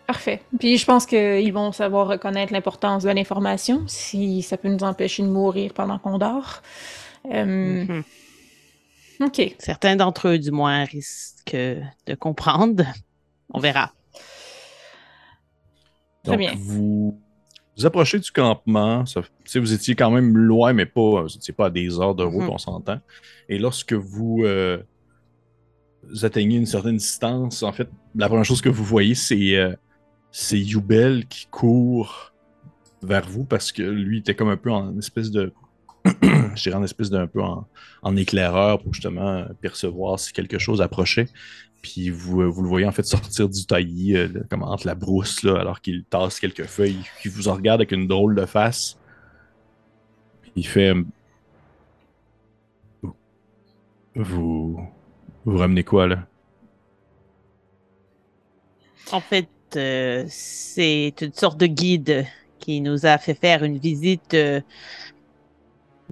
parfait. 0.07 0.41
Puis 0.57 0.77
je 0.77 0.85
pense 0.85 1.05
qu'ils 1.05 1.53
vont 1.53 1.71
savoir 1.71 2.07
reconnaître 2.07 2.53
l'importance 2.53 3.03
de 3.03 3.09
l'information 3.09 3.83
si 3.87 4.41
ça 4.41 4.57
peut 4.57 4.69
nous 4.69 4.83
empêcher 4.83 5.21
de 5.21 5.27
mourir 5.27 5.73
pendant 5.73 5.99
qu'on 5.99 6.17
dort. 6.17 6.61
Euh, 7.31 7.85
mhm. 7.85 8.03
OK. 9.21 9.55
Certains 9.59 9.95
d'entre 9.95 10.29
eux, 10.29 10.39
du 10.39 10.51
moins, 10.51 10.85
risquent 10.85 11.55
de 11.55 12.15
comprendre. 12.15 12.85
On 13.53 13.59
verra. 13.59 13.91
Donc, 16.23 16.41
Vous, 16.57 17.19
vous 17.77 17.85
approchez 17.85 18.19
du 18.19 18.31
campement. 18.31 19.05
Ça, 19.05 19.21
vous 19.55 19.73
étiez 19.73 19.95
quand 19.95 20.11
même 20.11 20.37
loin, 20.37 20.73
mais 20.73 20.85
pas, 20.85 21.21
vous 21.21 21.27
n'étiez 21.27 21.53
pas 21.53 21.67
à 21.67 21.69
des 21.69 21.99
heures 21.99 22.15
de 22.15 22.23
route, 22.23 22.43
mhm. 22.43 22.49
on 22.49 22.57
s'entend. 22.57 22.99
Et 23.49 23.59
lorsque 23.59 23.93
vous, 23.93 24.43
euh, 24.43 24.81
atteignez 26.21 26.57
une 26.57 26.65
certaine 26.65 26.97
distance, 26.97 27.63
en 27.63 27.71
fait, 27.71 27.89
la 28.15 28.27
première 28.27 28.45
chose 28.45 28.61
que 28.61 28.69
vous 28.69 28.83
voyez, 28.83 29.15
c'est 29.15 29.55
euh, 29.55 29.73
Youbel 30.51 31.25
qui 31.27 31.47
court 31.47 32.33
vers 33.01 33.27
vous 33.27 33.43
parce 33.43 33.71
que 33.71 33.83
lui 33.83 34.19
était 34.19 34.35
comme 34.35 34.49
un 34.49 34.57
peu 34.57 34.71
en 34.71 34.97
espèce 34.97 35.31
de. 35.31 35.53
je 36.05 36.61
dirais 36.63 36.75
en 36.75 36.83
espèce 36.83 37.09
d'un 37.09 37.27
peu 37.27 37.41
en, 37.41 37.67
en, 38.01 38.15
éclaireur 38.15 38.81
pour 38.81 38.93
justement 38.93 39.45
percevoir 39.61 40.19
si 40.19 40.31
quelque 40.31 40.57
chose 40.57 40.81
approchait. 40.81 41.27
Puis 41.81 42.09
vous, 42.09 42.41
euh, 42.41 42.45
vous, 42.45 42.63
le 42.63 42.69
voyez 42.69 42.85
en 42.85 42.91
fait 42.91 43.03
sortir 43.03 43.49
du 43.49 43.65
taillis, 43.65 44.15
euh, 44.15 44.27
comme 44.49 44.63
entre 44.63 44.87
la 44.87 44.95
brousse, 44.95 45.43
là, 45.43 45.59
alors 45.59 45.81
qu'il 45.81 46.03
tasse 46.05 46.39
quelques 46.39 46.65
feuilles. 46.65 47.03
Puis 47.19 47.29
vous 47.29 47.47
en 47.47 47.55
regarde 47.55 47.81
avec 47.81 47.91
une 47.91 48.07
drôle 48.07 48.35
de 48.35 48.45
face. 48.45 48.97
Il 50.55 50.65
fait. 50.65 50.93
Vous. 54.15 54.79
Vous 55.45 55.57
ramenez 55.57 55.83
quoi, 55.83 56.07
là? 56.07 56.27
En 59.11 59.21
fait, 59.21 59.47
euh, 59.75 60.23
c'est 60.27 61.13
une 61.21 61.33
sorte 61.33 61.59
de 61.59 61.65
guide 61.65 62.25
qui 62.59 62.81
nous 62.81 63.05
a 63.05 63.17
fait 63.17 63.33
faire 63.33 63.63
une 63.63 63.77
visite 63.77 64.35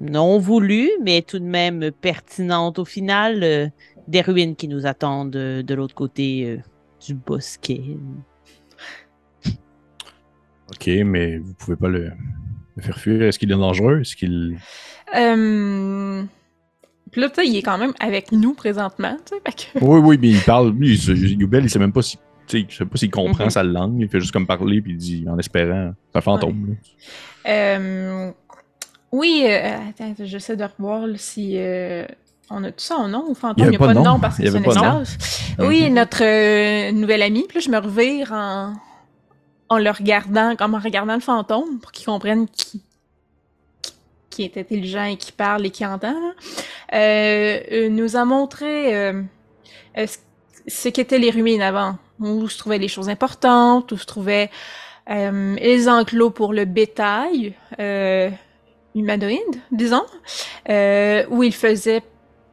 non 0.02 0.40
voulue, 0.40 0.90
mais 1.04 1.22
tout 1.22 1.40
de 1.40 1.46
même 1.46 1.92
pertinente 1.92 2.80
au 2.80 2.86
final 2.86 3.72
des 4.08 4.22
ruines 4.22 4.56
qui 4.56 4.68
nous 4.68 4.86
attendent 4.86 5.32
de, 5.32 5.74
l'autre 5.74 5.96
côté 5.96 6.46
euh, 6.46 6.58
du 7.06 7.14
bosquet. 7.16 7.82
Ok, 10.70 10.88
mais 11.06 11.38
vous 11.38 11.54
pouvez 11.54 11.76
pas 11.76 11.90
le, 11.90 12.12
faire 12.80 13.00
fuir. 13.00 13.24
Est-ce 13.24 13.40
qu'il 13.40 13.52
est 13.52 13.56
dangereux? 13.56 14.02
Est-ce 14.02 14.16
qu'il. 14.16 14.58
Euh... 15.16 16.24
Puis 17.12 17.22
là, 17.22 17.30
il 17.44 17.56
est 17.56 17.62
quand 17.62 17.78
même 17.78 17.94
avec 18.00 18.32
nous 18.32 18.54
présentement. 18.54 19.18
Oui, 19.82 20.00
oui, 20.00 20.18
mais 20.20 20.30
il 20.30 20.42
parle. 20.42 20.74
Lui, 20.74 20.98
Youbel, 20.98 21.64
il 21.64 21.70
sait 21.70 21.80
même 21.80 21.94
pas 21.94 22.02
si. 22.02 22.18
Je 22.48 22.66
sais 22.70 22.86
pas 22.86 22.98
s'il 22.98 23.12
comprend 23.12 23.46
mhm. 23.46 23.50
sa 23.50 23.64
langue. 23.64 24.00
Il 24.00 24.10
fait 24.10 24.20
juste 24.20 24.32
comme 24.32 24.48
parler, 24.48 24.82
puis 24.82 24.94
il 24.94 24.98
dit 24.98 25.26
en 25.30 25.38
espérant. 25.38 25.94
C'est 26.12 26.18
un 26.18 26.22
fantôme. 26.22 26.76
Euh, 27.48 28.32
Oui, 29.12 29.46
attends, 29.48 30.14
j'essaie 30.20 30.56
de 30.56 30.64
revoir 30.64 31.08
si 31.16 31.58
on 32.50 32.64
a 32.64 32.72
tout 32.72 32.84
ça 32.84 32.98
en 32.98 33.08
nom 33.08 33.26
ou 33.28 33.34
fantôme? 33.34 33.66
Il 33.66 33.70
n'y 33.70 33.76
a, 33.76 33.80
pas 33.80 33.94
de 33.94 34.00
nom, 34.00 34.20
parce 34.20 34.38
que 34.38 34.50
c'est 34.50 34.58
un 34.58 34.64
espace. 34.64 35.54
Oui, 35.60 35.90
notre 35.90 36.92
nouvel 36.92 37.22
ami. 37.22 37.46
Puis 37.48 37.60
là, 37.60 37.62
je 37.66 37.70
me 37.70 37.78
revire 37.78 38.32
en, 38.34 38.74
en 39.70 39.78
le 39.78 39.90
regardant, 39.90 40.56
comme 40.56 40.76
en 40.76 40.80
regardant 40.80 41.16
le 41.16 41.22
fantôme, 41.22 41.80
pour 41.80 41.92
qu'il 41.92 42.06
comprenne 42.06 42.48
qui, 42.48 42.84
qui 44.30 44.44
est 44.44 44.58
intelligent 44.58 45.06
et 45.06 45.18
qui 45.18 45.32
parle 45.32 45.66
et 45.66 45.70
qui 45.70 45.86
entend, 45.86 46.16
euh, 46.94 47.60
euh, 47.72 47.90
nous 47.90 48.16
a 48.16 48.26
montré 48.26 48.96
euh, 48.96 49.24
ce 50.68 50.90
qu'étaient 50.90 51.20
les 51.20 51.32
ruines 51.32 51.62
avant, 51.62 51.98
où 52.20 52.48
se 52.48 52.58
trouvaient 52.58 52.78
les 52.78 52.88
choses 52.88 53.10
importantes, 53.10 53.92
où 53.92 53.98
se 53.98 54.06
trouvaient 54.06 54.50
les 55.08 55.88
enclos 55.88 56.32
pour 56.32 56.52
le 56.54 56.66
bétail 56.66 57.54
humanoïde, 58.96 59.62
disons, 59.72 60.06
où 60.68 61.44
il 61.44 61.54
faisait 61.54 62.02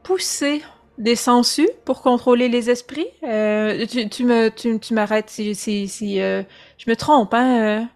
pousser 0.03 0.63
des 0.99 1.17
sangsues 1.17 1.71
pour 1.87 2.03
contrôler 2.03 2.49
les 2.49 2.69
esprits. 2.69 3.09
tu, 3.23 4.25
me, 4.25 4.49
tu, 4.49 4.95
m'arrêtes 4.95 5.31
si, 5.31 5.55
si, 5.55 5.89
si 5.89 6.17
je 6.19 6.45
me 6.87 6.95
trompe, 6.95 7.33
hein? 7.33 7.89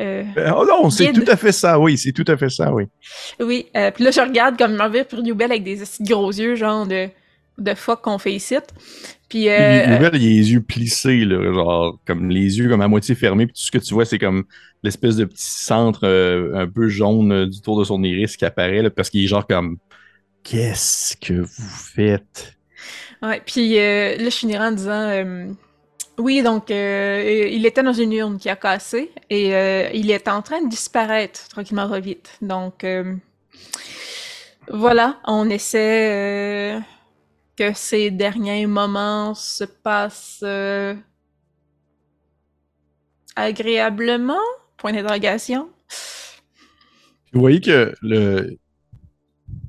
Euh, 0.00 0.22
ben, 0.34 0.54
oh 0.56 0.64
non, 0.64 0.90
c'est 0.90 1.12
tout 1.12 1.24
à 1.26 1.36
fait 1.36 1.52
ça, 1.52 1.78
oui, 1.78 1.98
c'est 1.98 2.12
tout 2.12 2.24
à 2.26 2.36
fait 2.36 2.48
ça, 2.48 2.72
oui. 2.72 2.84
Oui, 3.40 3.66
euh, 3.76 3.90
puis 3.90 4.04
là, 4.04 4.10
je 4.10 4.20
regarde 4.20 4.56
comme 4.56 4.74
Marvel 4.74 5.06
Newbell 5.12 5.50
avec 5.50 5.64
des 5.64 5.78
gros 6.00 6.32
yeux, 6.32 6.54
genre 6.54 6.86
de, 6.86 7.08
de 7.58 7.74
fuck 7.74 8.00
qu'on 8.00 8.18
fait 8.18 8.32
ici. 8.32 8.56
Puis. 9.32 9.48
Euh, 9.48 9.96
il 9.98 10.04
a 10.04 10.10
les 10.10 10.52
yeux 10.52 10.62
plissés, 10.62 11.24
là, 11.24 11.52
genre, 11.52 11.98
comme 12.06 12.28
les 12.28 12.58
yeux 12.58 12.68
comme 12.68 12.80
à 12.80 12.88
moitié 12.88 13.14
fermés, 13.14 13.46
puis 13.46 13.54
tout 13.54 13.62
ce 13.62 13.70
que 13.70 13.78
tu 13.78 13.94
vois, 13.94 14.04
c'est 14.04 14.18
comme 14.18 14.44
l'espèce 14.82 15.16
de 15.16 15.24
petit 15.24 15.50
centre 15.50 16.06
un 16.54 16.68
peu 16.68 16.88
jaune 16.88 17.46
du 17.46 17.60
tour 17.60 17.78
de 17.78 17.84
son 17.84 18.02
iris 18.02 18.36
qui 18.36 18.44
apparaît, 18.44 18.82
là, 18.82 18.90
parce 18.90 19.10
qu'il 19.10 19.24
est 19.24 19.28
genre 19.28 19.46
comme. 19.46 19.78
Qu'est-ce 20.42 21.16
que 21.16 21.34
vous 21.34 21.68
faites? 21.94 22.56
Ouais, 23.22 23.40
puis 23.46 23.74
là, 23.74 24.16
je 24.18 24.36
finirai 24.36 24.66
en 24.66 24.72
disant 24.72 25.54
oui, 26.18 26.42
donc 26.42 26.70
euh, 26.70 27.48
il 27.50 27.64
était 27.64 27.82
dans 27.82 27.92
une 27.92 28.12
urne 28.12 28.38
qui 28.38 28.48
a 28.50 28.56
cassé 28.56 29.10
et 29.30 29.54
euh, 29.54 29.88
il 29.94 30.10
est 30.10 30.28
en 30.28 30.42
train 30.42 30.62
de 30.62 30.68
disparaître 30.68 31.48
tranquillement 31.48 31.88
pas 31.88 32.00
vite. 32.00 32.36
Donc 32.42 32.84
euh, 32.84 33.14
voilà, 34.68 35.18
on 35.26 35.48
essaie 35.48 36.78
que 37.56 37.72
ces 37.74 38.10
derniers 38.10 38.66
moments 38.66 39.34
se 39.34 39.64
passent 39.64 40.44
agréablement? 43.36 44.40
Point 44.76 44.92
d'interrogation. 44.92 45.70
Vous 47.32 47.40
voyez 47.40 47.60
que 47.60 47.94
le. 48.02 48.58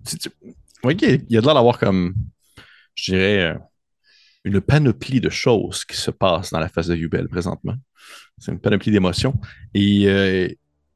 Vous 0.05 0.31
voyez 0.81 0.97
qu'il 0.97 1.25
y 1.29 1.37
a 1.37 1.41
de 1.41 1.45
l'air 1.45 1.55
d'avoir 1.55 1.79
comme, 1.79 2.13
je 2.95 3.11
dirais, 3.11 3.57
une 4.43 4.59
panoplie 4.59 5.21
de 5.21 5.29
choses 5.29 5.85
qui 5.85 5.95
se 5.95 6.11
passent 6.11 6.51
dans 6.51 6.59
la 6.59 6.67
face 6.67 6.87
de 6.87 6.95
Yubel 6.95 7.29
présentement. 7.29 7.75
C'est 8.37 8.51
une 8.51 8.59
panoplie 8.59 8.91
d'émotions. 8.91 9.39
Et 9.73 10.07
euh, 10.07 10.47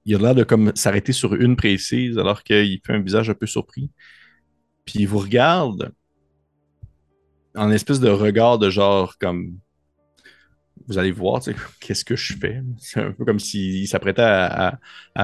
il 0.06 0.16
a 0.16 0.20
l'air 0.20 0.36
de 0.36 0.44
comme 0.44 0.76
s'arrêter 0.76 1.14
sur 1.14 1.36
une 1.36 1.56
précise 1.56 2.18
alors 2.18 2.44
qu'il 2.44 2.82
fait 2.86 2.94
un 2.94 3.02
visage 3.02 3.30
un 3.30 3.34
peu 3.34 3.48
surpris. 3.48 3.90
Puis 4.86 5.00
il 5.00 5.08
vous 5.08 5.20
regarde 5.20 5.94
en 7.58 7.72
espèce 7.72 8.00
de 8.00 8.10
regard 8.10 8.60
de 8.60 8.70
genre 8.70 9.18
comme 9.20 9.58
vous 10.88 10.98
allez 10.98 11.12
voir, 11.12 11.42
qu'est-ce 11.80 12.06
que 12.06 12.16
je 12.16 12.34
fais? 12.38 12.62
C'est 12.78 13.02
un 13.02 13.12
peu 13.12 13.26
comme 13.26 13.40
s'il 13.40 13.88
s'apprêtait 13.88 14.22
à, 14.22 14.80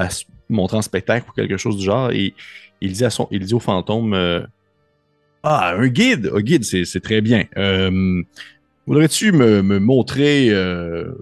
se 0.10 0.26
montrer 0.50 0.78
en 0.78 0.82
spectacle 0.82 1.30
ou 1.30 1.34
quelque 1.34 1.58
chose 1.58 1.78
du 1.78 1.86
genre. 1.86 2.12
Et 2.12 2.34
il 2.82 2.94
dit, 2.94 3.06
à 3.06 3.10
son, 3.10 3.28
il 3.32 3.46
dit 3.46 3.54
au 3.54 3.60
fantôme 3.60 4.14
euh, 4.14 4.42
ah, 5.44 5.74
un 5.76 5.88
guide. 5.88 6.32
Un 6.34 6.42
guide, 6.42 6.64
c'est 6.64 7.02
très 7.02 7.22
bien. 7.22 7.46
Euh, 7.58 8.24
Voudrais-tu 8.86 9.32
me, 9.32 9.62
montrer, 9.80 10.50
euh, 10.50 11.14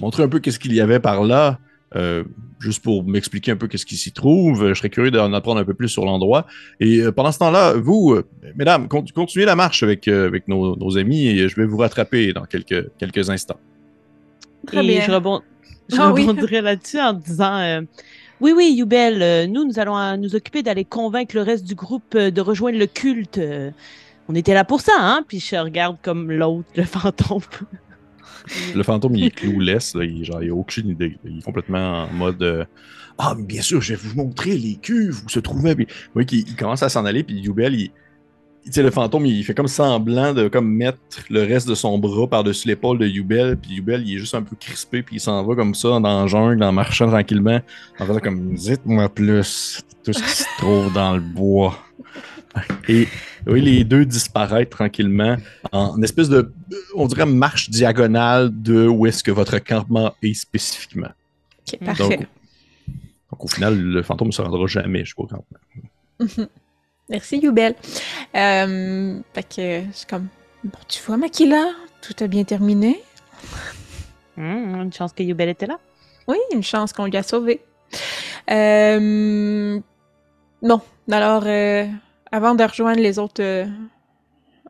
montrer 0.00 0.24
un 0.24 0.28
peu 0.28 0.40
qu'est-ce 0.40 0.58
qu'il 0.58 0.74
y 0.74 0.80
avait 0.80 0.98
par 0.98 1.22
là, 1.22 1.60
euh, 1.96 2.24
juste 2.60 2.82
pour 2.82 3.04
m'expliquer 3.04 3.52
un 3.52 3.56
peu 3.56 3.68
qu'est-ce 3.68 3.86
qui 3.86 3.96
s'y 3.96 4.12
trouve. 4.12 4.68
Je 4.68 4.74
serais 4.74 4.90
curieux 4.90 5.10
d'en 5.10 5.32
apprendre 5.32 5.60
un 5.60 5.64
peu 5.64 5.74
plus 5.74 5.88
sur 5.88 6.04
l'endroit. 6.04 6.46
Et 6.80 7.00
euh, 7.00 7.12
pendant 7.12 7.32
ce 7.32 7.38
temps-là, 7.38 7.74
vous, 7.74 8.18
mesdames, 8.56 8.88
continuez 8.88 9.46
la 9.46 9.56
marche 9.56 9.82
avec, 9.82 10.08
avec 10.08 10.48
nos, 10.48 10.98
amis 10.98 11.28
et 11.28 11.48
je 11.48 11.56
vais 11.56 11.66
vous 11.66 11.78
rattraper 11.78 12.32
dans 12.32 12.44
quelques, 12.44 12.90
quelques 12.98 13.30
instants. 13.30 13.60
Très 14.66 14.82
bien. 14.82 15.00
Je, 15.90 15.96
ah 15.96 16.10
rebondirai 16.10 16.60
là-dessus 16.60 17.00
en 17.00 17.14
disant 17.14 17.82
oui, 18.40 18.52
oui, 18.54 18.72
Yubel, 18.76 19.20
euh, 19.20 19.46
nous, 19.48 19.64
nous 19.64 19.80
allons 19.80 19.98
euh, 19.98 20.16
nous 20.16 20.36
occuper 20.36 20.62
d'aller 20.62 20.84
convaincre 20.84 21.34
le 21.34 21.42
reste 21.42 21.64
du 21.64 21.74
groupe 21.74 22.14
euh, 22.14 22.30
de 22.30 22.40
rejoindre 22.40 22.78
le 22.78 22.86
culte. 22.86 23.40
on 24.28 24.34
était 24.36 24.54
là 24.54 24.64
pour 24.64 24.80
ça, 24.80 24.92
hein? 24.96 25.24
Puis 25.26 25.40
je 25.40 25.56
regarde 25.56 25.96
comme 26.02 26.30
l'autre, 26.30 26.68
le 26.76 26.84
fantôme. 26.84 27.40
Le 28.74 28.82
fantôme, 28.82 29.16
il 29.16 29.26
est 29.26 29.30
clouless, 29.30 29.94
il, 29.94 30.24
genre, 30.24 30.42
il 30.42 30.50
aucune 30.52 30.88
idée. 30.88 31.18
Il 31.24 31.38
est 31.38 31.42
complètement 31.42 32.04
en 32.04 32.12
mode 32.12 32.66
Ah, 33.18 33.34
mais 33.36 33.44
bien 33.44 33.62
sûr, 33.62 33.80
je 33.80 33.94
vais 33.94 34.00
vous 34.00 34.16
montrer 34.16 34.56
les 34.56 34.76
cuves 34.76 35.22
où 35.24 35.28
se 35.28 35.40
trouvaient. 35.40 35.74
Puis, 35.74 35.86
oui, 36.14 36.26
il, 36.30 36.56
commence 36.56 36.82
à 36.82 36.88
s'en 36.88 37.04
aller, 37.04 37.22
puis 37.22 37.40
Yubel, 37.40 37.74
il 37.74 37.90
sais, 38.72 38.82
le 38.82 38.90
fantôme, 38.90 39.26
il 39.26 39.44
fait 39.44 39.54
comme 39.54 39.68
semblant 39.68 40.32
de 40.32 40.48
comme 40.48 40.68
mettre 40.68 40.98
le 41.30 41.40
reste 41.40 41.68
de 41.68 41.74
son 41.74 41.98
bras 41.98 42.26
par-dessus 42.26 42.68
l'épaule 42.68 42.98
de 42.98 43.06
Yubel, 43.06 43.56
puis 43.56 43.74
Yubel, 43.74 44.06
il 44.06 44.16
est 44.16 44.18
juste 44.18 44.34
un 44.34 44.42
peu 44.42 44.56
crispé, 44.56 45.02
puis 45.02 45.16
il 45.16 45.20
s'en 45.20 45.44
va 45.44 45.54
comme 45.54 45.74
ça 45.74 46.00
dans 46.00 46.00
la 46.00 46.26
jungle, 46.26 46.62
en 46.62 46.72
marchant 46.72 47.08
tranquillement, 47.08 47.60
en 47.98 48.06
faisant 48.06 48.20
comme 48.20 48.54
dites-moi 48.54 49.08
plus 49.08 49.82
tout 50.04 50.12
ce 50.12 50.22
qui 50.22 50.30
se 50.30 50.44
trouve 50.58 50.92
dans 50.92 51.14
le 51.14 51.20
bois. 51.20 51.78
Et 52.88 53.08
oui, 53.46 53.60
les 53.60 53.84
deux 53.84 54.04
disparaissent 54.04 54.68
tranquillement 54.68 55.36
en 55.72 56.00
espèce 56.02 56.28
de, 56.28 56.52
on 56.94 57.06
dirait, 57.06 57.26
marche 57.26 57.70
diagonale 57.70 58.50
de 58.52 58.86
où 58.86 59.06
est-ce 59.06 59.22
que 59.22 59.30
votre 59.30 59.58
campement 59.58 60.14
est 60.22 60.34
spécifiquement. 60.34 61.10
Ok, 61.66 61.78
parfait. 61.84 62.16
Donc, 62.16 62.28
donc, 63.30 63.44
au 63.44 63.48
final, 63.48 63.78
le 63.78 64.02
fantôme 64.02 64.28
ne 64.28 64.32
se 64.32 64.42
rendra 64.42 64.66
jamais 64.66 65.04
jusqu'au 65.04 65.26
campement. 65.26 65.58
Merci, 67.08 67.38
Youbel. 67.38 67.74
Euh, 68.34 69.20
fait 69.34 69.42
que 69.42 69.82
c'est 69.92 70.08
comme, 70.08 70.28
bon, 70.64 70.78
tu 70.88 71.02
vois, 71.02 71.16
Makila, 71.16 71.70
tout 72.02 72.14
a 72.22 72.26
bien 72.26 72.44
terminé. 72.44 73.00
Hmm, 74.36 74.82
une 74.82 74.92
chance 74.92 75.12
que 75.12 75.22
Youbel 75.22 75.48
était 75.48 75.66
là. 75.66 75.78
Oui, 76.26 76.36
une 76.52 76.62
chance 76.62 76.92
qu'on 76.92 77.06
lui 77.06 77.16
a 77.16 77.22
sauvé. 77.22 77.60
Euh, 78.50 79.80
bon, 80.62 80.80
alors, 81.10 81.42
euh, 81.46 81.86
avant 82.32 82.54
de 82.54 82.64
rejoindre 82.64 83.00
les 83.00 83.18
autres 83.18 83.42
euh, 83.42 83.66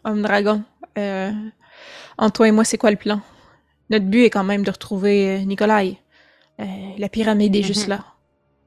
hommes 0.05 0.23
dragons, 0.23 0.63
euh, 0.97 1.33
entre 2.17 2.33
toi 2.35 2.49
et 2.49 2.53
moi, 2.53 2.65
c'est 2.65 2.79
quoi 2.79 2.91
le 2.91 2.97
plan? 2.97 3.21
Notre 3.91 4.07
but 4.07 4.25
est 4.25 4.31
quand 4.31 4.45
même 4.45 4.65
de 4.65 4.71
retrouver 4.71 5.45
Nikolai. 5.47 5.99
la 6.59 7.09
pyramide 7.09 7.57
est 7.57 7.63
juste 7.63 7.87
mm-hmm. 7.87 7.89
là. 7.89 8.05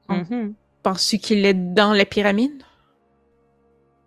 Mm-hmm. 0.08 0.52
Penses-tu 0.82 1.18
qu'il 1.18 1.44
est 1.44 1.54
dans 1.54 1.92
la 1.92 2.04
pyramide? 2.04 2.62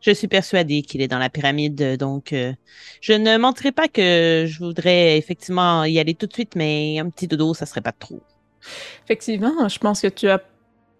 Je 0.05 0.11
suis 0.11 0.27
persuadée 0.27 0.83
qu'il 0.83 1.01
est 1.01 1.07
dans 1.07 1.17
la 1.17 1.31
pyramide, 1.31 1.97
donc 1.97 2.31
euh, 2.31 2.53
je 3.01 3.13
ne 3.13 3.37
mentirai 3.37 3.71
pas 3.71 3.87
que 3.87 4.45
je 4.47 4.59
voudrais 4.59 5.17
effectivement 5.17 5.83
y 5.83 5.97
aller 5.97 6.13
tout 6.13 6.27
de 6.27 6.33
suite, 6.33 6.55
mais 6.55 6.99
un 6.99 7.09
petit 7.09 7.27
dodo, 7.27 7.55
ça 7.55 7.65
serait 7.65 7.81
pas 7.81 7.91
trop. 7.91 8.21
Effectivement, 9.05 9.67
je 9.67 9.79
pense 9.79 10.01
que 10.01 10.07
tu 10.07 10.29
as 10.29 10.41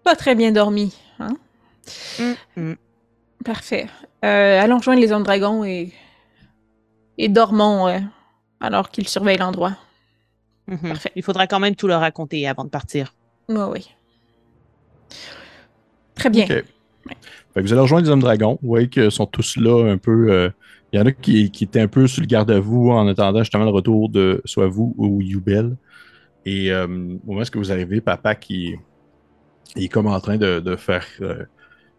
pas 0.02 0.16
très 0.16 0.34
bien 0.34 0.50
dormi. 0.50 0.92
Hein? 1.20 1.36
Mm, 2.18 2.32
mm. 2.56 2.76
Parfait. 3.44 3.86
Euh, 4.24 4.60
allons 4.60 4.78
rejoindre 4.78 5.00
les 5.00 5.12
hommes 5.12 5.22
dragons 5.22 5.64
et, 5.64 5.92
et 7.18 7.28
dormons 7.28 7.88
euh, 7.88 7.98
alors 8.60 8.90
qu'ils 8.90 9.08
surveillent 9.08 9.38
l'endroit. 9.38 9.76
Mm-hmm. 10.68 10.88
Parfait. 10.88 11.12
Il 11.14 11.22
faudra 11.22 11.46
quand 11.46 11.60
même 11.60 11.76
tout 11.76 11.86
leur 11.86 12.00
raconter 12.00 12.46
avant 12.48 12.64
de 12.64 12.70
partir. 12.70 13.14
Oui, 13.48 13.56
oui. 13.70 13.88
Très 16.14 16.30
bien 16.30 16.46
vous 17.62 17.72
allez 17.72 17.80
rejoindre 17.80 18.04
les 18.04 18.10
hommes 18.10 18.20
dragons. 18.20 18.58
Vous 18.62 18.68
voyez 18.68 18.88
qu'ils 18.88 19.10
sont 19.10 19.26
tous 19.26 19.56
là 19.56 19.90
un 19.90 19.98
peu. 19.98 20.30
Euh, 20.30 20.50
il 20.92 20.98
y 20.98 21.02
en 21.02 21.06
a 21.06 21.12
qui, 21.12 21.50
étaient 21.60 21.80
un 21.80 21.88
peu 21.88 22.06
sur 22.06 22.22
le 22.22 22.26
garde 22.26 22.50
à 22.50 22.60
vous 22.60 22.90
en 22.90 23.08
attendant 23.08 23.40
justement 23.40 23.64
le 23.64 23.70
retour 23.70 24.08
de 24.08 24.40
soit 24.44 24.68
vous 24.68 24.94
ou 24.96 25.20
Yubel. 25.20 25.76
Et 26.44 26.70
euh, 26.70 26.84
au 26.84 27.32
moment 27.32 27.42
où 27.42 27.58
vous 27.58 27.72
arrivez, 27.72 28.00
papa 28.00 28.34
qui 28.34 28.76
est 29.74 29.88
comme 29.88 30.06
en 30.06 30.20
train 30.20 30.36
de, 30.36 30.76
faire. 30.76 31.04
Euh, 31.20 31.44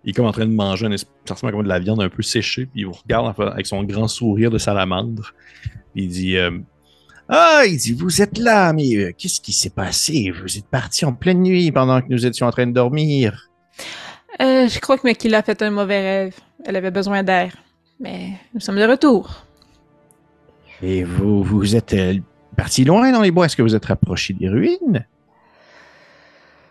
il 0.08 0.12
est 0.12 0.14
comme 0.14 0.26
en 0.26 0.32
train 0.32 0.46
de 0.46 0.54
manger 0.54 0.88
un 0.88 0.98
ça 0.98 1.06
ressemble 1.30 1.52
comme 1.52 1.64
de 1.64 1.68
la 1.68 1.80
viande 1.80 2.02
un 2.02 2.08
peu 2.10 2.24
séchée, 2.24 2.66
puis 2.66 2.82
il 2.82 2.86
vous 2.86 2.94
regarde 2.94 3.36
avec 3.40 3.68
son 3.68 3.84
grand 3.84 4.08
sourire 4.08 4.50
de 4.50 4.58
salamandre. 4.58 5.34
Il 5.96 6.08
dit 6.08 6.38
Ah, 7.28 7.64
il 7.68 7.78
dit, 7.78 7.94
vous 7.94 8.22
êtes 8.22 8.38
là, 8.38 8.72
mais 8.72 9.14
qu'est-ce 9.18 9.42
qui 9.42 9.52
s'est 9.52 9.70
passé? 9.70 10.32
Vous 10.32 10.58
êtes 10.58 10.68
parti 10.68 11.04
en 11.04 11.14
pleine 11.14 11.44
nuit 11.44 11.72
pendant 11.72 12.02
que 12.02 12.08
nous 12.10 12.26
étions 12.26 12.48
en 12.48 12.52
train 12.52 12.68
de 12.68 12.72
dormir. 12.72 13.48
Euh, 14.42 14.68
je 14.68 14.80
crois 14.80 14.98
que 14.98 15.08
Maki 15.08 15.34
a 15.34 15.42
fait 15.42 15.62
un 15.62 15.72
mauvais 15.72 16.02
rêve. 16.02 16.36
Elle 16.66 16.76
avait 16.76 16.92
besoin 16.92 17.24
d'air. 17.24 17.56
Mais 18.00 18.34
nous 18.54 18.60
sommes 18.60 18.78
de 18.78 18.84
retour. 18.84 19.46
Et 20.82 21.04
vous, 21.04 21.44
vous 21.44 21.76
êtes 21.76 21.94
euh, 21.94 22.16
parti 22.56 22.84
loin 22.84 23.12
dans 23.12 23.22
les 23.22 23.32
bois. 23.32 23.46
Est-ce 23.46 23.56
que 23.56 23.64
vous 23.64 23.76
êtes 23.76 23.86
rapproché 23.86 24.34
des 24.34 24.48
ruines? 24.48 25.06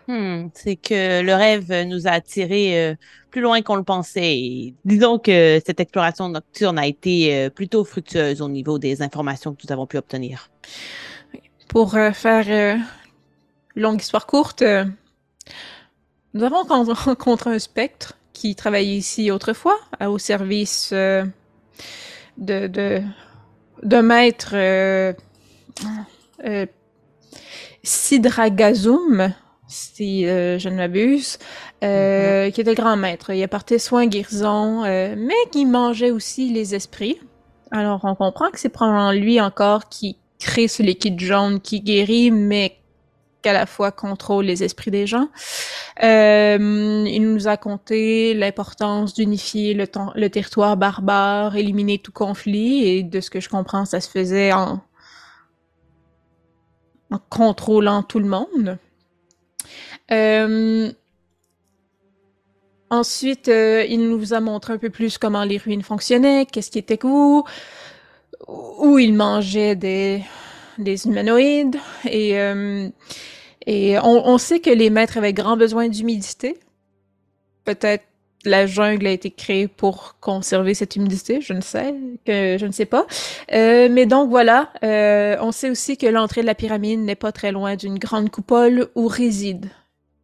Hmm, 0.07 0.47
c'est 0.53 0.77
que 0.77 1.21
le 1.21 1.33
rêve 1.33 1.69
nous 1.85 2.07
a 2.07 2.11
attirés 2.11 2.91
euh, 2.91 2.95
plus 3.29 3.41
loin 3.41 3.61
qu'on 3.61 3.75
le 3.75 3.83
pensait. 3.83 4.73
disons 4.85 5.19
que 5.19 5.61
cette 5.65 5.81
exploration 5.81 6.29
nocturne 6.29 6.79
a 6.79 6.87
été 6.87 7.35
euh, 7.35 7.49
plutôt 7.49 7.83
fructueuse 7.83 8.41
au 8.41 8.47
niveau 8.47 8.79
des 8.79 9.01
informations 9.01 9.53
que 9.53 9.63
nous 9.67 9.73
avons 9.73 9.85
pu 9.85 9.97
obtenir. 9.97 10.49
Pour 11.67 11.95
euh, 11.95 12.13
faire 12.13 12.79
longue 13.75 13.99
histoire 13.99 14.27
courte, 14.27 14.63
nous 16.33 16.43
avons 16.43 16.63
rencontré 16.93 17.53
un 17.53 17.59
spectre 17.59 18.17
qui 18.31 18.55
travaillait 18.55 18.95
ici 18.95 19.29
autrefois 19.29 19.77
au 19.99 20.17
service 20.17 20.93
de, 20.93 21.27
de, 22.37 23.01
de 23.83 23.97
maître 23.97 24.55
Sidragazum 27.83 29.33
si 29.67 30.25
euh, 30.25 30.57
je 30.59 30.69
ne 30.69 30.75
m'abuse, 30.75 31.37
euh, 31.83 32.47
mm-hmm. 32.47 32.51
qui 32.51 32.61
était 32.61 32.75
grand 32.75 32.97
maître. 32.97 33.31
Il 33.31 33.43
apportait 33.43 33.79
soin 33.79 34.07
guérison, 34.07 34.83
euh, 34.85 35.15
mais 35.17 35.35
qui 35.51 35.65
mangeait 35.65 36.11
aussi 36.11 36.51
les 36.51 36.75
esprits. 36.75 37.19
Alors 37.71 38.01
on 38.03 38.15
comprend 38.15 38.49
que 38.49 38.59
c'est 38.59 38.69
probablement 38.69 39.11
lui 39.11 39.41
encore 39.41 39.89
qui 39.89 40.17
crée 40.39 40.67
ce 40.67 40.83
liquide 40.83 41.19
jaune 41.19 41.59
qui 41.59 41.81
guérit, 41.81 42.31
mais 42.31 42.77
qu'à 43.41 43.51
la 43.53 43.65
fois 43.65 43.91
contrôle 43.91 44.45
les 44.45 44.63
esprits 44.63 44.91
des 44.91 45.05
gens. 45.05 45.27
il 46.01 47.19
nous 47.21 47.47
a 47.47 47.57
conté 47.57 48.33
l'importance 48.33 49.13
d'unifier 49.13 49.73
le, 49.73 49.85
le 50.15 50.29
territoire 50.29 50.77
barbare, 50.77 51.55
éliminer 51.57 51.99
tout 51.99 52.13
conflit, 52.13 52.87
et 52.87 53.03
de 53.03 53.19
ce 53.19 53.29
que 53.29 53.41
je 53.41 53.49
comprends, 53.49 53.85
ça 53.85 53.99
se 53.99 54.09
faisait 54.09 54.53
en, 54.53 54.79
en 57.11 57.19
contrôlant 57.29 58.01
tout 58.01 58.19
le 58.19 58.27
monde. 58.27 58.77
Euh, 60.11 60.91
ensuite, 62.89 63.47
euh, 63.47 63.85
il 63.87 64.09
nous 64.09 64.33
a 64.33 64.39
montré 64.39 64.73
un 64.73 64.77
peu 64.77 64.89
plus 64.89 65.17
comment 65.17 65.43
les 65.43 65.57
ruines 65.57 65.81
fonctionnaient, 65.81 66.45
qu'est-ce 66.45 66.71
qui 66.71 66.79
était 66.79 67.03
où, 67.05 67.43
où 68.47 68.99
il 68.99 69.13
mangeait 69.13 69.75
des, 69.75 70.23
des 70.77 71.05
humanoïdes. 71.05 71.77
Et, 72.09 72.39
euh, 72.39 72.89
et 73.65 73.99
on, 73.99 74.27
on, 74.27 74.37
sait 74.37 74.59
que 74.59 74.69
les 74.69 74.89
maîtres 74.89 75.17
avaient 75.17 75.33
grand 75.33 75.57
besoin 75.57 75.89
d'humidité. 75.89 76.57
Peut-être 77.65 78.05
la 78.45 78.65
jungle 78.65 79.07
a 79.07 79.11
été 79.11 79.31
créée 79.31 79.67
pour 79.67 80.17
conserver 80.19 80.73
cette 80.73 80.95
humidité, 80.95 81.41
je 81.41 81.53
ne 81.53 81.61
sais, 81.61 81.95
que 82.25 82.57
je 82.59 82.65
ne 82.65 82.71
sais 82.71 82.85
pas. 82.85 83.05
Euh, 83.53 83.89
mais 83.91 84.05
donc 84.05 84.29
voilà, 84.29 84.71
euh, 84.83 85.37
on 85.41 85.51
sait 85.51 85.69
aussi 85.69 85.97
que 85.97 86.07
l'entrée 86.07 86.41
de 86.41 86.45
la 86.45 86.55
pyramide 86.55 86.99
n'est 86.99 87.15
pas 87.15 87.31
très 87.31 87.51
loin 87.51 87.75
d'une 87.75 87.99
grande 87.99 88.29
coupole 88.29 88.87
où 88.95 89.07
réside 89.07 89.67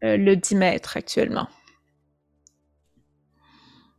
euh, 0.03 0.17
le 0.17 0.35
10 0.35 0.55
mètres 0.55 0.97
actuellement. 0.97 1.47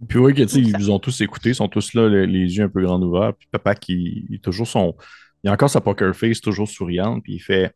Puis 0.08 0.18
oui, 0.18 0.34
ils 0.34 0.76
vous 0.76 0.90
ont 0.90 0.98
tous 0.98 1.20
écouté, 1.22 1.50
ils 1.50 1.54
sont 1.54 1.68
tous 1.68 1.94
là, 1.94 2.08
les, 2.08 2.56
yeux 2.56 2.64
un 2.64 2.68
peu 2.68 2.82
grands 2.82 3.00
ouverts. 3.00 3.32
Puis 3.34 3.48
papa 3.50 3.74
qui 3.74 4.26
est 4.32 4.42
toujours 4.42 4.66
son. 4.66 4.94
Il 5.42 5.50
a 5.50 5.52
encore 5.52 5.70
sa 5.70 5.80
poker 5.80 6.14
face 6.14 6.40
toujours 6.40 6.68
souriante, 6.68 7.22
puis 7.22 7.34
il 7.34 7.38
fait 7.38 7.72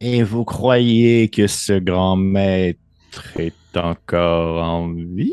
Et 0.00 0.22
vous 0.22 0.44
croyez 0.44 1.28
que 1.28 1.46
ce 1.46 1.78
grand 1.78 2.16
maître 2.16 2.78
est 3.38 3.54
encore 3.76 4.62
en 4.62 4.92
vie 4.92 5.32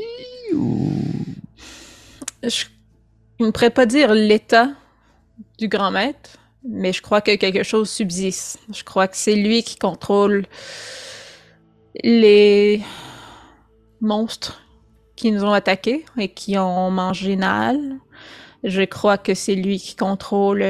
ou? 0.53 0.91
Je 2.43 2.65
ne 3.39 3.51
pourrais 3.51 3.69
pas 3.69 3.85
dire 3.85 4.13
l'état 4.13 4.69
du 5.57 5.67
grand 5.67 5.91
maître, 5.91 6.37
mais 6.67 6.93
je 6.93 7.01
crois 7.01 7.21
que 7.21 7.35
quelque 7.35 7.63
chose 7.63 7.89
subsiste. 7.89 8.59
Je 8.73 8.83
crois 8.83 9.07
que 9.07 9.17
c'est 9.17 9.35
lui 9.35 9.63
qui 9.63 9.77
contrôle 9.77 10.45
les 12.03 12.81
monstres 14.01 14.61
qui 15.15 15.31
nous 15.31 15.43
ont 15.43 15.53
attaqués 15.53 16.05
et 16.17 16.27
qui 16.27 16.57
ont 16.57 16.91
mangé 16.91 17.35
Nal. 17.35 17.79
Je 18.63 18.81
crois 18.83 19.17
que 19.17 19.33
c'est 19.33 19.55
lui 19.55 19.79
qui 19.79 19.95
contrôle 19.95 20.65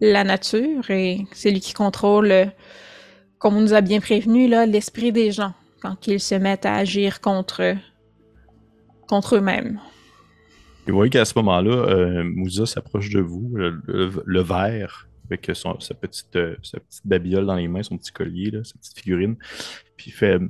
la 0.00 0.24
nature 0.24 0.90
et 0.90 1.26
c'est 1.32 1.50
lui 1.50 1.60
qui 1.60 1.72
contrôle, 1.72 2.52
comme 3.38 3.56
on 3.56 3.60
nous 3.60 3.74
a 3.74 3.80
bien 3.80 4.00
prévenu, 4.00 4.48
l'esprit 4.48 5.12
des 5.12 5.32
gens 5.32 5.52
quand 5.80 6.06
ils 6.06 6.20
se 6.20 6.34
mettent 6.34 6.66
à 6.66 6.74
agir 6.74 7.20
contre, 7.20 7.76
contre 9.08 9.36
eux-mêmes. 9.36 9.80
Vous 10.86 10.94
voyez 10.94 11.10
qu'à 11.10 11.24
ce 11.24 11.34
moment-là, 11.36 11.72
euh, 11.72 12.24
Moussa 12.24 12.64
s'approche 12.64 13.10
de 13.10 13.20
vous, 13.20 13.54
le, 13.56 14.40
verre, 14.40 15.08
avec 15.24 15.50
sa, 15.54 15.94
petite, 15.94 16.36
euh, 16.36 16.56
sa 16.62 16.78
petite 16.78 17.06
babiole 17.06 17.46
dans 17.46 17.56
les 17.56 17.66
mains, 17.66 17.82
son 17.82 17.98
petit 17.98 18.12
collier, 18.12 18.52
là, 18.52 18.62
sa 18.62 18.74
petite 18.74 18.98
figurine. 18.98 19.36
Puis 19.96 20.12
fait. 20.12 20.40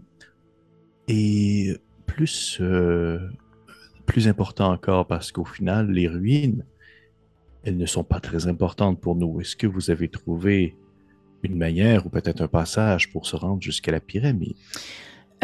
Et 1.09 1.77
plus, 2.05 2.59
euh, 2.61 3.19
plus 4.05 4.29
important 4.29 4.73
encore, 4.73 5.07
parce 5.07 5.33
qu'au 5.33 5.45
final, 5.45 5.91
les 5.91 6.09
ruines, 6.09 6.65
elles 7.65 7.79
ne 7.79 7.87
sont 7.87 8.05
pas 8.05 8.21
très 8.21 8.47
importantes 8.47 9.01
pour 9.01 9.17
nous. 9.17 9.41
Est-ce 9.41 9.57
que 9.57 9.67
vous 9.67 9.91
avez 9.91 10.09
trouvé 10.09 10.77
une 11.43 11.57
manière 11.57 12.07
ou 12.07 12.11
peut-être 12.11 12.43
un 12.43 12.49
passage 12.49 13.11
pour 13.11 13.27
se 13.27 13.37
rendre 13.37 13.62
jusqu'à 13.62 13.93
la 13.93 14.01
pyramide? 14.01 14.57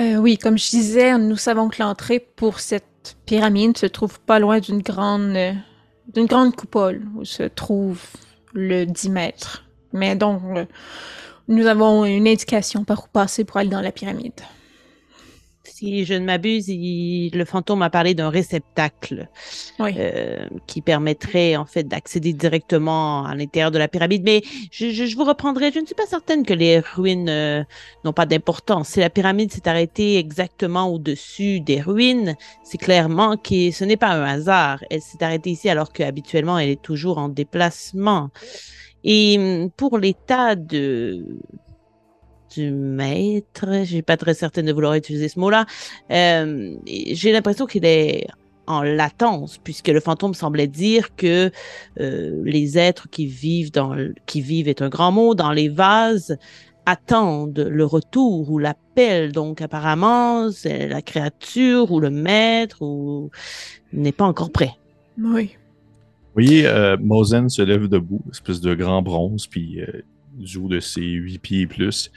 Euh, 0.00 0.16
oui, 0.16 0.38
comme 0.38 0.59
je 0.59 0.70
disais, 0.70 1.18
nous 1.18 1.37
savons 1.37 1.68
que 1.68 1.83
l'entrée 1.83 2.18
pour 2.18 2.61
cette 2.61 3.16
pyramide 3.26 3.76
se 3.76 3.87
trouve 3.87 4.20
pas 4.20 4.38
loin 4.38 4.59
d'une 4.59 4.81
grande, 4.81 5.37
euh, 5.37 5.52
d'une 6.14 6.26
grande 6.26 6.57
coupole 6.57 7.02
où 7.16 7.24
se 7.24 7.42
trouve 7.42 8.00
le 8.55 8.85
10 8.85 9.11
mètres. 9.11 9.64
Mais 9.92 10.16
donc, 10.16 10.40
euh, 10.57 10.64
nous 11.48 11.66
avons 11.66 12.05
une 12.05 12.26
indication 12.26 12.85
par 12.85 13.05
où 13.05 13.09
passer 13.12 13.44
pour 13.44 13.59
aller 13.59 13.68
dans 13.68 13.81
la 13.81 13.92
pyramide 13.92 14.40
si 15.64 16.05
je 16.05 16.14
ne 16.14 16.25
m'abuse, 16.25 16.68
le 16.68 17.44
fantôme 17.44 17.83
a 17.83 17.90
parlé 17.90 18.14
d'un 18.14 18.31
réceptacle 18.31 19.29
euh, 19.81 20.48
qui 20.66 20.81
permettrait 20.81 21.57
en 21.57 21.64
fait 21.64 21.85
d'accéder 21.85 22.33
directement 22.33 23.25
à 23.25 23.35
l'intérieur 23.35 23.70
de 23.70 23.79
la 23.79 23.88
pyramide. 23.88 24.22
Mais 24.25 24.42
je, 24.70 25.14
vous 25.16 25.25
reprendrai, 25.25 25.70
je 25.72 25.79
ne 25.79 25.87
suis 25.87 25.94
pas 25.94 26.07
certaine 26.07 26.44
que 26.44 26.55
les 26.55 26.81
ruines 26.81 27.29
euh, 27.29 27.62
n'ont 28.05 28.12
pas 28.12 28.27
d'importance. 28.27 28.88
Si 28.88 29.01
la 29.01 29.11
pyramide 29.11 29.53
s'est 29.53 29.68
arrêtée 29.68 30.18
exactement 30.18 30.88
au-dessus 30.88 31.61
des 31.61 31.81
ruines, 31.81 32.37
c'est 32.64 32.79
clairement 32.79 33.37
que 33.37 33.70
ce 33.70 33.85
n'est 33.85 33.96
pas 33.96 34.11
un 34.11 34.25
hasard. 34.25 34.85
Elle 34.90 35.01
s'est 35.01 35.22
arrêtée 35.22 35.51
ici 35.51 35.68
alors 35.68 35.92
qu'habituellement 35.92 36.59
elle 36.59 36.70
est 36.70 36.83
toujours 36.83 37.18
en 37.18 37.29
déplacement. 37.29 38.31
Et 39.05 39.37
hum, 39.38 39.70
pour 39.70 39.98
l'état 39.98 40.55
de 40.55 41.25
du 42.55 42.71
maître, 42.71 43.67
j'ai 43.85 44.03
pas 44.03 44.17
très 44.17 44.35
certaine 44.35 44.67
de 44.67 44.73
vouloir 44.73 44.95
utiliser 44.95 45.29
ce 45.29 45.38
mot-là. 45.38 45.67
Euh, 46.11 46.75
j'ai 46.87 47.33
l'impression 47.33 47.67
qu'il 47.67 47.85
est 47.85 48.27
en 48.67 48.83
latence, 48.83 49.59
puisque 49.59 49.88
le 49.88 50.01
fantôme 50.01 50.35
semblait 50.35 50.69
dire 50.69 51.15
que 51.17 51.51
euh, 52.01 52.43
les 52.45 52.79
êtres 52.79 53.09
qui 53.11 53.27
vivent 53.27 53.73
dans 53.73 53.97
qui 54.27 54.41
vivent 54.41 54.69
est 54.69 54.83
un 54.83 54.88
grand 54.88 55.12
mot 55.12 55.35
dans 55.35 55.53
les 55.53 55.69
vases 55.69 56.37
attendent 56.87 57.67
le 57.71 57.85
retour 57.85 58.51
ou 58.51 58.59
l'appel. 58.59 59.33
Donc 59.33 59.61
apparemment, 59.61 60.51
c'est 60.51 60.88
la 60.88 61.03
créature 61.03 61.91
ou 61.93 62.01
le 62.01 62.11
maître 62.11 62.83
ou 62.83 63.31
n'est 63.93 64.12
pas 64.12 64.25
encore 64.25 64.51
prêt. 64.51 64.73
Oui. 65.19 65.57
Vous 66.35 66.43
voyez, 66.43 66.67
euh, 66.67 66.97
Mosen 66.99 67.49
se 67.49 67.61
lève 67.61 67.88
debout, 67.88 68.23
espèce 68.31 68.61
de 68.61 68.75
grand 68.75 69.03
bronze, 69.03 69.47
puis 69.47 69.83
euh, 69.83 70.03
joue 70.41 70.69
de 70.69 70.81
ses 70.81 71.03
huit 71.03 71.38
pieds 71.38 71.61
et 71.62 71.67
plus. 71.67 72.11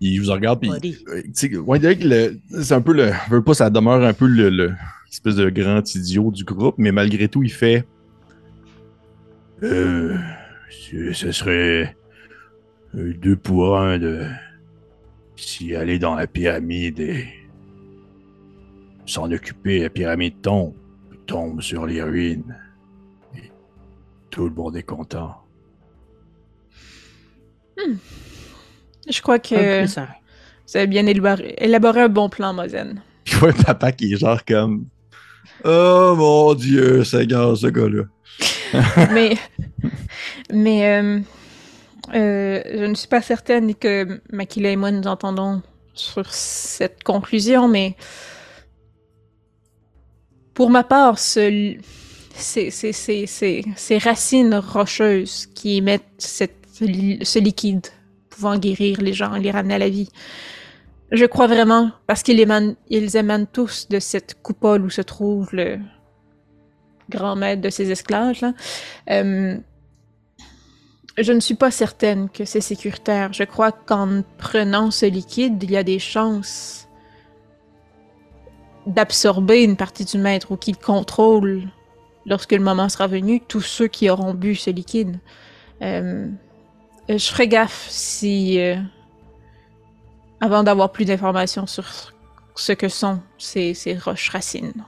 Il 0.00 0.20
vous 0.20 0.30
regarde, 0.30 0.60
puis. 0.60 0.70
Euh, 1.08 1.22
c'est 1.32 2.74
un 2.74 2.80
peu 2.80 2.92
le. 2.92 3.10
Veut 3.30 3.42
pas, 3.42 3.54
ça 3.54 3.68
demeure 3.68 4.02
un 4.02 4.12
peu 4.12 4.26
le, 4.26 4.72
espèce 5.10 5.36
de 5.36 5.50
grand 5.50 5.94
idiot 5.94 6.30
du 6.30 6.44
groupe, 6.44 6.76
mais 6.78 6.92
malgré 6.92 7.28
tout, 7.28 7.42
il 7.42 7.52
fait. 7.52 7.84
Euh, 9.62 10.16
ce 10.68 11.32
serait 11.32 11.96
deux 12.94 13.36
pour 13.36 13.78
un 13.78 13.98
de 13.98 14.24
s'y 15.36 15.74
aller 15.74 15.98
dans 15.98 16.14
la 16.14 16.26
pyramide 16.26 17.00
et 17.00 17.28
s'en 19.06 19.30
occuper. 19.32 19.80
La 19.80 19.90
pyramide 19.90 20.40
tombe, 20.42 20.74
tombe 21.26 21.60
sur 21.60 21.86
les 21.86 22.02
ruines. 22.02 22.56
Et 23.36 23.50
tout 24.30 24.48
le 24.48 24.54
monde 24.54 24.76
est 24.76 24.82
content. 24.84 25.34
Hmm. 27.76 27.94
Je 29.10 29.20
crois 29.22 29.38
que 29.38 29.84
vous 29.86 30.76
avez 30.76 30.86
bien 30.86 31.06
élaboré, 31.06 32.02
un 32.02 32.08
bon 32.08 32.28
plan, 32.28 32.52
Mozen. 32.52 33.00
Je 33.24 33.36
vois 33.36 33.52
papa 33.52 33.92
qui 33.92 34.12
est 34.12 34.16
genre 34.16 34.44
comme 34.44 34.86
Oh 35.64 36.14
mon 36.16 36.54
Dieu, 36.54 37.04
Seigneur, 37.04 37.56
ce 37.56 37.66
gars-là. 37.68 38.04
mais 39.12 39.36
mais 40.52 40.86
euh, 40.86 41.20
euh, 42.14 42.62
je 42.72 42.84
ne 42.84 42.94
suis 42.94 43.08
pas 43.08 43.22
certaine 43.22 43.74
que 43.74 44.20
Makila 44.30 44.70
et 44.70 44.76
moi 44.76 44.90
nous 44.90 45.06
entendons 45.06 45.62
sur 45.94 46.32
cette 46.32 47.02
conclusion, 47.02 47.66
mais 47.66 47.96
pour 50.54 50.70
ma 50.70 50.84
part, 50.84 51.18
ce, 51.18 51.76
ces, 52.34 52.70
ces, 52.70 53.98
racines 53.98 54.54
rocheuses 54.54 55.46
qui 55.54 55.78
émettent 55.78 56.04
cette, 56.18 56.54
ce 56.72 57.38
liquide 57.38 57.86
pouvant 58.38 58.56
guérir 58.56 59.00
les 59.00 59.12
gens 59.12 59.32
les 59.32 59.50
ramener 59.50 59.74
à 59.74 59.78
la 59.78 59.88
vie. 59.88 60.10
Je 61.10 61.24
crois 61.24 61.48
vraiment, 61.48 61.90
parce 62.06 62.22
qu'ils 62.22 62.38
émanent, 62.38 62.76
ils 62.88 63.16
émanent 63.16 63.46
tous 63.52 63.88
de 63.88 63.98
cette 63.98 64.40
coupole 64.42 64.82
où 64.84 64.90
se 64.90 65.00
trouve 65.00 65.48
le 65.52 65.78
grand 67.10 67.34
maître 67.34 67.62
de 67.62 67.70
ces 67.70 67.90
esclaves. 67.90 68.38
Là. 68.42 68.52
Euh, 69.10 69.56
je 71.16 71.32
ne 71.32 71.40
suis 71.40 71.56
pas 71.56 71.72
certaine 71.72 72.28
que 72.28 72.44
c'est 72.44 72.60
sécuritaire. 72.60 73.32
Je 73.32 73.42
crois 73.42 73.72
qu'en 73.72 74.22
prenant 74.36 74.92
ce 74.92 75.06
liquide, 75.06 75.60
il 75.62 75.72
y 75.72 75.76
a 75.76 75.82
des 75.82 75.98
chances 75.98 76.86
d'absorber 78.86 79.64
une 79.64 79.76
partie 79.76 80.04
du 80.04 80.18
maître 80.18 80.52
ou 80.52 80.56
qu'il 80.56 80.76
contrôle, 80.76 81.62
lorsque 82.24 82.52
le 82.52 82.60
moment 82.60 82.88
sera 82.88 83.08
venu, 83.08 83.40
tous 83.40 83.62
ceux 83.62 83.88
qui 83.88 84.08
auront 84.08 84.32
bu 84.32 84.54
ce 84.54 84.70
liquide. 84.70 85.18
Euh, 85.82 86.28
je 87.08 87.18
ferai 87.18 87.48
gaffe 87.48 87.86
si, 87.88 88.60
euh, 88.60 88.76
avant 90.40 90.62
d'avoir 90.62 90.92
plus 90.92 91.04
d'informations 91.04 91.66
sur 91.66 91.86
ce 92.54 92.72
que 92.72 92.88
sont 92.88 93.20
ces, 93.38 93.74
ces 93.74 93.96
roches 93.96 94.30
racines. 94.30 94.84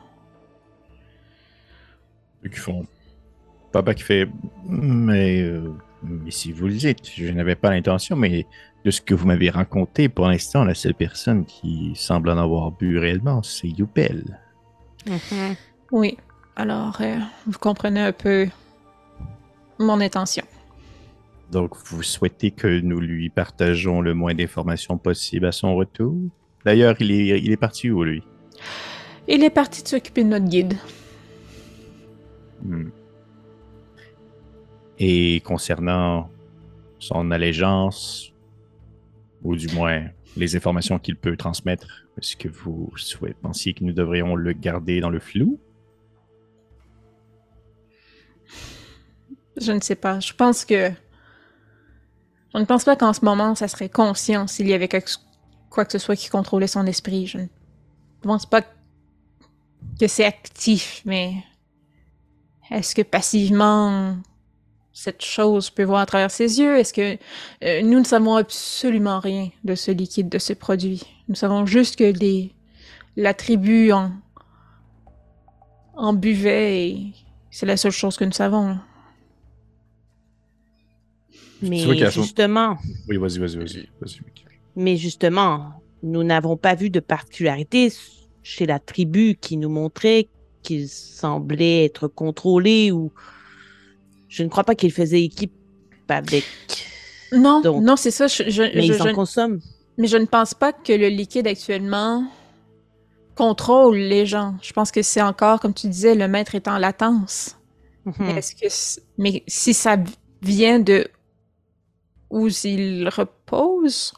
Qui 2.42 2.58
font. 2.58 2.86
Papa 3.72 3.94
qui 3.94 4.02
fait. 4.02 4.28
Mais 4.66 5.42
euh, 5.42 5.72
mais 6.02 6.30
si 6.30 6.52
vous 6.52 6.66
le 6.66 6.74
dites, 6.74 7.10
je 7.14 7.30
n'avais 7.30 7.54
pas 7.54 7.70
l'intention, 7.70 8.16
mais 8.16 8.46
de 8.84 8.90
ce 8.90 9.00
que 9.00 9.14
vous 9.14 9.26
m'avez 9.26 9.50
raconté, 9.50 10.08
pour 10.08 10.26
l'instant, 10.28 10.64
la 10.64 10.74
seule 10.74 10.94
personne 10.94 11.44
qui 11.44 11.92
semble 11.94 12.30
en 12.30 12.38
avoir 12.38 12.70
bu 12.72 12.98
réellement, 12.98 13.42
c'est 13.42 13.68
Youpel. 13.68 14.38
Mm-hmm. 15.06 15.56
Oui. 15.92 16.16
Alors, 16.56 16.98
euh, 17.00 17.18
vous 17.46 17.58
comprenez 17.58 18.00
un 18.00 18.12
peu 18.12 18.48
mon 19.78 20.00
intention. 20.00 20.44
Donc, 21.50 21.76
vous 21.86 22.02
souhaitez 22.02 22.52
que 22.52 22.80
nous 22.80 23.00
lui 23.00 23.28
partageons 23.28 24.00
le 24.00 24.14
moins 24.14 24.34
d'informations 24.34 24.98
possible 24.98 25.46
à 25.46 25.52
son 25.52 25.74
retour? 25.74 26.16
D'ailleurs, 26.64 26.94
il 27.00 27.10
est, 27.10 27.40
il 27.40 27.50
est 27.50 27.56
parti 27.56 27.90
où, 27.90 28.04
lui? 28.04 28.22
Il 29.26 29.42
est 29.42 29.50
parti 29.50 29.82
de 29.82 29.88
s'occuper 29.88 30.22
de 30.22 30.28
notre 30.28 30.46
guide. 30.46 30.74
Hmm. 32.62 32.90
Et 34.98 35.40
concernant 35.40 36.30
son 36.98 37.30
allégeance, 37.30 38.32
ou 39.42 39.56
du 39.56 39.68
moins 39.74 40.04
les 40.36 40.54
informations 40.56 40.98
qu'il 40.98 41.16
peut 41.16 41.36
transmettre, 41.36 42.06
est-ce 42.18 42.36
que 42.36 42.48
vous 42.48 42.92
pensiez 43.40 43.72
que 43.72 43.82
nous 43.82 43.92
devrions 43.92 44.36
le 44.36 44.52
garder 44.52 45.00
dans 45.00 45.10
le 45.10 45.18
flou? 45.18 45.58
Je 49.60 49.72
ne 49.72 49.80
sais 49.80 49.96
pas. 49.96 50.20
Je 50.20 50.32
pense 50.32 50.64
que. 50.64 50.90
Je 52.54 52.58
ne 52.58 52.64
pense 52.64 52.84
pas 52.84 52.96
qu'en 52.96 53.12
ce 53.12 53.24
moment, 53.24 53.54
ça 53.54 53.68
serait 53.68 53.88
conscient 53.88 54.46
s'il 54.46 54.68
y 54.68 54.74
avait 54.74 54.88
quoi 55.68 55.84
que 55.84 55.92
ce 55.92 55.98
soit 55.98 56.16
qui 56.16 56.28
contrôlait 56.28 56.66
son 56.66 56.86
esprit. 56.86 57.26
Je 57.26 57.38
ne 57.38 57.46
pense 58.22 58.46
pas 58.46 58.62
que 58.62 60.06
c'est 60.08 60.24
actif, 60.24 61.02
mais. 61.04 61.34
Est-ce 62.70 62.94
que 62.94 63.02
passivement, 63.02 64.16
cette 64.92 65.24
chose 65.24 65.70
peut 65.70 65.82
voir 65.82 66.00
à 66.00 66.06
travers 66.06 66.30
ses 66.30 66.60
yeux? 66.60 66.78
Est-ce 66.78 66.92
que 66.92 67.18
euh, 67.64 67.82
nous 67.82 67.98
ne 67.98 68.04
savons 68.04 68.36
absolument 68.36 69.18
rien 69.18 69.50
de 69.64 69.74
ce 69.74 69.90
liquide, 69.90 70.28
de 70.28 70.38
ce 70.38 70.52
produit? 70.52 71.02
Nous 71.28 71.34
savons 71.34 71.66
juste 71.66 71.96
que 71.96 72.04
les, 72.04 72.54
la 73.16 73.34
tribu 73.34 73.90
en, 73.92 74.12
en 75.96 76.12
buvait 76.12 76.88
et 76.88 77.12
c'est 77.50 77.66
la 77.66 77.76
seule 77.76 77.92
chose 77.92 78.16
que 78.16 78.24
nous 78.24 78.32
savons. 78.32 78.78
Mais 81.62 82.10
justement. 82.10 82.76
Oui, 83.08 83.16
vas-y, 83.16 83.38
vas-y, 83.38 83.56
vas-y. 83.56 84.20
mais 84.76 84.96
justement, 84.96 85.72
nous 86.02 86.22
n'avons 86.22 86.56
pas 86.56 86.74
vu 86.74 86.90
de 86.90 87.00
particularité 87.00 87.92
chez 88.42 88.66
la 88.66 88.78
tribu 88.78 89.36
qui 89.40 89.56
nous 89.56 89.68
montrait 89.68 90.28
qu'ils 90.62 90.88
semblaient 90.88 91.84
être 91.84 92.08
contrôlés 92.08 92.92
ou 92.92 93.12
je 94.28 94.42
ne 94.42 94.48
crois 94.48 94.64
pas 94.64 94.74
qu'il 94.74 94.92
faisait 94.92 95.22
équipe 95.22 95.52
avec. 96.08 96.44
Non, 97.32 97.62
non, 97.80 97.96
c'est 97.96 98.10
ça. 98.10 98.26
Je, 98.26 98.62
mais 98.74 98.86
ils 98.86 99.02
en 99.02 99.14
consomment. 99.14 99.60
Mais 99.98 100.06
je 100.06 100.16
ne 100.16 100.24
pense 100.24 100.54
pas 100.54 100.72
que 100.72 100.92
le 100.92 101.08
liquide 101.08 101.46
actuellement 101.46 102.24
contrôle 103.36 103.96
les 103.96 104.26
gens. 104.26 104.54
Je 104.62 104.72
pense 104.72 104.90
que 104.90 105.02
c'est 105.02 105.22
encore, 105.22 105.60
comme 105.60 105.74
tu 105.74 105.88
disais, 105.88 106.14
le 106.14 106.28
maître 106.28 106.54
est 106.54 106.68
en 106.68 106.78
latence. 106.78 107.56
Mais, 108.18 108.38
est-ce 108.38 108.54
que 108.54 109.00
mais 109.18 109.42
si 109.46 109.74
ça 109.74 109.96
vient 110.42 110.78
de 110.78 111.06
où 112.30 112.48
il 112.48 113.08
repose? 113.08 114.12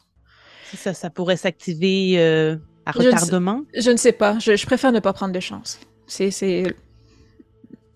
Ça, 0.74 0.94
ça 0.94 1.10
pourrait 1.10 1.36
s'activer 1.36 2.14
euh, 2.16 2.56
à 2.86 2.92
retardement? 2.92 3.62
Je 3.74 3.90
ne 3.90 3.96
sais, 3.96 4.12
pas. 4.12 4.38
Je, 4.38 4.56
je, 4.56 4.66
préfère 4.66 4.92
ne 4.92 5.00
pas 5.00 5.12
prendre 5.12 5.34
de 5.34 5.40
chance. 5.40 5.78
C'est 6.06 6.30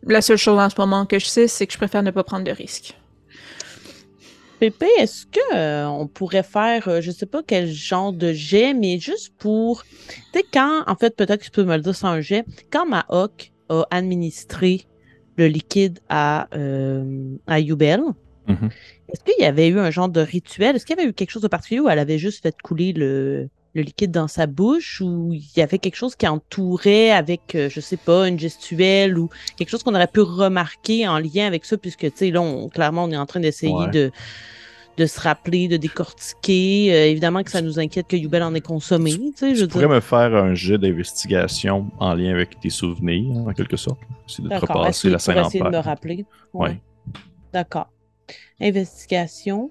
la 0.07 0.23
seule 0.23 0.37
chose 0.37 0.59
en 0.59 0.71
ce 0.71 0.77
moment 0.79 1.07
que 1.07 1.19
je 1.19 1.27
sais, 1.27 1.49
c'est 1.49 1.67
que 1.67 1.73
je 1.73 1.79
préfère 1.79 2.03
ne 2.03 2.11
pas 2.11 2.25
prendre 2.25 2.45
de 2.45 2.51
risques. 2.51 2.97
Pépé, 4.59 4.87
est-ce 4.99 5.27
que 5.27 5.55
euh, 5.55 5.87
on 5.87 6.07
pourrait 6.07 6.43
faire, 6.43 6.89
euh, 6.89 7.01
je 7.03 7.11
sais 7.11 7.27
pas 7.27 7.43
quel 7.47 7.71
genre 7.71 8.13
de 8.13 8.33
jet, 8.33 8.73
mais 8.73 8.99
juste 8.99 9.35
pour, 9.37 9.85
tu 9.85 10.23
sais, 10.33 10.45
quand, 10.51 10.83
en 10.87 10.97
fait, 10.97 11.15
peut-être 11.15 11.41
que 11.41 11.45
tu 11.45 11.51
peux 11.51 11.65
me 11.65 11.77
le 11.77 11.83
dire 11.83 11.95
sans 11.95 12.23
jet, 12.23 12.47
quand 12.71 12.87
Mahawk 12.87 13.53
a 13.69 13.85
administré 13.91 14.87
le 15.37 15.49
liquide 15.49 15.99
à, 16.09 16.49
euh, 16.55 17.37
à 17.47 17.61
Yubel, 17.61 18.01
mm-hmm. 18.49 18.71
est-ce 19.09 19.25
qu'il 19.25 19.43
y 19.43 19.45
avait 19.45 19.69
eu 19.69 19.79
un 19.79 19.91
genre 19.91 20.09
de 20.09 20.21
rituel? 20.21 20.77
Est-ce 20.77 20.87
qu'il 20.87 20.97
y 20.97 21.01
avait 21.01 21.09
eu 21.09 21.13
quelque 21.13 21.31
chose 21.31 21.43
de 21.43 21.49
particulier 21.49 21.81
ou 21.81 21.89
elle 21.89 21.99
avait 21.99 22.19
juste 22.19 22.43
fait 22.43 22.55
couler 22.63 22.93
le, 22.93 23.49
le 23.75 23.83
liquide 23.83 24.11
dans 24.11 24.27
sa 24.27 24.47
bouche 24.47 25.03
ou 25.03 25.33
il 25.33 25.45
y 25.55 25.61
avait 25.61 25.79
quelque 25.79 25.97
chose 25.97 26.17
qui 26.17 26.27
entourait 26.27 27.11
avec, 27.11 27.55
euh, 27.55 27.69
je 27.69 27.81
sais 27.81 27.99
pas, 27.99 28.27
une 28.27 28.39
gestuelle 28.39 29.19
ou 29.19 29.29
quelque 29.57 29.69
chose 29.69 29.83
qu'on 29.83 29.95
aurait 29.95 30.07
pu 30.07 30.21
remarquer 30.21 31.07
en 31.07 31.19
lien 31.19 31.47
avec 31.47 31.67
ça, 31.67 31.77
puisque, 31.77 32.01
tu 32.01 32.13
sais, 32.15 32.31
là, 32.31 32.43
clairement, 32.73 33.05
on 33.05 33.11
est 33.11 33.19
en 33.19 33.27
train 33.27 33.41
d'essayer 33.41 33.87
de, 33.93 34.11
de 34.97 35.07
se 35.07 35.21
rappeler, 35.21 35.69
de 35.69 35.77
décortiquer. 35.77 36.95
Euh, 36.95 37.11
évidemment 37.11 37.43
que 37.43 37.51
ça 37.51 37.61
nous 37.61 37.79
inquiète 37.79 38.07
que 38.09 38.17
Yubel 38.17 38.43
en 38.43 38.55
ait 38.55 38.63
consommé, 38.63 39.13
tu 39.13 39.33
sais, 39.37 39.55
je 39.55 39.67
pourrais 39.67 39.89
me 39.89 40.01
faire 40.01 40.35
un 40.35 40.55
jeu 40.55 40.79
d'investigation 40.79 41.91
en 41.99 42.15
lien 42.15 42.31
avec 42.31 42.59
tes 42.59 42.71
souvenirs, 42.71 43.37
en 43.47 43.53
quelque 43.53 43.77
sorte. 43.77 44.01
C'est 44.27 44.43
de 44.43 44.49
te 44.49 44.55
repasser 44.55 45.11
la 45.11 45.19
scène 45.19 45.39
en 45.39 45.49
essayer 45.49 45.63
de 45.63 45.69
me 45.69 45.79
rappeler? 45.79 46.25
Oui. 46.55 46.71
D'accord. 47.53 47.89
Investigation. 48.61 49.71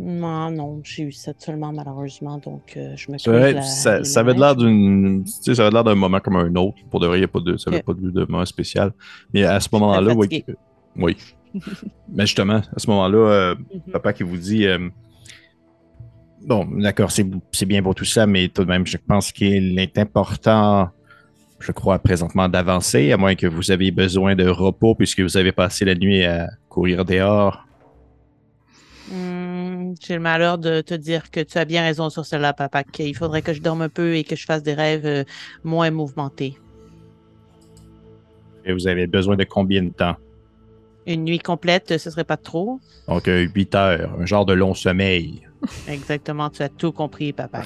Non, 0.00 0.50
non, 0.50 0.80
j'ai 0.82 1.04
eu 1.04 1.12
ça 1.12 1.32
seulement 1.38 1.72
malheureusement, 1.72 2.38
donc 2.38 2.76
euh, 2.76 2.96
je 2.96 3.12
me 3.12 3.30
ouais, 3.30 3.62
ça, 3.62 4.02
ça, 4.02 4.20
avait 4.20 4.34
l'air 4.34 4.56
d'une, 4.56 5.24
ça 5.24 5.52
avait 5.52 5.70
l'air 5.70 5.84
d'un 5.84 5.94
moment 5.94 6.18
comme 6.18 6.36
un 6.36 6.54
autre. 6.56 6.76
Pour 6.90 6.98
de 6.98 7.06
vrai, 7.06 7.18
il 7.18 7.20
y 7.20 7.24
a 7.24 7.28
pas 7.28 7.38
de, 7.38 7.56
ça 7.56 7.70
n'avait 7.70 7.82
pas 7.82 7.94
de, 7.94 8.10
de, 8.10 8.24
moment 8.24 8.44
spécial. 8.44 8.92
Mais 9.32 9.44
à 9.44 9.60
ce 9.60 9.68
moment-là, 9.72 10.12
oui, 10.12 10.44
oui. 10.96 11.16
Mais 12.08 12.26
justement, 12.26 12.60
à 12.74 12.78
ce 12.78 12.90
moment-là, 12.90 13.18
euh, 13.18 13.54
mhm. 13.54 13.92
papa 13.92 14.12
qui 14.12 14.24
vous 14.24 14.36
dit, 14.36 14.66
euh, 14.66 14.88
bon, 16.42 16.66
d'accord, 16.78 17.10
c'est 17.10 17.66
bien 17.66 17.82
pour 17.82 17.94
tout 17.94 18.04
ça, 18.04 18.26
mais 18.26 18.48
tout 18.48 18.64
de 18.64 18.68
même, 18.68 18.86
je 18.86 18.96
pense 18.96 19.32
qu'il 19.32 19.78
est 19.78 19.96
important, 19.98 20.90
je 21.60 21.72
crois 21.72 21.98
présentement, 21.98 22.48
d'avancer, 22.48 23.12
à 23.12 23.16
moins 23.16 23.34
que 23.34 23.46
vous 23.46 23.72
ayez 23.72 23.90
besoin 23.90 24.34
de 24.34 24.46
repos 24.46 24.94
puisque 24.94 25.20
vous 25.20 25.36
avez 25.36 25.52
passé 25.52 25.84
la 25.84 25.94
nuit 25.94 26.24
à 26.24 26.48
courir 26.68 27.04
dehors. 27.04 27.66
Hmm, 29.10 29.94
j'ai 30.00 30.14
le 30.14 30.20
malheur 30.20 30.58
de 30.58 30.80
te 30.80 30.94
dire 30.94 31.30
que 31.30 31.40
tu 31.40 31.58
as 31.58 31.64
bien 31.64 31.82
raison 31.82 32.10
sur 32.10 32.24
cela, 32.24 32.52
papa. 32.52 32.82
Il 32.98 33.16
faudrait 33.16 33.42
que 33.42 33.52
je 33.52 33.60
dorme 33.60 33.82
un 33.82 33.88
peu 33.88 34.16
et 34.16 34.24
que 34.24 34.36
je 34.36 34.44
fasse 34.44 34.62
des 34.62 34.74
rêves 34.74 35.06
euh, 35.06 35.24
moins 35.62 35.90
mouvementés. 35.90 36.58
Et 38.64 38.72
vous 38.72 38.86
avez 38.86 39.06
besoin 39.06 39.36
de 39.36 39.44
combien 39.44 39.82
de 39.82 39.90
temps? 39.90 40.16
Une 41.06 41.24
nuit 41.24 41.38
complète, 41.38 41.98
ce 41.98 42.10
serait 42.10 42.24
pas 42.24 42.38
trop? 42.38 42.80
Donc, 43.08 43.26
8 43.26 43.74
heures, 43.74 44.16
un 44.18 44.24
genre 44.24 44.46
de 44.46 44.54
long 44.54 44.72
sommeil. 44.72 45.46
Exactement, 45.86 46.48
tu 46.48 46.62
as 46.62 46.70
tout 46.70 46.92
compris, 46.92 47.34
papa. 47.34 47.62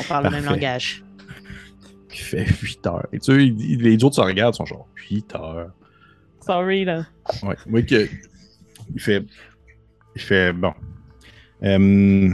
On 0.00 0.04
parle 0.04 0.24
le 0.24 0.30
même 0.30 0.44
langage. 0.46 1.05
Il 2.16 2.22
fait 2.22 2.44
8 2.62 2.86
heures. 2.86 3.06
Et 3.12 3.18
tu 3.18 3.32
sais, 3.32 3.76
les 3.76 4.04
autres 4.04 4.16
se 4.16 4.20
regardent, 4.20 4.54
sont 4.54 4.64
genre 4.64 4.88
8 5.10 5.34
heures. 5.34 5.70
Sorry, 6.40 6.84
là. 6.84 7.06
Ouais, 7.42 7.56
oui, 7.66 7.84
que. 7.84 8.08
Il 8.94 9.00
fait 9.00 9.24
il 10.16 10.22
fait 10.22 10.52
bon. 10.52 10.72
Euh, 11.62 12.30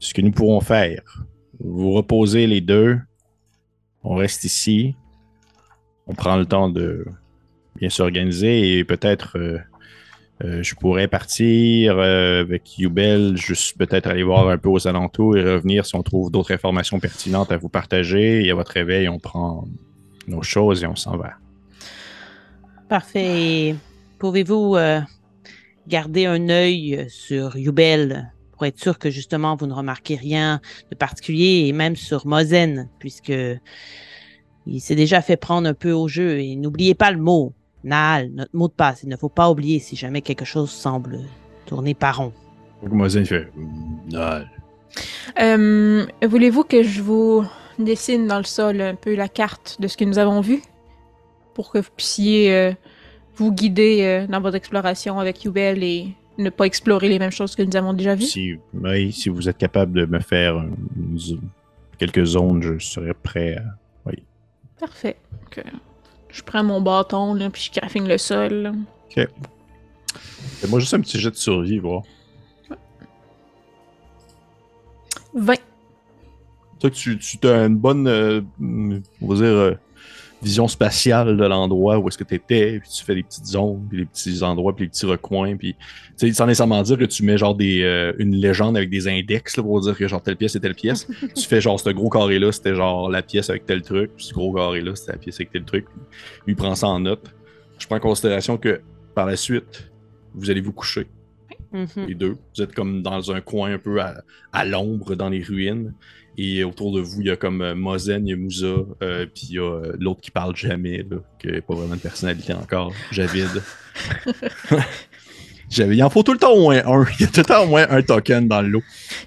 ce 0.00 0.12
que 0.12 0.20
nous 0.20 0.32
pourrons 0.32 0.60
faire, 0.60 1.24
vous 1.60 1.92
reposez 1.92 2.46
les 2.46 2.60
deux. 2.60 2.98
On 4.02 4.16
reste 4.16 4.44
ici. 4.44 4.96
On 6.06 6.14
prend 6.14 6.36
le 6.36 6.46
temps 6.46 6.68
de 6.68 7.06
bien 7.76 7.88
s'organiser 7.88 8.78
et 8.78 8.84
peut-être 8.84 9.38
euh, 9.38 9.58
euh, 10.44 10.62
je 10.62 10.74
pourrais 10.74 11.08
partir 11.08 11.98
avec 11.98 12.78
Yubel, 12.78 13.36
juste 13.36 13.76
peut-être 13.78 14.06
aller 14.06 14.22
voir 14.22 14.48
un 14.48 14.58
peu 14.58 14.68
aux 14.68 14.86
alentours 14.86 15.36
et 15.36 15.42
revenir 15.42 15.86
si 15.86 15.96
on 15.96 16.02
trouve 16.02 16.30
d'autres 16.30 16.52
informations 16.52 17.00
pertinentes 17.00 17.50
à 17.50 17.56
vous 17.56 17.68
partager. 17.68 18.44
Et 18.44 18.50
à 18.50 18.54
votre 18.54 18.72
réveil, 18.72 19.08
on 19.08 19.18
prend 19.18 19.66
nos 20.28 20.42
choses 20.42 20.84
et 20.84 20.86
on 20.86 20.96
s'en 20.96 21.16
va. 21.16 21.34
Parfait. 22.88 23.74
Pouvez-vous 24.18 24.76
garder 25.86 26.26
un 26.26 26.48
œil 26.48 27.06
sur 27.08 27.56
Yubel 27.56 28.32
pour 28.52 28.66
être 28.66 28.78
sûr 28.78 28.98
que 28.98 29.10
justement 29.10 29.56
vous 29.56 29.66
ne 29.66 29.74
remarquez 29.74 30.14
rien 30.14 30.60
de 30.90 30.96
particulier, 30.96 31.66
et 31.66 31.72
même 31.72 31.96
sur 31.96 32.26
Mozen, 32.26 32.88
puisque 32.98 33.32
il 34.66 34.80
s'est 34.80 34.94
déjà 34.94 35.20
fait 35.22 35.36
prendre 35.36 35.68
un 35.68 35.74
peu 35.74 35.92
au 35.92 36.08
jeu. 36.08 36.38
Et 36.38 36.54
n'oubliez 36.56 36.94
pas 36.94 37.10
le 37.10 37.18
mot, 37.18 37.52
Nal, 37.84 38.30
notre 38.32 38.56
mot 38.56 38.68
de 38.68 38.72
passe. 38.72 39.02
Il 39.02 39.08
ne 39.08 39.16
faut 39.16 39.28
pas 39.28 39.50
oublier 39.50 39.78
si 39.78 39.94
jamais 39.94 40.22
quelque 40.22 40.44
chose 40.44 40.70
semble 40.70 41.20
tourner 41.66 41.94
par 41.94 42.18
rond. 42.18 42.32
Mozen 42.82 43.24
fait 43.24 43.48
Nal. 44.10 44.50
Euh, 45.40 46.06
voulez-vous 46.22 46.64
que 46.64 46.82
je 46.82 47.02
vous 47.02 47.44
dessine 47.78 48.26
dans 48.26 48.38
le 48.38 48.44
sol 48.44 48.80
un 48.80 48.94
peu 48.94 49.14
la 49.14 49.28
carte 49.28 49.80
de 49.80 49.88
ce 49.88 49.96
que 49.96 50.04
nous 50.04 50.18
avons 50.18 50.40
vu? 50.40 50.62
Pour 51.54 51.70
que 51.70 51.78
vous 51.78 51.90
puissiez 51.96 52.54
euh, 52.54 52.72
vous 53.36 53.52
guider 53.52 54.02
euh, 54.02 54.26
dans 54.26 54.40
votre 54.40 54.56
exploration 54.56 55.18
avec 55.18 55.44
Yubel 55.44 55.82
et 55.82 56.08
ne 56.38 56.50
pas 56.50 56.64
explorer 56.64 57.08
les 57.08 57.18
mêmes 57.18 57.30
choses 57.30 57.54
que 57.56 57.62
nous 57.62 57.76
avons 57.76 57.92
déjà 57.92 58.14
vues? 58.14 58.24
Si, 58.24 58.54
oui, 58.74 59.12
si 59.12 59.28
vous 59.28 59.48
êtes 59.48 59.58
capable 59.58 59.92
de 59.92 60.06
me 60.06 60.20
faire 60.20 60.64
quelques 61.98 62.24
zones, 62.24 62.62
je 62.62 62.78
serai 62.78 63.14
prêt 63.14 63.56
à... 63.56 63.62
Oui. 64.06 64.22
Parfait. 64.78 65.16
Je 66.34 66.42
prends 66.42 66.64
mon 66.64 66.80
bâton, 66.80 67.34
là, 67.34 67.48
puis 67.48 67.70
je 67.72 67.80
graffine 67.80 68.08
le 68.08 68.18
sol. 68.18 68.72
Ok. 69.06 69.28
Fais-moi 70.58 70.80
juste 70.80 70.92
un 70.92 71.00
petit 71.00 71.20
jet 71.20 71.30
de 71.30 71.36
survie, 71.36 71.78
voir. 71.78 72.02
20. 75.32 75.54
Toi, 76.80 76.90
tu, 76.90 77.18
tu 77.18 77.38
as 77.46 77.64
une 77.64 77.76
bonne, 77.76 78.08
euh, 78.08 78.40
on 78.60 79.26
va 79.28 79.34
dire, 79.36 79.44
euh, 79.44 79.74
vision 80.44 80.68
spatiale 80.68 81.36
de 81.36 81.44
l'endroit 81.44 81.98
où 81.98 82.08
est-ce 82.08 82.18
que 82.18 82.24
tu 82.24 82.34
étais, 82.34 82.78
puis 82.80 82.88
tu 82.88 83.04
fais 83.04 83.14
des 83.14 83.22
petites 83.22 83.46
zones, 83.46 83.86
puis 83.88 83.98
des 83.98 84.04
petits 84.04 84.42
endroits, 84.42 84.74
puis 84.74 84.86
des 84.86 84.90
petits 84.90 85.06
recoins, 85.06 85.56
puis 85.56 85.74
tu 86.16 86.28
sais, 86.28 86.32
sans 86.32 86.46
nécessairement 86.46 86.82
dire 86.82 86.98
que 86.98 87.04
tu 87.04 87.24
mets 87.24 87.38
genre 87.38 87.54
des, 87.54 87.82
euh, 87.82 88.12
une 88.18 88.36
légende 88.36 88.76
avec 88.76 88.90
des 88.90 89.08
index 89.08 89.56
là, 89.56 89.62
pour 89.62 89.80
dire 89.80 89.96
que 89.96 90.06
genre 90.06 90.22
telle 90.22 90.36
pièce 90.36 90.54
et 90.54 90.60
telle 90.60 90.74
pièce. 90.74 91.08
tu 91.34 91.46
fais 91.46 91.60
genre 91.60 91.80
ce 91.80 91.90
gros 91.90 92.10
carré-là, 92.10 92.52
c'était 92.52 92.74
genre 92.74 93.10
la 93.10 93.22
pièce 93.22 93.50
avec 93.50 93.66
tel 93.66 93.82
truc, 93.82 94.12
puis 94.16 94.26
ce 94.26 94.34
gros 94.34 94.52
carré-là, 94.52 94.94
c'était 94.94 95.12
la 95.12 95.18
pièce 95.18 95.36
avec 95.36 95.50
tel 95.50 95.64
truc. 95.64 95.86
Puis, 95.86 96.20
lui 96.46 96.54
prend 96.54 96.74
ça 96.74 96.88
en 96.88 97.00
note. 97.00 97.34
Je 97.78 97.86
prends 97.86 97.96
en 97.96 98.00
considération 98.00 98.56
que 98.58 98.80
par 99.14 99.26
la 99.26 99.36
suite, 99.36 99.90
vous 100.34 100.50
allez 100.50 100.60
vous 100.60 100.72
coucher. 100.72 101.06
Les 101.96 102.14
deux. 102.14 102.36
Vous 102.54 102.62
êtes 102.62 102.72
comme 102.72 103.02
dans 103.02 103.32
un 103.32 103.40
coin 103.40 103.72
un 103.72 103.78
peu 103.78 104.00
à, 104.00 104.22
à 104.52 104.64
l'ombre 104.64 105.16
dans 105.16 105.28
les 105.28 105.42
ruines. 105.42 105.92
Et 106.36 106.64
autour 106.64 106.92
de 106.92 107.00
vous, 107.00 107.20
il 107.20 107.28
y 107.28 107.30
a 107.30 107.36
comme 107.36 107.62
euh, 107.62 107.74
Mozen, 107.74 108.26
il 108.26 108.30
y 108.30 108.32
a 108.32 108.36
Moussa, 108.36 108.66
euh, 109.02 109.26
puis 109.26 109.46
il 109.50 109.54
y 109.54 109.58
a 109.58 109.62
euh, 109.62 109.92
l'autre 109.98 110.20
qui 110.20 110.30
parle 110.30 110.56
jamais, 110.56 111.04
là, 111.08 111.18
qui 111.38 111.46
n'a 111.46 111.60
pas 111.60 111.74
vraiment 111.74 111.94
de 111.94 112.00
personnalité 112.00 112.52
encore, 112.54 112.92
Javid. 113.12 113.62
Javid. 115.70 115.98
Il 115.98 116.02
en 116.02 116.10
faut 116.10 116.22
tout 116.22 116.32
le 116.32 116.38
temps 116.38 116.52
au 116.52 116.62
moins 116.62 116.82
un. 116.84 117.04
Il 117.18 117.22
y 117.22 117.24
a 117.24 117.28
tout 117.28 117.40
le 117.40 117.44
temps 117.44 117.64
au 117.64 117.68
moins 117.68 117.86
un 117.88 118.02
token 118.02 118.48
dans 118.48 118.62
l'eau. 118.62 118.82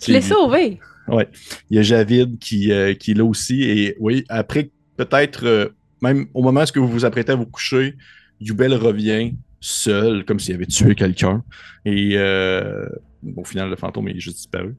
Je 0.05 0.11
l'ai 0.11 0.21
sauvé. 0.21 0.79
Ouais. 1.07 1.27
Il 1.69 1.77
y 1.77 1.79
a 1.79 1.83
Javid 1.83 2.37
qui, 2.39 2.71
euh, 2.71 2.93
qui 2.93 3.11
est 3.11 3.13
là 3.13 3.23
aussi. 3.23 3.63
Et 3.63 3.95
oui, 3.99 4.25
après, 4.29 4.69
peut-être, 4.97 5.45
euh, 5.45 5.69
même 6.01 6.27
au 6.33 6.43
moment 6.43 6.63
où 6.75 6.79
vous 6.79 6.87
vous 6.87 7.05
apprêtez 7.05 7.31
à 7.31 7.35
vous 7.35 7.45
coucher, 7.45 7.95
Yubel 8.39 8.73
revient 8.73 9.33
seul, 9.59 10.25
comme 10.25 10.39
s'il 10.39 10.55
avait 10.55 10.65
tué 10.65 10.95
quelqu'un. 10.95 11.43
Et 11.85 12.11
euh, 12.15 12.87
au 13.35 13.43
final, 13.43 13.69
le 13.69 13.75
fantôme 13.75 14.09
est 14.09 14.19
juste 14.19 14.37
disparu. 14.37 14.75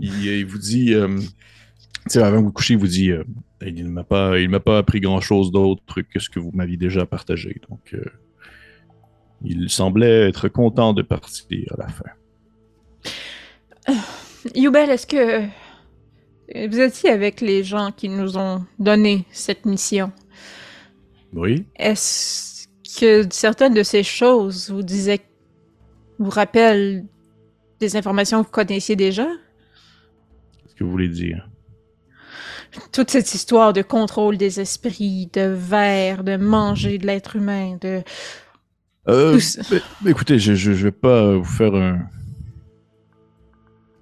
Il, 0.00 0.24
il 0.24 0.46
vous 0.46 0.58
dit, 0.58 0.94
euh, 0.94 1.20
avant 2.16 2.40
de 2.40 2.44
vous 2.44 2.52
coucher, 2.52 2.74
il 2.74 2.80
vous 2.80 2.86
dit, 2.86 3.10
euh, 3.10 3.24
il 3.62 3.84
ne 3.84 3.90
m'a 3.90 4.04
pas, 4.04 4.38
il 4.38 4.48
m'a 4.48 4.60
pas 4.60 4.78
appris 4.78 5.00
grand 5.00 5.20
chose 5.20 5.50
d'autre 5.50 6.00
que 6.02 6.18
ce 6.18 6.30
que 6.30 6.38
vous 6.38 6.50
m'aviez 6.52 6.76
déjà 6.76 7.06
partagé. 7.06 7.60
Donc, 7.68 7.94
euh, 7.94 8.04
il 9.44 9.70
semblait 9.70 10.28
être 10.28 10.48
content 10.48 10.92
de 10.92 11.02
partir 11.02 11.72
à 11.78 11.82
la 11.82 11.88
fin. 11.88 12.04
Yubel, 14.54 14.90
est-ce 14.90 15.06
que 15.06 15.42
euh, 15.42 16.66
vous 16.68 16.80
étiez 16.80 17.10
avec 17.10 17.40
les 17.40 17.64
gens 17.64 17.92
qui 17.92 18.08
nous 18.08 18.36
ont 18.36 18.64
donné 18.78 19.24
cette 19.30 19.66
mission? 19.66 20.12
Oui. 21.32 21.66
Est-ce 21.76 22.66
que 22.98 23.26
certaines 23.30 23.74
de 23.74 23.82
ces 23.82 24.02
choses 24.02 24.70
vous 24.70 24.82
disaient, 24.82 25.20
vous 26.18 26.30
rappellent 26.30 27.04
des 27.80 27.96
informations 27.96 28.42
que 28.42 28.46
vous 28.46 28.52
connaissiez 28.52 28.96
déjà? 28.96 29.26
Que 30.78 30.84
vous 30.84 30.90
voulez 30.90 31.08
dire? 31.08 31.48
Toute 32.92 33.10
cette 33.10 33.34
histoire 33.34 33.72
de 33.72 33.82
contrôle 33.82 34.36
des 34.36 34.60
esprits, 34.60 35.28
de 35.32 35.40
verre, 35.40 36.22
de 36.22 36.36
manger 36.36 36.98
de 36.98 37.06
l'être 37.06 37.34
humain, 37.36 37.78
de... 37.80 38.02
Euh, 39.08 39.40
écoutez, 40.06 40.38
je, 40.38 40.54
je, 40.54 40.72
je 40.72 40.84
vais 40.84 40.92
pas 40.92 41.36
vous 41.36 41.44
faire 41.44 41.74
un. 41.74 42.00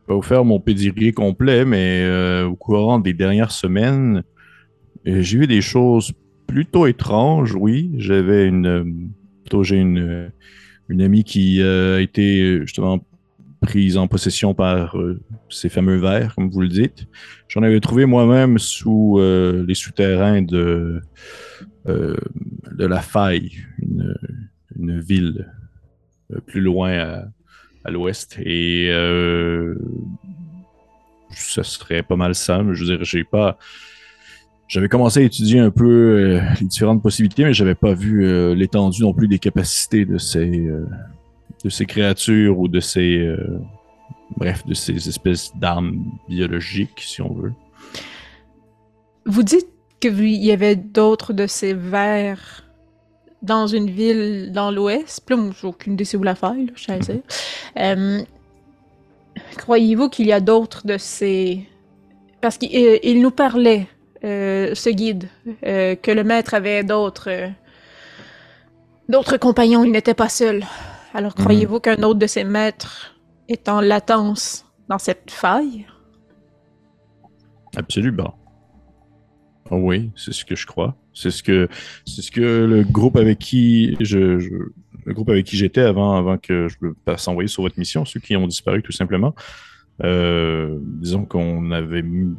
Pas 0.06 0.14
vous 0.14 0.22
faire 0.22 0.44
mon 0.44 0.60
pédigré 0.60 1.12
complet, 1.12 1.64
mais 1.64 2.02
euh, 2.02 2.46
au 2.46 2.56
courant 2.56 2.98
des 2.98 3.14
dernières 3.14 3.52
semaines, 3.52 4.22
euh, 5.06 5.22
j'ai 5.22 5.38
vu 5.38 5.46
des 5.46 5.62
choses 5.62 6.12
plutôt 6.46 6.86
étranges, 6.86 7.54
oui. 7.54 7.92
J'avais 7.96 8.46
une. 8.46 8.66
euh, 8.66 8.84
Plutôt, 9.44 9.62
j'ai 9.62 9.76
une, 9.76 10.32
une 10.88 11.02
amie 11.02 11.22
qui 11.22 11.62
euh, 11.62 11.98
a 11.98 12.00
été 12.00 12.58
justement 12.62 12.98
prise 13.66 13.96
en 13.96 14.06
possession 14.06 14.54
par 14.54 14.96
euh, 14.96 15.20
ces 15.48 15.68
fameux 15.68 15.96
vers, 15.96 16.34
comme 16.34 16.48
vous 16.50 16.60
le 16.60 16.68
dites. 16.68 17.08
J'en 17.48 17.62
avais 17.62 17.80
trouvé 17.80 18.06
moi-même 18.06 18.58
sous 18.58 19.16
euh, 19.18 19.64
les 19.66 19.74
souterrains 19.74 20.40
de, 20.40 21.02
euh, 21.88 22.16
de 22.72 22.86
la 22.86 23.00
faille, 23.00 23.50
une, 23.82 24.14
ville 25.00 25.52
plus 26.46 26.60
loin 26.60 26.92
à, 26.98 27.24
à 27.84 27.90
l'ouest. 27.90 28.38
Et 28.44 28.90
ça 31.30 31.64
serait 31.64 32.02
pas 32.02 32.16
mal 32.16 32.34
ça. 32.34 32.64
Je 32.72 32.84
veux 32.84 32.98
dire, 32.98 33.24
pas. 33.30 33.58
J'avais 34.68 34.88
commencé 34.88 35.20
à 35.20 35.22
étudier 35.22 35.58
un 35.58 35.70
peu 35.70 36.40
les 36.60 36.66
différentes 36.66 37.02
possibilités, 37.02 37.44
mais 37.44 37.54
j'avais 37.54 37.74
pas 37.74 37.94
vu 37.94 38.54
l'étendue 38.54 39.02
non 39.02 39.12
plus 39.12 39.28
des 39.28 39.38
capacités 39.38 40.04
de 40.04 40.18
ces, 40.18 40.70
de 41.64 41.70
ces 41.70 41.86
créatures 41.86 42.58
ou 42.58 42.68
de 42.68 42.80
ces. 42.80 43.18
euh, 43.18 43.60
bref, 44.36 44.66
de 44.66 44.74
ces 44.74 45.08
espèces 45.08 45.52
d'armes 45.56 46.04
biologiques, 46.28 47.00
si 47.00 47.22
on 47.22 47.32
veut. 47.32 47.52
Vous 49.24 49.42
dites 49.42 49.68
que 50.00 50.08
vous- 50.08 50.22
il 50.22 50.44
y 50.44 50.52
avait 50.52 50.76
d'autres 50.76 51.32
de 51.32 51.46
ces 51.46 51.72
vers 51.74 52.64
dans 53.42 53.66
une 53.66 53.90
ville 53.90 54.50
dans 54.52 54.70
l'ouest. 54.70 55.22
Puis 55.24 55.36
là, 55.36 55.42
j'ai 55.60 55.66
aucune 55.66 55.94
idée 55.94 56.04
c'est 56.04 56.16
où 56.16 56.22
la 56.22 56.34
faille, 56.34 56.70
je 56.74 56.84
sais 56.84 56.98
dire. 56.98 57.20
Euh, 57.78 58.22
Croyez-vous 59.58 60.08
qu'il 60.08 60.26
y 60.26 60.32
a 60.32 60.40
d'autres 60.40 60.86
de 60.86 60.96
ces... 60.98 61.66
Parce 62.40 62.56
qu'il 62.58 62.70
euh, 62.74 63.14
nous 63.20 63.30
parlait, 63.30 63.86
euh, 64.24 64.74
ce 64.74 64.90
guide, 64.90 65.28
euh, 65.66 65.94
que 65.94 66.10
le 66.10 66.24
maître 66.24 66.54
avait 66.54 66.84
d'autres... 66.84 67.30
d'autres 69.08 69.36
compagnons, 69.36 69.84
il 69.84 69.92
n'était 69.92 70.14
pas 70.14 70.28
seul. 70.28 70.64
Alors 71.16 71.32
Mhm. 71.38 71.44
croyez-vous 71.44 71.80
qu'un 71.80 72.02
autre 72.02 72.18
de 72.18 72.26
ces 72.26 72.44
maîtres 72.44 73.14
est 73.48 73.70
en 73.70 73.80
latence 73.80 74.66
dans 74.90 74.98
cette 74.98 75.30
faille? 75.30 75.86
Absolument. 77.74 78.34
Oh 79.70 79.76
oui, 79.78 80.10
c'est 80.14 80.32
ce 80.32 80.44
que 80.44 80.54
je 80.54 80.66
crois. 80.66 80.94
C'est 81.14 81.30
ce 81.30 81.42
que 81.42 81.68
c'est 82.04 82.20
ce 82.20 82.30
que 82.30 82.64
le 82.66 82.84
groupe 82.84 83.16
avec 83.16 83.38
qui 83.38 83.96
je, 84.00 84.38
je- 84.38 84.70
le 85.06 85.14
groupe 85.14 85.30
avec 85.30 85.46
qui 85.46 85.56
j'étais 85.56 85.80
avant 85.80 86.14
avant 86.16 86.36
que 86.36 86.68
je 86.68 86.76
me 86.82 86.92
passe 86.92 87.26
envoyer 87.28 87.48
sur 87.48 87.62
votre 87.62 87.78
mission, 87.78 88.04
ceux 88.04 88.20
qui 88.20 88.36
ont 88.36 88.46
disparu 88.46 88.82
tout 88.82 88.92
simplement. 88.92 89.34
Euh, 90.04 90.78
disons 90.82 91.24
qu'on 91.24 91.70
avait 91.70 92.02
mis, 92.02 92.34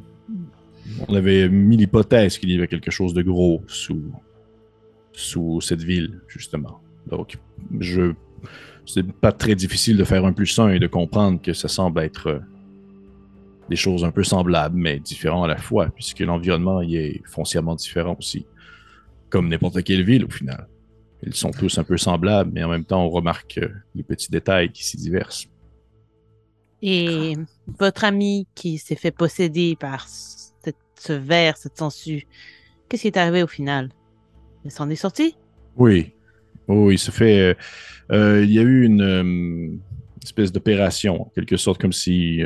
on 1.07 1.15
avait 1.15 1.49
mis 1.49 1.77
l'hypothèse 1.77 2.37
qu'il 2.37 2.51
y 2.51 2.55
avait 2.55 2.67
quelque 2.67 2.91
chose 2.91 3.13
de 3.15 3.23
gros 3.23 3.63
sous 3.67 4.03
sous 5.13 5.61
cette 5.61 5.81
ville 5.81 6.21
justement. 6.27 6.79
Donc 7.07 7.37
je 7.79 8.13
c'est 8.85 9.03
pas 9.11 9.31
très 9.31 9.55
difficile 9.55 9.97
de 9.97 10.03
faire 10.03 10.25
un 10.25 10.33
plus 10.33 10.57
un 10.59 10.69
et 10.69 10.79
de 10.79 10.87
comprendre 10.87 11.41
que 11.41 11.53
ça 11.53 11.67
semble 11.67 12.01
être 12.01 12.27
euh, 12.27 12.39
des 13.69 13.75
choses 13.75 14.03
un 14.05 14.11
peu 14.11 14.23
semblables, 14.23 14.77
mais 14.77 14.99
différents 14.99 15.43
à 15.43 15.47
la 15.47 15.57
fois, 15.57 15.89
puisque 15.89 16.19
l'environnement 16.21 16.81
y 16.81 16.95
est 16.95 17.21
foncièrement 17.25 17.75
différent 17.75 18.15
aussi. 18.17 18.45
Comme 19.29 19.49
n'importe 19.49 19.83
quelle 19.83 20.03
ville, 20.05 20.23
au 20.25 20.29
final. 20.29 20.67
Ils 21.23 21.33
sont 21.35 21.51
tous 21.51 21.77
un 21.77 21.83
peu 21.83 21.97
semblables, 21.97 22.51
mais 22.53 22.63
en 22.63 22.69
même 22.69 22.85
temps, 22.85 23.03
on 23.03 23.09
remarque 23.09 23.57
euh, 23.57 23.69
les 23.95 24.03
petits 24.03 24.31
détails 24.31 24.71
qui 24.71 24.85
s'y 24.85 24.97
diversent. 24.97 25.47
Et 26.81 27.33
votre 27.79 28.03
ami 28.05 28.47
qui 28.55 28.77
s'est 28.77 28.95
fait 28.95 29.11
posséder 29.11 29.75
par 29.79 30.07
cette- 30.07 30.75
ce 30.99 31.13
verre, 31.13 31.57
cette 31.57 31.75
sangsue, 31.77 32.27
qu'est-ce 32.87 33.01
qui 33.01 33.07
est 33.07 33.17
arrivé 33.17 33.41
au 33.43 33.47
final? 33.47 33.89
Il 34.63 34.71
s'en 34.71 34.89
est 34.89 34.95
sorti 34.95 35.35
Oui. 35.75 36.13
Oui, 36.67 36.95
il 36.95 36.99
se 36.99 37.11
fait. 37.11 37.39
euh, 37.39 37.53
euh, 38.11 38.43
il 38.43 38.51
y 38.51 38.59
a 38.59 38.61
eu 38.61 38.83
une 38.83 39.01
euh, 39.01 39.77
espèce 40.23 40.51
d'opération, 40.51 41.23
en 41.23 41.31
quelque 41.35 41.57
sorte, 41.57 41.79
comme 41.81 41.93
si 41.93 42.41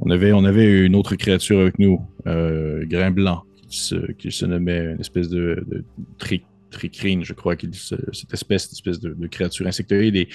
on, 0.00 0.10
avait, 0.10 0.32
on 0.32 0.44
avait 0.44 0.84
une 0.84 0.94
autre 0.94 1.16
créature 1.16 1.60
avec 1.60 1.78
nous, 1.78 2.00
euh, 2.26 2.84
Grain 2.86 3.10
Blanc, 3.10 3.44
qui 3.68 3.78
se, 4.30 4.44
nommait 4.44 4.92
une 4.94 5.00
espèce 5.00 5.28
de, 5.28 5.64
de 5.68 5.84
tri- 6.18 6.44
tricrine, 6.70 7.24
je 7.24 7.34
crois, 7.34 7.56
qu'il 7.56 7.74
cette 7.74 8.32
espèce, 8.32 8.64
cette 8.64 8.72
espèce 8.72 9.00
de, 9.00 9.14
créature 9.26 9.66
insectoïde, 9.66 10.16
est 10.16 10.28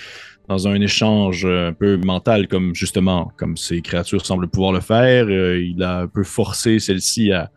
dans 0.47 0.67
un 0.67 0.79
échange 0.79 1.45
un 1.45 1.73
peu 1.73 1.97
mental, 1.97 2.47
comme 2.47 2.73
justement, 2.73 3.31
comme 3.37 3.57
ces 3.57 3.81
créatures 3.81 4.25
semblent 4.25 4.47
pouvoir 4.47 4.71
le 4.71 4.79
faire. 4.79 5.29
Il 5.29 5.83
a 5.83 6.01
un 6.01 6.07
peu 6.07 6.23
forcé 6.23 6.79
celle-ci 6.79 7.31
à 7.31 7.51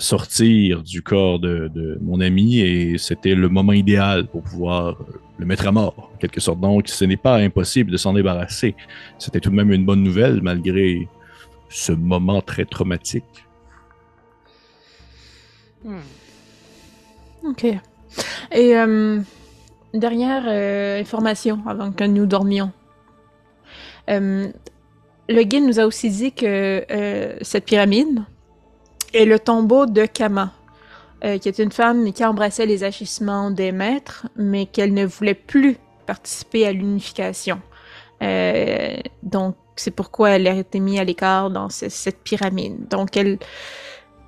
sortir 0.00 0.82
du 0.82 1.02
corps 1.02 1.38
de, 1.38 1.98
mon 2.00 2.20
ami 2.20 2.58
et 2.60 2.98
c'était 2.98 3.34
le 3.34 3.48
moment 3.48 3.72
idéal 3.72 4.26
pour 4.26 4.42
pouvoir 4.42 4.96
le 5.38 5.46
mettre 5.46 5.66
à 5.68 5.72
mort, 5.72 6.10
en 6.14 6.16
quelque 6.16 6.40
sorte. 6.40 6.58
Donc, 6.60 6.88
ce 6.88 7.04
n'est 7.04 7.16
pas 7.16 7.36
impossible 7.36 7.90
de 7.90 7.96
s'en 7.96 8.14
débarrasser. 8.14 8.74
C'était 9.18 9.40
tout 9.40 9.50
de 9.50 9.54
même 9.54 9.70
une 9.72 9.84
bonne 9.84 10.02
nouvelle, 10.02 10.40
malgré 10.42 11.06
ce 11.68 11.92
moment 11.92 12.40
très 12.40 12.64
traumatique. 12.64 13.24
Hmm. 15.84 15.98
Ok. 17.44 17.64
Et 17.64 18.76
euh, 18.76 19.20
dernière 19.94 20.44
euh, 20.46 21.00
information 21.00 21.60
avant 21.66 21.92
que 21.92 22.04
nous 22.04 22.26
dormions. 22.26 22.72
Euh, 24.08 24.48
le 25.28 25.42
guide 25.42 25.64
nous 25.64 25.78
a 25.78 25.84
aussi 25.84 26.10
dit 26.10 26.32
que 26.32 26.84
cette 27.42 27.66
pyramide 27.66 28.24
est 29.14 29.24
le 29.24 29.38
tombeau 29.38 29.86
de 29.86 30.06
Kama, 30.06 30.52
qui 31.22 31.48
est 31.48 31.58
une 31.58 31.72
femme 31.72 32.12
qui 32.12 32.24
embrassait 32.24 32.66
les 32.66 32.84
agissements 32.84 33.50
des 33.50 33.72
maîtres, 33.72 34.26
mais 34.36 34.66
qu'elle 34.66 34.94
ne 34.94 35.04
voulait 35.04 35.34
plus 35.34 35.76
participer 36.06 36.66
à 36.66 36.72
l'unification. 36.72 37.60
donc, 39.22 39.56
c'est 39.76 39.90
pourquoi 39.90 40.30
elle 40.30 40.46
a 40.46 40.54
été 40.54 40.80
mise 40.80 41.00
à 41.00 41.04
l'écart 41.04 41.50
dans 41.50 41.68
cette 41.68 42.22
pyramide. 42.22 42.88
Donc. 42.88 43.16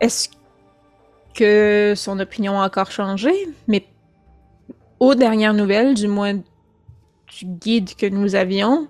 Est-ce 0.02 0.30
que 1.32 1.94
son 1.96 2.18
opinion 2.18 2.60
a 2.60 2.66
encore 2.66 2.90
changé, 2.90 3.32
mais 3.68 3.86
aux 4.98 5.14
dernières 5.14 5.54
nouvelles, 5.54 5.94
du 5.94 6.08
moins 6.08 6.34
du 6.34 7.44
guide 7.44 7.94
que 7.94 8.06
nous 8.06 8.34
avions, 8.34 8.88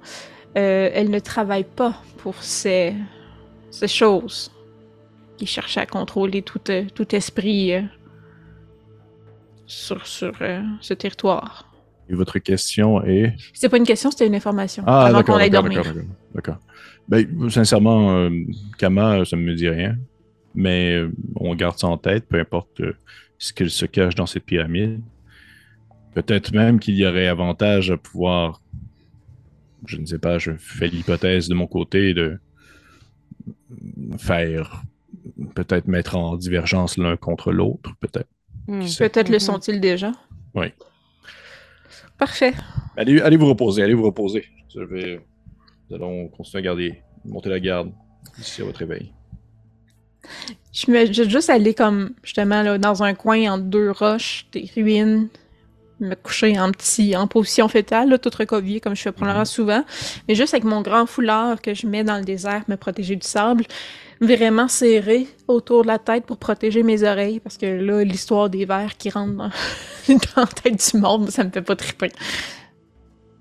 euh, 0.56 0.90
elle 0.92 1.10
ne 1.10 1.18
travaille 1.18 1.64
pas 1.64 1.94
pour 2.16 2.42
ces 2.42 2.94
choses 3.86 4.50
qui 5.42 5.46
cherchent 5.46 5.78
à 5.78 5.86
contrôler 5.86 6.42
tout, 6.42 6.60
euh, 6.70 6.84
tout 6.94 7.14
esprit 7.14 7.74
euh, 7.74 7.82
sur, 9.66 10.06
sur 10.06 10.32
ce 10.80 10.94
territoire. 10.94 11.68
Et 12.08 12.14
votre 12.14 12.38
question 12.38 13.02
est? 13.04 13.34
C'est 13.54 13.68
pas 13.68 13.78
une 13.78 13.86
question, 13.86 14.10
c'était 14.10 14.26
une 14.26 14.34
information. 14.34 14.84
Ah, 14.86 15.06
avant 15.06 15.22
qu'on 15.22 15.34
aille 15.34 15.50
dormir. 15.50 15.82
D'accord. 16.34 16.58
Ben, 17.08 17.50
sincèrement, 17.50 18.28
Kama, 18.78 19.24
ça 19.24 19.36
ne 19.36 19.42
me 19.42 19.54
dit 19.54 19.68
rien 19.68 19.96
mais 20.54 20.94
euh, 20.94 21.12
on 21.36 21.54
garde 21.54 21.78
ça 21.78 21.88
en 21.88 21.98
tête, 21.98 22.26
peu 22.26 22.38
importe 22.38 22.80
euh, 22.80 22.94
ce 23.38 23.52
qu'il 23.52 23.70
se 23.70 23.86
cache 23.86 24.14
dans 24.14 24.26
cette 24.26 24.44
pyramide. 24.44 25.00
Peut-être 26.14 26.52
même 26.52 26.78
qu'il 26.78 26.94
y 26.96 27.06
aurait 27.06 27.28
avantage 27.28 27.90
à 27.90 27.96
pouvoir, 27.96 28.60
je 29.86 29.96
ne 29.96 30.06
sais 30.06 30.18
pas, 30.18 30.38
je 30.38 30.52
fais 30.58 30.88
l'hypothèse 30.88 31.48
de 31.48 31.54
mon 31.54 31.66
côté 31.66 32.12
de 32.12 32.38
faire, 34.18 34.82
peut-être 35.54 35.88
mettre 35.88 36.16
en 36.16 36.36
divergence 36.36 36.96
l'un 36.96 37.16
contre 37.16 37.52
l'autre, 37.52 37.90
peut-être. 38.00 38.28
Hmm. 38.68 38.84
peut-être 38.98 39.28
le 39.28 39.38
sont-ils 39.38 39.80
déjà? 39.80 40.12
Oui. 40.54 40.66
Parfait. 42.18 42.54
Allez, 42.96 43.20
allez 43.20 43.36
vous 43.36 43.48
reposer, 43.48 43.82
allez 43.82 43.94
vous 43.94 44.04
reposer. 44.04 44.44
Je 44.74 44.80
vais, 44.80 45.20
nous 45.90 45.96
allons 45.96 46.28
continuer 46.28 46.60
à 46.60 46.62
garder, 46.62 47.02
monter 47.24 47.48
la 47.48 47.60
garde 47.60 47.92
ici 48.38 48.62
à 48.62 48.64
votre 48.64 48.78
réveil. 48.78 49.12
Je 50.72 50.90
vais 50.90 51.12
juste 51.12 51.50
aller 51.50 51.74
comme 51.74 52.10
justement 52.22 52.62
là, 52.62 52.78
dans 52.78 53.02
un 53.02 53.14
coin 53.14 53.52
entre 53.52 53.64
deux 53.64 53.90
roches, 53.90 54.46
des 54.52 54.70
ruines, 54.74 55.28
me 56.00 56.14
coucher 56.14 56.58
en 56.58 56.70
petit, 56.70 57.16
en 57.16 57.26
position 57.26 57.68
fétale, 57.68 58.08
là, 58.08 58.18
tout 58.18 58.30
recovier 58.36 58.80
comme 58.80 58.94
je 58.94 59.02
fais 59.02 59.12
probablement 59.12 59.40
mhm. 59.40 59.46
souvent, 59.46 59.84
mais 60.28 60.34
juste 60.34 60.54
avec 60.54 60.64
mon 60.64 60.82
grand 60.82 61.06
foulard 61.06 61.60
que 61.60 61.74
je 61.74 61.86
mets 61.86 62.04
dans 62.04 62.18
le 62.18 62.24
désert, 62.24 62.62
me 62.68 62.76
protéger 62.76 63.16
du 63.16 63.26
sable, 63.26 63.64
vraiment 64.22 64.68
serré 64.68 65.26
autour 65.48 65.82
de 65.82 65.88
la 65.88 65.98
tête 65.98 66.24
pour 66.26 66.38
protéger 66.38 66.82
mes 66.82 67.02
oreilles, 67.02 67.40
parce 67.40 67.58
que 67.58 67.66
là, 67.66 68.04
l'histoire 68.04 68.48
des 68.48 68.64
vers 68.64 68.96
qui 68.96 69.10
rentrent 69.10 69.36
dans, 69.36 69.50
la 70.36 70.46
tête 70.46 70.90
du 70.92 70.98
monde, 70.98 71.30
ça 71.30 71.44
me 71.44 71.50
fait 71.50 71.62
pas 71.62 71.76
triper. 71.76 72.10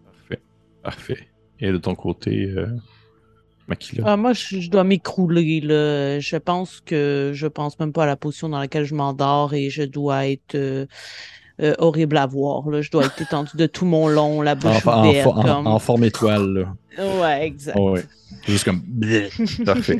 Parfait. 0.05 0.41
Parfait. 0.83 1.27
Et 1.59 1.71
de 1.71 1.77
ton 1.77 1.95
côté, 1.95 2.51
euh, 2.57 2.65
ah, 4.03 4.17
moi, 4.17 4.33
je, 4.33 4.69
dois 4.69 4.83
m'écrouler. 4.83 5.61
Je 6.19 6.37
pense 6.37 6.81
que 6.85 7.31
je 7.33 7.47
pense 7.47 7.79
même 7.79 7.93
pas 7.93 8.03
à 8.03 8.07
la 8.07 8.15
position 8.15 8.49
dans 8.49 8.59
laquelle 8.59 8.85
je 8.85 8.95
m'endors 8.95 9.53
et 9.53 9.69
je 9.69 9.83
dois 9.83 10.27
être 10.27 10.55
euh, 10.55 10.85
euh, 11.61 11.73
horrible 11.77 12.17
à 12.17 12.25
voir. 12.25 12.69
Là. 12.69 12.81
Je 12.81 12.91
dois 12.91 13.05
être 13.05 13.21
étendu 13.21 13.51
de 13.55 13.65
tout 13.65 13.85
mon 13.85 14.07
long, 14.07 14.41
la 14.41 14.55
bouche 14.55 14.85
en, 14.85 15.07
ouverte. 15.07 15.27
En, 15.37 15.79
forme 15.79 16.03
étoile. 16.03 16.67
Ouais, 16.97 17.45
exact. 17.45 17.77
Juste 18.47 18.65
comme. 18.65 18.81
Parfait. 19.65 19.97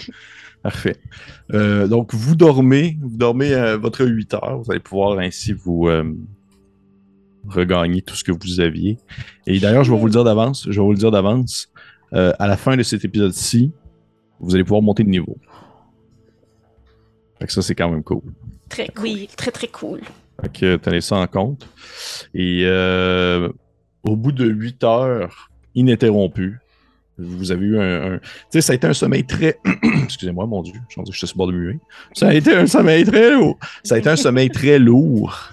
Parfait. 0.63 0.97
Euh, 1.53 1.87
donc, 1.87 2.13
vous 2.13 2.35
dormez, 2.35 2.97
vous 3.01 3.17
dormez 3.17 3.75
votre 3.77 4.05
8 4.05 4.33
heures. 4.35 4.59
Vous 4.59 4.71
allez 4.71 4.79
pouvoir 4.79 5.17
ainsi 5.19 5.53
vous 5.53 5.89
regagner 7.47 8.01
tout 8.01 8.15
ce 8.15 8.23
que 8.23 8.31
vous 8.31 8.59
aviez. 8.59 8.97
Et 9.47 9.59
d'ailleurs, 9.59 9.83
je 9.83 9.91
vais 9.91 9.97
vous 9.97 10.05
le 10.05 10.11
dire 10.11 10.23
d'avance. 10.23 10.65
Je 10.69 10.79
vais 10.79 10.85
vous 10.85 10.91
le 10.91 10.97
dire 10.97 11.11
d'avance. 11.11 11.71
Euh, 12.13 12.33
à 12.39 12.47
la 12.47 12.57
fin 12.57 12.75
de 12.75 12.83
cet 12.83 13.05
épisode-ci, 13.05 13.71
vous 14.39 14.55
allez 14.55 14.63
pouvoir 14.63 14.81
monter 14.81 15.03
de 15.03 15.09
niveau. 15.09 15.37
Fait 17.39 17.47
que 17.47 17.53
ça, 17.53 17.61
c'est 17.61 17.75
quand 17.75 17.89
même 17.89 18.03
cool. 18.03 18.21
Très 18.69 18.87
cool. 18.89 19.03
Oui, 19.03 19.29
très 19.35 19.51
très 19.51 19.67
cool. 19.67 20.01
Fait 20.41 20.51
que 20.51 20.75
tenez 20.75 21.01
ça 21.01 21.17
en 21.17 21.27
compte. 21.27 21.67
Et 22.33 22.63
euh, 22.65 23.49
au 24.03 24.15
bout 24.15 24.31
de 24.31 24.45
8 24.45 24.83
heures 24.83 25.49
ininterrompues, 25.73 26.59
vous 27.23 27.51
avez 27.51 27.65
eu 27.65 27.79
un. 27.79 28.17
tu 28.19 28.27
sais, 28.49 28.61
ça 28.61 28.73
a 28.73 28.75
été 28.75 28.87
un 28.87 28.93
sommeil 28.93 29.23
très. 29.23 29.59
Excusez-moi, 30.03 30.45
mon 30.45 30.61
Dieu, 30.61 30.75
je 30.89 31.11
suis 31.11 31.27
sur 31.27 31.47
de 31.47 31.51
muet. 31.51 31.79
Ça 32.13 32.29
a 32.29 32.33
été 32.33 32.53
un 32.55 32.67
sommeil 32.67 33.05
très 33.05 33.31
lourd. 33.31 33.57
Ça 33.83 33.95
a 33.95 33.97
été 33.97 34.09
un 34.09 34.15
sommeil 34.15 34.49
très 34.49 34.79
lourd. 34.79 35.51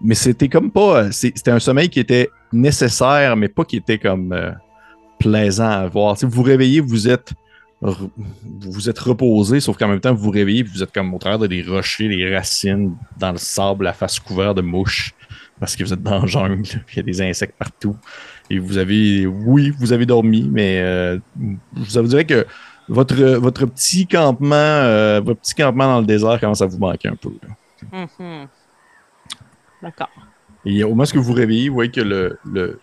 Mais 0.00 0.14
c'était 0.14 0.48
comme 0.48 0.70
pas. 0.70 1.10
C'était 1.12 1.50
un 1.50 1.58
sommeil 1.58 1.88
qui 1.88 2.00
était 2.00 2.28
nécessaire, 2.52 3.36
mais 3.36 3.48
pas 3.48 3.64
qui 3.64 3.76
était 3.76 3.98
comme. 3.98 4.32
Euh, 4.32 4.50
plaisant 5.18 5.70
à 5.70 5.86
voir. 5.86 6.18
Si 6.18 6.24
vous 6.24 6.30
vous 6.30 6.42
réveillez, 6.42 6.80
vous 6.80 7.08
êtes 7.08 7.32
vous 7.82 8.88
êtes 8.88 8.98
reposé, 8.98 9.60
sauf 9.60 9.76
qu'en 9.76 9.88
même 9.88 10.00
temps, 10.00 10.14
vous 10.14 10.24
vous 10.24 10.30
réveillez, 10.30 10.62
vous 10.62 10.82
êtes 10.82 10.92
comme 10.92 11.12
au 11.12 11.18
travers 11.18 11.38
de 11.38 11.46
des 11.46 11.62
rochers, 11.62 12.08
des 12.08 12.34
racines, 12.34 12.96
dans 13.18 13.32
le 13.32 13.38
sable, 13.38 13.84
la 13.84 13.92
face 13.92 14.18
couverte 14.18 14.56
de 14.56 14.62
mouches, 14.62 15.12
parce 15.60 15.76
que 15.76 15.84
vous 15.84 15.92
êtes 15.92 16.02
dans 16.02 16.22
le 16.22 16.26
jungle, 16.26 16.62
il 16.92 16.96
y 16.96 17.00
a 17.00 17.02
des 17.02 17.20
insectes 17.20 17.54
partout. 17.58 17.94
Et 18.50 18.58
vous 18.58 18.78
avez, 18.78 19.26
oui, 19.26 19.72
vous 19.78 19.92
avez 19.92 20.06
dormi, 20.06 20.48
mais 20.52 20.80
euh, 20.80 21.18
ça 21.88 22.00
vous 22.00 22.08
dirait 22.08 22.24
que 22.24 22.46
votre, 22.88 23.16
votre 23.16 23.66
petit 23.66 24.06
campement, 24.06 24.54
euh, 24.54 25.20
votre 25.20 25.40
petit 25.40 25.54
campement 25.54 25.86
dans 25.86 26.00
le 26.00 26.06
désert 26.06 26.38
commence 26.38 26.62
à 26.62 26.66
vous 26.66 26.78
manquer 26.78 27.08
un 27.08 27.16
peu. 27.16 27.30
Mm-hmm. 27.92 28.46
D'accord. 29.82 30.10
Et 30.64 30.84
au 30.84 30.90
moment 30.90 31.04
où 31.04 31.16
vous 31.16 31.22
vous 31.22 31.32
réveillez, 31.32 31.68
vous 31.68 31.74
voyez 31.74 31.90
que 31.90 32.00
le, 32.00 32.38
le, 32.44 32.80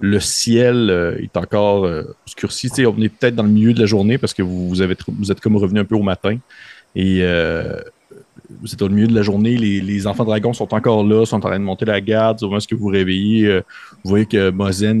le 0.00 0.20
ciel 0.20 0.90
euh, 0.90 1.16
est 1.18 1.36
encore 1.36 1.84
euh, 1.84 2.16
obscurci. 2.24 2.70
on 2.86 3.00
est 3.00 3.08
peut-être 3.08 3.34
dans 3.34 3.42
le 3.42 3.50
milieu 3.50 3.72
de 3.72 3.80
la 3.80 3.86
journée 3.86 4.18
parce 4.18 4.34
que 4.34 4.42
vous, 4.42 4.82
avez, 4.82 4.96
vous 5.06 5.30
êtes 5.30 5.40
comme 5.40 5.56
revenu 5.56 5.80
un 5.80 5.84
peu 5.84 5.94
au 5.94 6.02
matin. 6.02 6.38
Et 6.94 7.20
euh, 7.22 7.80
êtes 8.70 8.82
au 8.82 8.88
milieu 8.88 9.06
de 9.06 9.14
la 9.14 9.22
journée. 9.22 9.56
Les, 9.56 10.06
enfants 10.06 10.24
dragons 10.24 10.52
sont 10.52 10.72
encore 10.74 11.04
là, 11.04 11.24
sont 11.24 11.36
en 11.36 11.40
train 11.40 11.58
de 11.58 11.64
monter 11.64 11.84
la 11.84 12.00
garde. 12.00 12.42
Au 12.42 12.46
moment 12.46 12.58
où 12.58 12.76
vous 12.76 12.88
réveillez, 12.88 13.58
vous 14.04 14.10
voyez 14.10 14.26
que 14.26 14.50
Mozen, 14.50 15.00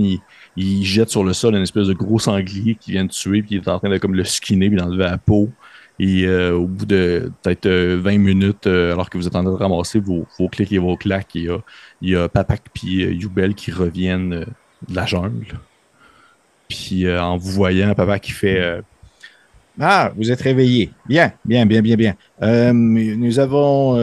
il, 0.56 0.84
jette 0.84 1.10
sur 1.10 1.24
le 1.24 1.32
sol 1.32 1.54
une 1.54 1.62
espèce 1.62 1.86
de 1.86 1.92
gros 1.92 2.18
sanglier 2.18 2.76
qui 2.76 2.92
vient 2.92 3.04
de 3.04 3.10
tuer, 3.10 3.42
puis 3.42 3.56
il 3.56 3.58
est 3.58 3.68
en 3.68 3.78
train 3.78 3.88
de 3.88 3.98
comme 3.98 4.14
le 4.14 4.24
skinner, 4.24 4.68
puis 4.68 4.78
d'enlever 4.78 5.04
la 5.04 5.18
peau. 5.18 5.50
Et 5.98 6.28
au 6.28 6.66
bout 6.66 6.86
de 6.86 7.30
peut-être 7.42 7.68
20 7.68 8.18
minutes, 8.18 8.66
alors 8.66 9.10
que 9.10 9.18
vous 9.18 9.26
êtes 9.26 9.36
en 9.36 9.42
train 9.42 9.52
de 9.52 9.56
ramasser 9.56 10.00
vos, 10.00 10.26
clics 10.50 10.72
et 10.72 10.78
vos 10.78 10.96
claques, 10.96 11.34
il 11.34 11.44
y 11.44 11.48
a, 11.48 11.58
il 12.00 12.10
y 12.10 12.16
a 12.16 12.28
Papak 12.28 12.62
et 12.84 12.88
Yubel 12.88 13.54
qui 13.54 13.70
reviennent 13.70 14.44
de 14.88 14.94
la 14.94 15.06
jungle. 15.06 15.58
Puis 16.68 17.06
euh, 17.06 17.22
en 17.22 17.36
vous 17.36 17.50
voyant, 17.50 17.94
papa 17.94 18.18
qui 18.18 18.32
fait 18.32 18.60
euh, 18.60 18.82
Ah, 19.80 20.12
vous 20.16 20.30
êtes 20.30 20.40
réveillé. 20.40 20.90
Bien, 21.06 21.32
bien, 21.44 21.66
bien, 21.66 21.80
bien, 21.80 21.96
bien. 21.96 22.14
Euh, 22.42 22.72
nous 22.72 23.38
avons 23.38 23.98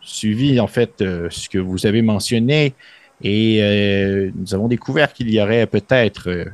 suivi 0.00 0.60
en 0.60 0.66
fait 0.66 0.94
ce 0.98 1.48
que 1.48 1.58
vous 1.58 1.86
avez 1.86 2.02
mentionné 2.02 2.74
et 3.22 4.30
nous 4.34 4.54
avons 4.54 4.68
découvert 4.68 5.12
qu'il 5.12 5.30
y 5.30 5.40
aurait 5.40 5.66
peut-être 5.66 6.46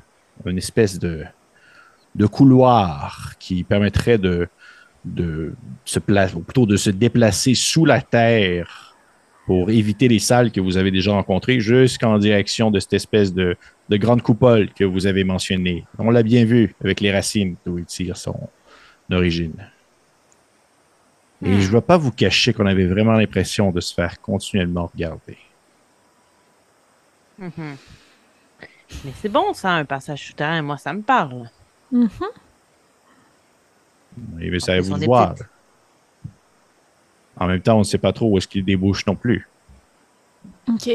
une 0.44 0.58
espèce 0.58 0.98
de, 0.98 1.24
de 2.14 2.26
couloir 2.26 3.34
qui 3.38 3.62
permettrait 3.62 4.18
de, 4.18 4.48
de 5.04 5.54
se 5.84 5.98
placer, 5.98 6.34
ou 6.34 6.40
plutôt 6.40 6.66
de 6.66 6.76
se 6.76 6.90
déplacer 6.90 7.54
sous 7.54 7.84
la 7.84 8.00
terre 8.00 8.85
pour 9.46 9.70
éviter 9.70 10.08
les 10.08 10.18
salles 10.18 10.50
que 10.50 10.60
vous 10.60 10.76
avez 10.76 10.90
déjà 10.90 11.12
rencontrées 11.12 11.60
jusqu'en 11.60 12.18
direction 12.18 12.72
de 12.72 12.80
cette 12.80 12.94
espèce 12.94 13.32
de, 13.32 13.56
grande 13.90 14.20
coupole 14.20 14.72
que 14.74 14.82
vous 14.82 15.06
avez 15.06 15.22
mentionnée. 15.22 15.86
On 15.98 16.10
l'a 16.10 16.24
bien 16.24 16.44
vu 16.44 16.74
avec 16.82 17.00
les 17.00 17.12
racines 17.12 17.56
d'où 17.64 17.78
il 17.78 17.84
tire 17.84 18.16
son 18.16 18.36
origine. 19.10 19.54
Et 21.44 21.60
je 21.60 21.68
ne 21.68 21.72
vais 21.72 21.80
pas 21.80 21.96
vous 21.96 22.10
cacher 22.10 22.52
qu'on 22.52 22.66
avait 22.66 22.86
vraiment 22.86 23.12
l'impression 23.12 23.70
de 23.70 23.80
se 23.80 23.94
faire 23.94 24.20
continuellement 24.20 24.90
regarder. 24.92 25.38
Mhm. 27.38 27.76
Mais 29.04 29.12
c'est 29.20 29.28
bon 29.28 29.52
ça, 29.52 29.72
un 29.72 29.84
passage 29.84 30.26
souterrain, 30.26 30.62
moi 30.62 30.78
ça 30.78 30.92
me 30.92 31.02
parle. 31.02 31.50
Mhm. 31.92 32.08
Oui, 34.34 34.50
mais 34.50 34.58
ça 34.58 34.74
va 34.74 34.80
vous 34.80 34.96
voir. 35.04 35.34
En 37.38 37.46
même 37.46 37.60
temps, 37.60 37.76
on 37.76 37.80
ne 37.80 37.84
sait 37.84 37.98
pas 37.98 38.12
trop 38.12 38.30
où 38.30 38.38
est-ce 38.38 38.48
qu'il 38.48 38.64
débouche 38.64 39.04
non 39.06 39.14
plus. 39.14 39.48
OK. 40.68 40.90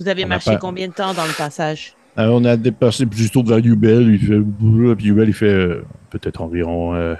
Vous 0.00 0.08
avez 0.08 0.24
marché 0.24 0.56
combien 0.60 0.88
de 0.88 0.92
temps 0.92 1.14
dans 1.14 1.26
le 1.26 1.36
passage? 1.36 1.94
Alors, 2.16 2.40
on 2.40 2.44
a 2.44 2.56
dépassé 2.56 3.06
plutôt 3.06 3.42
devant 3.42 3.58
Yubel. 3.58 4.08
Il 4.08 4.18
fait. 4.18 4.94
Puis 4.96 5.06
Yubel, 5.06 5.28
il 5.28 5.34
fait 5.34 5.46
euh, 5.46 5.84
peut-être 6.10 6.42
environ 6.42 6.94
euh, 6.94 7.14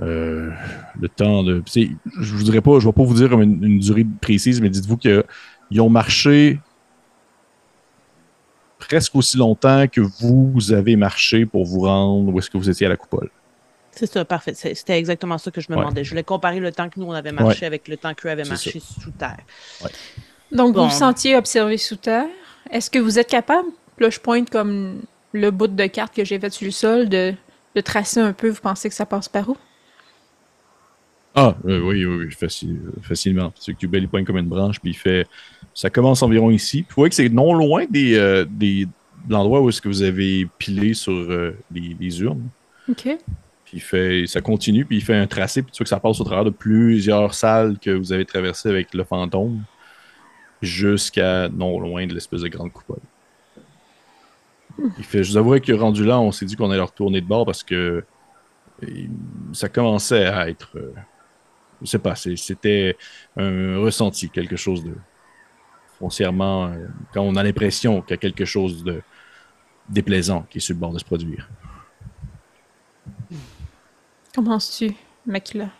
euh, 0.00 0.50
le 1.00 1.08
temps 1.08 1.42
de. 1.42 1.62
Je 1.74 2.34
vous 2.34 2.42
dirais 2.42 2.60
pas, 2.60 2.78
je 2.78 2.86
vais 2.86 2.92
pas 2.92 3.02
vous 3.02 3.14
dire 3.14 3.32
une, 3.40 3.78
durée 3.78 4.06
précise, 4.20 4.60
mais 4.60 4.70
dites-vous 4.70 4.96
qu'ils 4.96 5.80
ont 5.80 5.88
marché 5.88 6.60
presque 8.78 9.14
aussi 9.14 9.36
longtemps 9.36 9.86
que 9.88 10.00
vous 10.00 10.72
avez 10.72 10.96
marché 10.96 11.44
pour 11.46 11.64
vous 11.64 11.80
rendre 11.80 12.32
où 12.32 12.38
est-ce 12.38 12.50
que 12.50 12.58
vous 12.58 12.70
étiez 12.70 12.86
à 12.86 12.90
la 12.90 12.96
coupole. 12.96 13.30
C'est 13.92 14.06
ça, 14.06 14.24
parfait. 14.24 14.54
C'était 14.54 14.98
exactement 14.98 15.38
ça 15.38 15.50
que 15.50 15.60
je 15.60 15.66
me 15.70 15.76
demandais. 15.76 16.04
Je 16.04 16.10
voulais 16.10 16.22
comparer 16.22 16.60
le 16.60 16.72
temps 16.72 16.88
que 16.88 16.98
nous, 17.00 17.06
on 17.06 17.12
avait 17.12 17.32
marché 17.32 17.66
avec 17.66 17.88
le 17.88 17.96
temps 17.96 18.14
qu'eux 18.14 18.30
avaient 18.30 18.44
marché 18.44 18.80
sous 18.80 19.10
terre. 19.10 19.40
Donc, 20.52 20.76
vous 20.76 20.84
vous 20.84 20.90
sentiez 20.90 21.36
observé 21.36 21.76
sous 21.76 21.96
terre. 21.96 22.26
Est-ce 22.70 22.90
que 22.90 22.98
vous 22.98 23.18
êtes 23.18 23.28
capable, 23.28 23.68
là, 23.98 24.10
je 24.10 24.20
pointe 24.20 24.50
comme 24.50 25.02
le 25.32 25.50
bout 25.50 25.66
de 25.66 25.86
carte 25.86 26.14
que 26.14 26.24
j'ai 26.24 26.38
fait 26.38 26.50
sur 26.50 26.66
le 26.66 26.70
sol, 26.70 27.08
de, 27.08 27.34
de, 27.74 27.80
tracer 27.80 28.20
un 28.20 28.32
peu, 28.32 28.48
vous 28.48 28.60
pensez 28.60 28.88
que 28.88 28.94
ça 28.94 29.06
passe 29.06 29.28
par 29.28 29.48
où? 29.48 29.56
Ah, 31.34 31.56
euh, 31.66 31.80
oui, 31.80 32.04
oui, 32.04 32.26
oui, 32.26 32.48
facilement. 33.02 33.52
C'est 33.58 33.74
que 33.74 33.86
il 33.86 34.08
pointe 34.08 34.26
comme 34.26 34.38
une 34.38 34.48
branche, 34.48 34.80
puis 34.80 34.90
il 34.90 34.96
fait. 34.96 35.26
Ça 35.74 35.88
commence 35.88 36.22
environ 36.22 36.50
ici. 36.50 36.84
Vous 36.88 36.96
voyez 36.96 37.10
que 37.10 37.14
c'est 37.14 37.28
non 37.28 37.54
loin 37.54 37.86
des, 37.88 38.16
euh, 38.16 38.44
des, 38.48 38.86
de 39.26 39.32
l'endroit 39.32 39.60
où 39.60 39.68
est-ce 39.68 39.80
que 39.80 39.88
vous 39.88 40.02
avez 40.02 40.48
pilé 40.58 40.94
sur 40.94 41.12
euh, 41.12 41.56
les, 41.72 41.96
les, 41.98 42.20
urnes. 42.20 42.48
OK. 42.88 43.16
Puis 43.70 44.28
ça 44.28 44.40
continue, 44.40 44.84
puis 44.84 44.96
il 44.96 45.02
fait 45.02 45.14
un 45.14 45.26
tracé, 45.26 45.62
puis 45.62 45.70
tu 45.70 45.78
vois 45.78 45.84
que 45.84 45.90
ça 45.90 46.00
passe 46.00 46.20
au 46.20 46.24
travers 46.24 46.44
de 46.44 46.50
plusieurs 46.50 47.34
salles 47.34 47.78
que 47.78 47.90
vous 47.90 48.12
avez 48.12 48.24
traversées 48.24 48.68
avec 48.68 48.92
le 48.94 49.04
fantôme 49.04 49.62
jusqu'à 50.60 51.48
non 51.48 51.78
loin 51.78 52.06
de 52.06 52.12
l'espèce 52.12 52.40
de 52.40 52.48
grande 52.48 52.72
coupole. 52.72 53.00
Je 54.98 55.18
vous 55.18 55.36
avouerai 55.36 55.60
que 55.60 55.72
rendu 55.72 56.04
là, 56.04 56.20
on 56.20 56.32
s'est 56.32 56.46
dit 56.46 56.56
qu'on 56.56 56.70
allait 56.70 56.80
retourner 56.80 57.20
de 57.20 57.26
bord 57.26 57.46
parce 57.46 57.62
que 57.62 58.04
ça 59.52 59.68
commençait 59.68 60.26
à 60.26 60.48
être. 60.48 60.70
Je 60.74 60.80
euh, 60.80 60.92
je 61.82 61.86
sais 61.86 61.98
pas, 61.98 62.14
c'était 62.14 62.96
un 63.36 63.78
ressenti, 63.78 64.28
quelque 64.28 64.56
chose 64.56 64.84
de 64.84 64.94
foncièrement. 65.98 66.66
Euh, 66.66 66.86
quand 67.12 67.22
on 67.22 67.36
a 67.36 67.42
l'impression 67.42 68.02
qu'il 68.02 68.10
y 68.10 68.14
a 68.14 68.16
quelque 68.18 68.44
chose 68.44 68.84
de 68.84 69.02
déplaisant 69.88 70.46
qui 70.50 70.58
est 70.58 70.60
sur 70.60 70.74
le 70.74 70.80
bord 70.80 70.92
de 70.92 70.98
se 70.98 71.04
produire. 71.04 71.48
Comment 74.34 74.58
tu 74.58 74.94
Makila? 75.26 75.70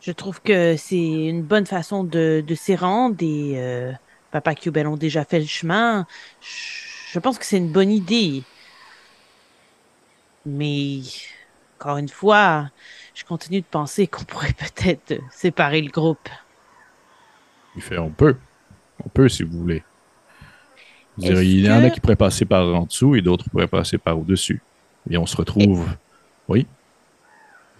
Je 0.00 0.10
trouve 0.10 0.40
que 0.40 0.76
c'est 0.76 0.96
une 0.96 1.42
bonne 1.42 1.66
façon 1.66 2.02
de, 2.02 2.42
de 2.44 2.54
s'y 2.54 2.74
rendre 2.74 3.16
et 3.20 3.52
euh, 3.56 3.92
Papa 4.32 4.54
Cubel 4.54 4.86
ont 4.86 4.96
déjà 4.96 5.24
fait 5.24 5.38
le 5.38 5.46
chemin. 5.46 6.06
Je, 6.40 7.18
pense 7.18 7.38
que 7.38 7.44
c'est 7.44 7.58
une 7.58 7.70
bonne 7.70 7.90
idée. 7.90 8.42
Mais, 10.44 11.00
encore 11.78 11.98
une 11.98 12.08
fois, 12.08 12.70
je 13.14 13.24
continue 13.24 13.60
de 13.60 13.66
penser 13.66 14.06
qu'on 14.08 14.24
pourrait 14.24 14.54
peut-être 14.54 15.20
séparer 15.30 15.82
le 15.82 15.90
groupe. 15.90 16.28
Il 17.76 17.82
fait 17.82 17.98
on 17.98 18.10
peut. 18.10 18.36
On 19.04 19.08
peut 19.08 19.28
si 19.28 19.42
vous 19.44 19.58
voulez. 19.58 19.84
il 21.18 21.60
y 21.60 21.70
en 21.70 21.84
a 21.84 21.90
qui 21.90 22.00
pourraient 22.00 22.16
passer 22.16 22.44
par 22.44 22.66
en 22.74 22.86
dessous 22.86 23.14
et 23.14 23.22
d'autres 23.22 23.48
pourraient 23.50 23.68
passer 23.68 23.98
par 23.98 24.18
au-dessus. 24.18 24.62
Et 25.10 25.16
on 25.16 25.26
se 25.26 25.36
retrouve. 25.36 25.86
Oui. 26.52 26.66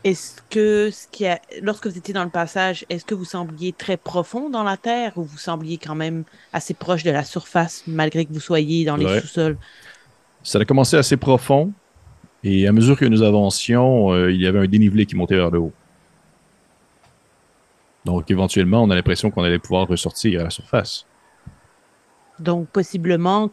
Est-ce 0.05 0.41
que, 0.51 0.91
ce 0.91 1.07
qui 1.07 1.27
a, 1.27 1.41
lorsque 1.61 1.87
vous 1.87 1.97
étiez 1.97 2.13
dans 2.13 2.25
le 2.25 2.31
passage, 2.31 2.85
est-ce 2.89 3.05
que 3.05 3.15
vous 3.15 3.25
sembliez 3.25 3.73
très 3.73 3.97
profond 3.97 4.51
dans 4.51 4.65
la 4.65 4.77
terre 4.77 5.13
ou 5.17 5.23
vous 5.23 5.39
sembliez 5.39 5.79
quand 5.79 5.95
même 5.95 6.25
assez 6.53 6.75
proche 6.75 7.05
de 7.05 7.11
la 7.13 7.23
surface 7.23 7.85
malgré 7.87 8.25
que 8.25 8.33
vous 8.33 8.41
soyez 8.41 8.85
dans 8.85 8.97
les 8.97 9.21
sous-sols? 9.21 9.57
Ça 10.43 10.59
a 10.59 10.65
commencé 10.65 10.97
assez 10.97 11.17
profond 11.17 11.73
et 12.43 12.67
à 12.67 12.73
mesure 12.73 12.99
que 12.99 13.05
nous 13.05 13.23
avancions, 13.23 14.13
euh, 14.13 14.33
il 14.33 14.41
y 14.41 14.47
avait 14.49 14.59
un 14.59 14.67
dénivelé 14.67 15.07
qui 15.07 15.15
montait 15.15 15.37
vers 15.37 15.51
le 15.51 15.61
haut. 15.61 15.73
Donc 18.05 18.29
éventuellement, 18.31 18.83
on 18.83 18.91
a 18.91 18.97
l'impression 18.97 19.31
qu'on 19.31 19.45
allait 19.45 19.61
pouvoir 19.61 19.87
ressortir 19.87 20.41
à 20.41 20.45
la 20.45 20.51
surface. 20.51 21.07
Donc 22.41 22.67
possiblement 22.69 23.49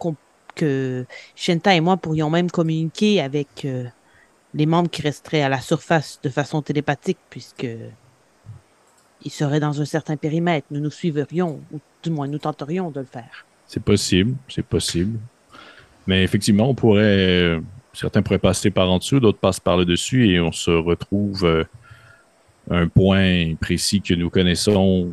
que 0.55 1.05
Shenta 1.35 1.75
et 1.75 1.81
moi 1.81 1.97
pourrions 1.97 2.31
même 2.31 2.49
communiquer 2.49 3.21
avec 3.21 3.65
euh, 3.65 3.85
les 4.53 4.65
membres 4.65 4.89
qui 4.89 5.01
resteraient 5.01 5.41
à 5.41 5.49
la 5.49 5.61
surface 5.61 6.19
de 6.23 6.29
façon 6.29 6.61
télépathique, 6.61 7.19
puisque 7.29 7.67
ils 9.23 9.31
seraient 9.31 9.59
dans 9.59 9.79
un 9.81 9.85
certain 9.85 10.17
périmètre. 10.17 10.67
Nous 10.71 10.79
nous 10.79 10.91
suivrions, 10.91 11.61
ou 11.71 11.79
du 12.03 12.09
moins 12.09 12.27
nous 12.27 12.39
tenterions 12.39 12.89
de 12.89 13.01
le 13.01 13.05
faire. 13.05 13.45
C'est 13.67 13.83
possible, 13.83 14.35
c'est 14.47 14.65
possible. 14.65 15.19
Mais 16.07 16.23
effectivement, 16.23 16.69
on 16.69 16.73
pourrait. 16.73 17.59
Certains 17.93 18.21
pourraient 18.21 18.39
passer 18.39 18.71
par 18.71 18.89
en 18.89 18.99
dessous, 18.99 19.19
d'autres 19.19 19.39
passent 19.39 19.59
par 19.59 19.75
le 19.75 19.83
dessus 19.83 20.29
et 20.29 20.39
on 20.39 20.51
se 20.51 20.71
retrouve 20.71 21.43
euh, 21.43 21.63
un 22.69 22.87
point 22.87 23.55
précis 23.55 24.01
que 24.01 24.13
nous 24.13 24.29
connaissons 24.29 25.11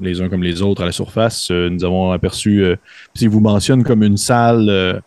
les 0.00 0.20
uns 0.20 0.28
comme 0.28 0.42
les 0.42 0.62
autres 0.62 0.82
à 0.82 0.86
la 0.86 0.92
surface. 0.92 1.50
Euh, 1.50 1.68
nous 1.70 1.84
avons 1.84 2.10
aperçu, 2.10 2.64
euh, 2.64 2.76
si 3.14 3.26
vous 3.26 3.40
mentionne 3.40 3.84
comme 3.84 4.02
une 4.02 4.16
salle 4.16 5.02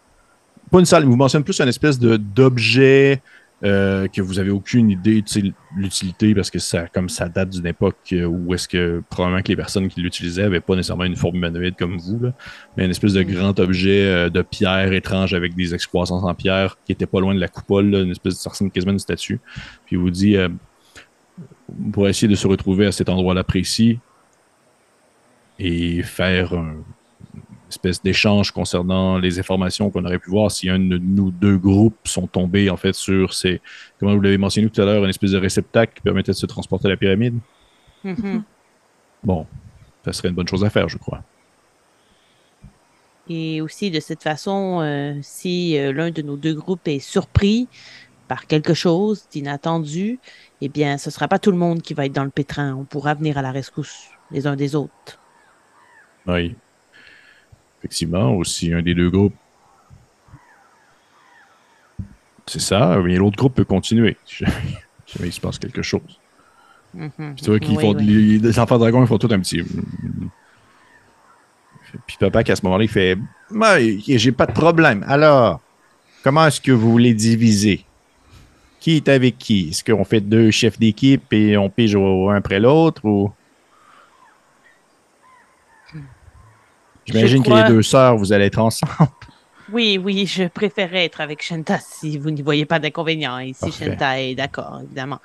pas 0.71 0.79
une 0.79 0.85
salle, 0.85 1.03
il 1.03 1.09
vous 1.09 1.15
mentionne 1.15 1.43
plus 1.43 1.59
une 1.59 1.69
espèce 1.69 1.99
d'objet 1.99 3.21
euh, 3.63 4.07
que 4.07 4.21
vous 4.21 4.37
avez 4.37 4.51
aucune 4.51 4.91
idée 4.91 5.23
de 5.23 5.53
l'utilité 5.75 6.35
parce 6.35 6.51
que 6.51 6.59
ça, 6.59 6.87
comme 6.87 7.09
ça 7.09 7.27
date 7.27 7.49
d'une 7.49 7.65
époque 7.65 8.13
où 8.13 8.53
est-ce 8.53 8.67
que 8.67 9.01
probablement 9.09 9.41
que 9.41 9.47
les 9.47 9.55
personnes 9.55 9.87
qui 9.87 9.99
l'utilisaient 9.99 10.43
n'avaient 10.43 10.59
pas 10.59 10.75
nécessairement 10.75 11.05
une 11.05 11.15
forme 11.15 11.37
humanoïde 11.37 11.75
comme 11.75 11.97
vous, 11.97 12.21
mais 12.75 12.85
une 12.85 12.91
espèce 12.91 13.13
de 13.13 13.23
mm. 13.23 13.31
grand 13.33 13.59
objet 13.59 14.05
euh, 14.05 14.29
de 14.29 14.43
pierre 14.43 14.93
étrange 14.93 15.33
avec 15.33 15.55
des 15.55 15.73
excroissances 15.73 16.23
en 16.23 16.35
pierre 16.35 16.77
qui 16.85 16.91
était 16.91 17.07
pas 17.07 17.19
loin 17.19 17.33
de 17.33 17.39
la 17.39 17.47
coupole, 17.47 17.95
une 17.95 18.11
espèce 18.11 18.43
de, 18.43 18.47
ressemble 18.49 18.69
quasiment 18.69 18.93
une 18.93 18.99
statue. 18.99 19.39
Puis 19.85 19.95
il 19.95 19.99
vous 19.99 20.11
dit 20.11 20.37
euh, 20.37 20.49
pour 21.91 22.07
essayer 22.07 22.27
de 22.27 22.35
se 22.35 22.47
retrouver 22.47 22.85
à 22.85 22.91
cet 22.91 23.09
endroit-là 23.09 23.43
précis 23.43 23.97
et 25.57 26.03
faire 26.03 26.53
un, 26.53 26.75
espèce 27.69 28.01
d'échange 28.01 28.51
concernant 28.51 29.17
les 29.17 29.39
informations 29.39 29.89
qu'on 29.89 30.05
aurait 30.05 30.19
pu 30.19 30.29
voir 30.29 30.51
si 30.51 30.69
un 30.69 30.79
de 30.79 30.97
nous 30.97 31.31
deux 31.31 31.57
groupes 31.57 31.97
sont 32.05 32.27
tombés 32.27 32.69
en 32.69 32.77
fait 32.77 32.93
sur 32.93 33.33
ces, 33.33 33.61
comment 33.99 34.15
vous 34.15 34.21
l'avez 34.21 34.37
mentionné 34.37 34.69
tout 34.69 34.81
à 34.81 34.85
l'heure, 34.85 35.03
une 35.03 35.09
espèce 35.09 35.31
de 35.31 35.37
réceptacle 35.37 35.93
qui 35.95 36.01
permettait 36.01 36.31
de 36.31 36.37
se 36.37 36.45
transporter 36.45 36.87
à 36.87 36.91
la 36.91 36.97
pyramide? 36.97 37.37
Mm-hmm. 38.05 38.41
Bon, 39.23 39.45
ça 40.05 40.13
serait 40.13 40.29
une 40.29 40.35
bonne 40.35 40.47
chose 40.47 40.63
à 40.63 40.69
faire, 40.69 40.87
je 40.87 40.97
crois. 40.97 41.23
Et 43.29 43.59
aussi, 43.59 43.91
de 43.91 43.99
cette 43.99 44.23
façon, 44.23 44.79
euh, 44.81 45.15
si 45.21 45.77
euh, 45.77 45.91
l'un 45.91 46.11
de 46.11 46.21
nos 46.21 46.37
deux 46.37 46.53
groupes 46.53 46.87
est 46.87 46.99
surpris 46.99 47.67
par 48.29 48.47
quelque 48.47 48.73
chose 48.73 49.27
d'inattendu, 49.29 50.19
eh 50.61 50.69
bien, 50.69 50.97
ce 50.97 51.09
ne 51.09 51.11
sera 51.11 51.27
pas 51.27 51.39
tout 51.39 51.51
le 51.51 51.57
monde 51.57 51.81
qui 51.81 51.93
va 51.93 52.05
être 52.05 52.13
dans 52.13 52.23
le 52.23 52.29
pétrin. 52.29 52.75
On 52.75 52.85
pourra 52.85 53.13
venir 53.13 53.37
à 53.37 53.41
la 53.41 53.51
rescousse 53.51 54.09
les 54.31 54.47
uns 54.47 54.55
des 54.55 54.75
autres. 54.75 55.19
Oui, 56.25 56.55
effectivement, 57.87 58.35
aussi 58.35 58.73
un 58.73 58.81
des 58.81 58.93
deux 58.93 59.09
groupes. 59.09 59.35
C'est 62.45 62.59
ça, 62.59 62.97
mais 63.03 63.15
l'autre 63.15 63.37
groupe 63.37 63.55
peut 63.55 63.65
continuer. 63.65 64.17
Jamais 64.29 65.27
il 65.27 65.31
se 65.31 65.39
passe 65.39 65.57
quelque 65.57 65.81
chose. 65.81 66.01
Mm-hmm. 66.97 67.35
tu 67.35 67.45
vois 67.45 67.59
qu'ils 67.59 67.79
font 67.79 67.93
les, 67.93 68.59
enfants 68.59 68.77
dragons, 68.77 69.01
ils 69.01 69.07
font 69.07 69.17
tout 69.17 69.29
un 69.31 69.39
petit. 69.39 69.61
Puis 72.05 72.17
papa, 72.19 72.39
à 72.39 72.55
ce 72.55 72.63
moment-là, 72.63 72.83
il 72.83 72.89
fait 72.89 73.17
J'ai 74.07 74.31
pas 74.31 74.45
de 74.45 74.53
problème. 74.53 75.05
Alors, 75.07 75.61
comment 76.23 76.47
est-ce 76.47 76.59
que 76.59 76.71
vous 76.71 76.91
voulez 76.91 77.13
diviser? 77.13 77.85
Qui 78.79 78.97
est 78.97 79.07
avec 79.07 79.37
qui? 79.37 79.69
Est-ce 79.69 79.83
qu'on 79.83 80.03
fait 80.03 80.21
deux 80.21 80.51
chefs 80.51 80.77
d'équipe 80.77 81.31
et 81.31 81.57
on 81.57 81.69
pige 81.69 81.95
un 81.95 82.35
après 82.35 82.59
l'autre 82.59 83.05
ou? 83.05 83.31
J'imagine 87.07 87.43
que 87.43 87.49
les 87.51 87.67
deux 87.67 87.81
sœurs, 87.81 88.17
vous 88.17 88.33
allez 88.33 88.45
être 88.45 88.59
ensemble. 88.59 88.93
Oui, 89.69 89.99
oui, 90.01 90.25
je 90.25 90.45
préférerais 90.45 91.03
être 91.03 91.19
avec 91.19 91.41
Shenta 91.41 91.77
si 91.79 92.17
vous 92.17 92.31
n'y 92.31 92.41
voyez 92.41 92.63
pas 92.63 92.79
d'inconvénient 92.79 93.37
et 93.39 93.51
si 93.51 93.69
Shenta 93.69 94.21
est 94.21 94.33
d'accord, 94.33 94.79
évidemment. 94.81 95.19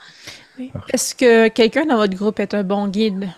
Est-ce 0.93 1.14
que 1.14 1.47
quelqu'un 1.47 1.87
dans 1.87 1.95
votre 1.95 2.16
groupe 2.16 2.41
est 2.41 2.53
un 2.53 2.64
bon 2.64 2.89
guide? 2.89 3.28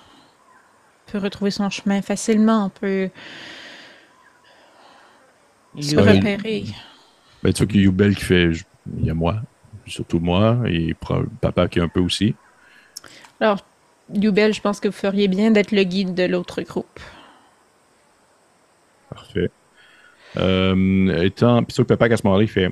peut 1.15 1.19
retrouver 1.19 1.53
son 1.53 1.71
chemin 1.71 2.03
facilement, 2.03 2.67
on 2.67 2.69
peut 2.71 3.09
se 5.81 5.97
repérer. 5.97 6.65
Ben, 7.43 7.53
tu 7.53 7.63
vois 7.63 7.67
qu'il 7.71 7.77
y 7.77 7.81
a 7.81 7.85
Youbel 7.85 8.17
qui 8.17 8.25
fait 8.25 8.51
il 8.99 9.07
y 9.07 9.11
a 9.11 9.15
moi, 9.15 9.37
surtout 9.87 10.19
moi, 10.19 10.59
et 10.67 10.95
papa 11.41 11.69
qui 11.69 11.79
est 11.79 11.83
un 11.83 11.89
peu 11.89 12.01
aussi. 12.01 12.35
Alors, 13.41 13.61
Yubel, 14.13 14.53
je 14.53 14.61
pense 14.61 14.81
que 14.81 14.89
vous 14.89 14.95
feriez 14.95 15.29
bien 15.29 15.53
d'être 15.53 15.71
le 15.71 15.85
guide 15.85 16.15
de 16.15 16.25
l'autre 16.25 16.63
groupe. 16.63 17.01
Parfait. 19.15 19.51
Euh, 20.37 21.23
étant, 21.23 21.62
puis 21.62 21.77
que 21.77 21.83
Papa, 21.83 22.07
à 22.07 22.17
ce 22.17 22.23
moment-là, 22.25 22.43
il 22.43 22.49
fait 22.49 22.71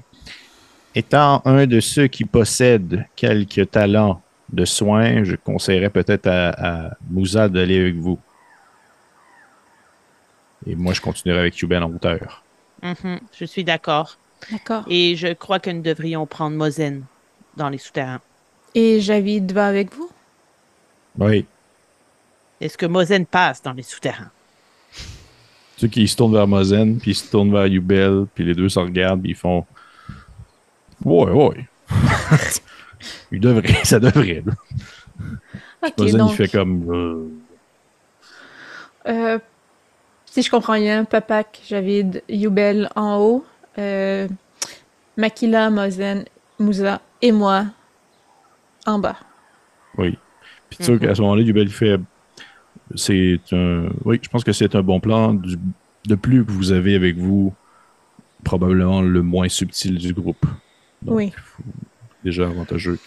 Étant 0.95 1.41
un 1.47 1.67
de 1.67 1.81
ceux 1.81 2.07
qui 2.07 2.25
possèdent 2.25 3.07
quelques 3.17 3.71
talents 3.71 4.21
de 4.53 4.65
soins, 4.67 5.25
je 5.25 5.37
conseillerais 5.37 5.89
peut-être 5.89 6.27
à, 6.27 6.97
Moussa 7.09 7.49
d'aller 7.49 7.81
avec 7.81 7.95
vous. 7.95 8.19
Et 10.67 10.75
moi, 10.75 10.93
je 10.93 11.01
continuerai 11.01 11.41
avec 11.41 11.59
Yubel 11.59 11.83
en 11.83 11.91
hauteur. 11.91 12.45
Mhm, 12.83 13.21
je 13.33 13.45
suis 13.47 13.65
d'accord. 13.65 14.19
D'accord. 14.51 14.85
Et 14.89 15.17
je 15.17 15.33
crois 15.33 15.61
que 15.61 15.71
nous 15.71 15.83
devrions 15.83 16.27
prendre 16.27 16.57
Mozen 16.57 17.05
dans 17.57 17.69
les 17.69 17.79
souterrains. 17.79 18.21
Et 18.75 19.01
Javid 19.01 19.51
va 19.53 19.67
avec 19.67 19.95
vous? 19.95 20.11
Oui. 21.19 21.47
Est-ce 22.61 22.77
que 22.77 22.87
Mozen 22.87 23.25
passe 23.25 23.63
dans 23.63 23.73
les 23.73 23.83
souterrains? 23.83 24.31
Ceux 25.83 25.89
qui 25.89 26.07
se 26.07 26.15
tournent 26.17 26.33
vers 26.33 26.47
Mozen, 26.47 27.01
puis 27.01 27.11
ils 27.11 27.15
se 27.17 27.29
tournent 27.29 27.51
vers 27.51 27.67
Yubel, 27.67 28.27
puis 28.33 28.45
les 28.45 28.55
deux 28.55 28.69
se 28.69 28.79
regardent, 28.79 29.21
puis 29.21 29.33
ils 29.33 29.37
font 29.37 29.67
Ouais, 31.05 31.33
ouais. 31.33 31.69
il 33.33 33.41
devrait, 33.41 33.83
ça 33.83 33.99
devrait. 33.99 34.45
Okay, 35.83 36.13
donc... 36.13 36.31
il 36.31 36.37
fait 36.37 36.47
comme. 36.47 36.89
Euh, 36.89 37.29
euh, 39.09 39.39
si 40.27 40.43
je 40.43 40.51
comprends 40.53 40.79
bien, 40.79 41.05
Papak, 41.05 41.63
Javid, 41.67 42.23
Yubel 42.29 42.89
en 42.95 43.17
haut, 43.17 43.45
euh, 43.77 44.29
Makila, 45.17 45.69
Mozen, 45.69 46.27
Mouza 46.61 47.01
et 47.21 47.33
moi 47.33 47.65
en 48.87 49.01
bas. 49.01 49.17
Oui. 49.99 50.17
Puis 50.71 50.79
tu 50.79 50.85
sais 50.85 50.99
qu'à 51.01 51.17
ce 51.17 51.23
moment-là, 51.23 51.43
Yubel 51.43 51.71
fait. 51.71 51.99
C'est 52.95 53.41
un. 53.53 53.89
Oui, 54.05 54.19
je 54.23 54.29
pense 54.29 54.45
que 54.45 54.53
c'est 54.53 54.75
un 54.75 54.83
bon 54.83 55.01
plan. 55.01 55.35
De 56.05 56.15
plus 56.15 56.45
que 56.45 56.51
vous 56.51 56.73
avez 56.73 56.95
avec 56.95 57.17
vous, 57.17 57.55
probablement 58.45 59.03
le 59.03 59.23
moins 59.23 59.49
subtil 59.49 59.99
du 59.99 60.13
groupe 60.13 60.45
oui. 61.07 61.33
Déjà 62.25 62.47
avantageux. 62.47 62.99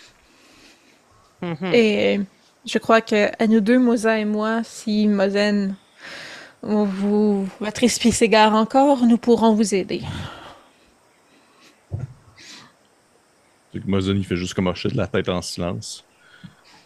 Mhm. 1.41 1.73
Et 1.73 2.19
je 2.65 2.77
crois 2.77 3.01
que 3.01 3.31
à 3.41 3.47
nous 3.47 3.61
deux, 3.61 3.79
Moza 3.79 4.19
et 4.19 4.25
moi, 4.25 4.61
si 4.63 5.07
Mozen 5.07 5.75
vous 6.61 7.47
votre 7.59 7.83
esprit 7.83 8.11
s'égare 8.11 8.55
encore, 8.55 9.05
nous 9.05 9.17
pourrons 9.17 9.53
vous 9.53 9.75
aider. 9.75 10.01
C'est 13.71 13.83
que 13.83 13.88
Mozen, 13.88 14.17
il 14.17 14.25
fait 14.25 14.36
juste 14.36 14.53
comme 14.53 14.67
hocher 14.67 14.89
de 14.89 14.97
la 14.97 15.07
tête 15.07 15.29
en 15.29 15.41
silence. 15.41 16.03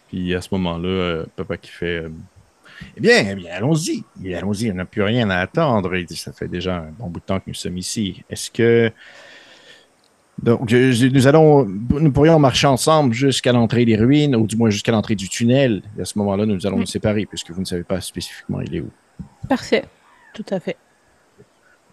Puis 0.10 0.36
à 0.36 0.42
ce 0.42 0.50
moment-là, 0.52 0.88
euh, 0.88 1.26
papa 1.36 1.58
qui 1.58 1.70
fait 1.70 2.04
euh, 2.04 2.10
Eh 2.98 3.02
bien, 3.02 3.26
eh 3.32 3.36
bien 3.36 3.52
allons-y. 3.54 4.04
Allons-y, 4.34 4.72
on 4.72 4.76
n'a 4.76 4.86
plus 4.86 5.04
rien 5.04 5.30
à 5.30 5.38
attendre. 5.38 5.92
ça 6.10 6.34
fait 6.34 6.48
déjà 6.48 6.78
un 6.78 6.92
bon 6.98 7.08
bout 7.08 7.20
de 7.20 7.26
temps 7.26 7.40
que 7.40 7.46
nous 7.48 7.54
sommes 7.54 7.78
ici. 7.78 8.24
Est-ce 8.30 8.52
que 8.52 8.92
donc, 10.42 10.72
nous 10.72 11.28
allons, 11.28 11.66
nous 11.66 12.12
pourrions 12.12 12.40
marcher 12.40 12.68
ensemble 12.68 13.14
jusqu'à 13.14 13.52
l'entrée 13.52 13.84
des 13.84 13.98
ruines, 13.98 14.36
ou 14.36 14.48
du 14.48 14.56
moins 14.56 14.70
jusqu'à 14.70 14.92
l'entrée 14.92 15.16
du 15.16 15.28
tunnel. 15.28 15.82
Et 15.98 16.02
à 16.02 16.06
ce 16.06 16.18
moment-là, 16.20 16.46
nous 16.46 16.66
allons 16.66 16.80
nous 16.80 16.86
séparer, 16.86 17.26
puisque 17.26 17.52
vous 17.52 17.60
ne 17.60 17.66
savez 17.66 17.84
pas 17.84 18.00
spécifiquement 18.00 18.62
il 18.62 18.76
est 18.76 18.80
où. 18.80 18.90
Parfait. 19.50 19.84
Tout 20.34 20.46
à 20.50 20.60
fait. 20.60 20.78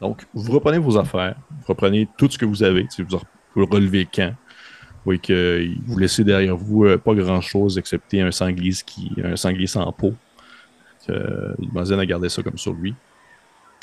Donc, 0.01 0.23
vous 0.35 0.53
reprenez 0.53 0.79
vos 0.79 0.97
affaires, 0.99 1.37
vous 1.51 1.67
reprenez 1.67 2.07
tout 2.19 2.31
ce 2.31 2.39
que 2.39 2.45
vous 2.45 2.63
avez, 2.63 2.87
si 2.91 3.03
vous, 3.03 3.17
vous 3.55 3.61
le 3.61 3.67
relevez 3.69 4.07
quand. 4.13 4.29
Vous 4.29 5.13
voyez 5.13 5.21
que 5.21 5.69
vous 5.87 5.99
laissez 5.99 6.25
derrière 6.25 6.57
vous 6.57 6.85
euh, 6.85 6.99
pas 6.99 7.15
grand-chose, 7.15 7.79
excepté 7.79 8.21
un 8.21 8.31
sanglier, 8.31 8.73
qui, 8.85 9.13
un 9.23 9.37
sanglier 9.37 9.67
sans 9.67 9.91
peau. 9.93 10.15
Euh, 11.11 11.55
a 11.99 12.07
gardé 12.07 12.29
ça 12.29 12.43
comme 12.43 12.59
sur 12.59 12.73
lui 12.73 12.95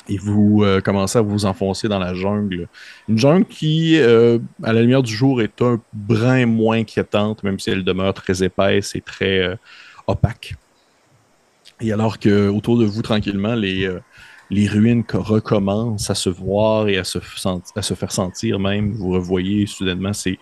et 0.10 0.18
vous 0.18 0.64
euh, 0.64 0.82
commencez 0.82 1.18
à 1.18 1.22
vous 1.22 1.46
enfoncer 1.46 1.88
dans 1.88 2.00
la 2.00 2.14
jungle. 2.14 2.68
Une 3.08 3.18
jungle 3.18 3.46
qui, 3.46 3.98
euh, 3.98 4.40
à 4.62 4.74
la 4.74 4.82
lumière 4.82 5.04
du 5.04 5.14
jour, 5.14 5.42
est 5.42 5.62
un 5.62 5.80
brin 5.94 6.46
moins 6.46 6.78
inquiétante, 6.78 7.44
même 7.44 7.60
si 7.60 7.70
elle 7.70 7.84
demeure 7.84 8.14
très 8.14 8.44
épaisse 8.44 8.96
et 8.96 9.02
très 9.02 9.40
euh, 9.40 9.56
opaque. 10.08 10.56
Et 11.80 11.92
alors 11.92 12.20
que 12.20 12.50
autour 12.50 12.78
de 12.78 12.86
vous, 12.86 13.02
tranquillement, 13.02 13.56
les, 13.56 13.90
ruines 14.68 15.04
recommencent 15.12 16.10
à 16.10 16.16
se 16.16 16.30
voir 16.30 16.88
et 16.88 16.98
à 16.98 17.04
se 17.04 17.20
faire 17.20 18.12
sentir 18.12 18.60
même, 18.60 18.92
vous 18.92 19.12
revoyez 19.12 19.66
soudainement 19.66 20.14
ces, 20.14 20.38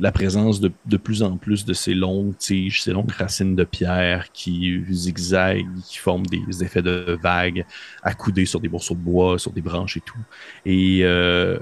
la 0.00 0.10
présence 0.10 0.60
de, 0.60 0.96
plus 0.96 1.22
en 1.22 1.36
plus 1.36 1.64
de 1.64 1.74
ces 1.74 1.94
longues 1.94 2.36
tiges, 2.36 2.82
ces 2.82 2.92
longues 2.92 3.12
racines 3.12 3.54
de 3.54 3.64
pierre 3.64 4.32
qui 4.32 4.82
zigzaguent, 4.90 5.68
qui 5.86 5.98
forment 5.98 6.26
des 6.26 6.64
effets 6.64 6.82
de 6.82 7.18
vagues 7.22 7.64
accoudés 8.02 8.46
sur 8.46 8.60
des 8.60 8.68
morceaux 8.68 8.94
de 8.94 9.00
bois, 9.00 9.38
sur 9.38 9.52
des 9.52 9.60
branches 9.60 9.96
et 9.96 10.00
tout. 10.00 10.18
Et 10.66 11.00
euh, 11.02 11.58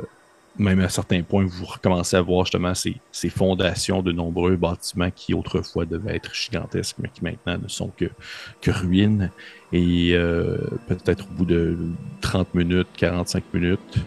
même 0.58 0.80
à 0.80 0.88
certains 0.88 1.22
points, 1.22 1.44
vous 1.44 1.64
recommencez 1.66 2.16
à 2.16 2.22
voir 2.22 2.46
justement 2.46 2.72
ces, 2.74 3.28
fondations 3.28 4.02
de 4.02 4.12
nombreux 4.12 4.56
bâtiments 4.56 5.10
qui 5.10 5.34
autrefois 5.34 5.84
devaient 5.84 6.16
être 6.16 6.34
gigantesques, 6.34 6.96
mais 6.98 7.08
qui 7.08 7.24
maintenant 7.24 7.58
ne 7.62 7.68
sont 7.68 7.90
que, 7.96 8.70
ruines. 8.70 9.30
Et 9.72 10.14
euh, 10.14 10.58
peut-être 10.88 11.26
au 11.30 11.34
bout 11.34 11.46
de 11.46 11.76
30 12.20 12.54
minutes, 12.54 12.88
45 12.96 13.44
minutes, 13.54 13.98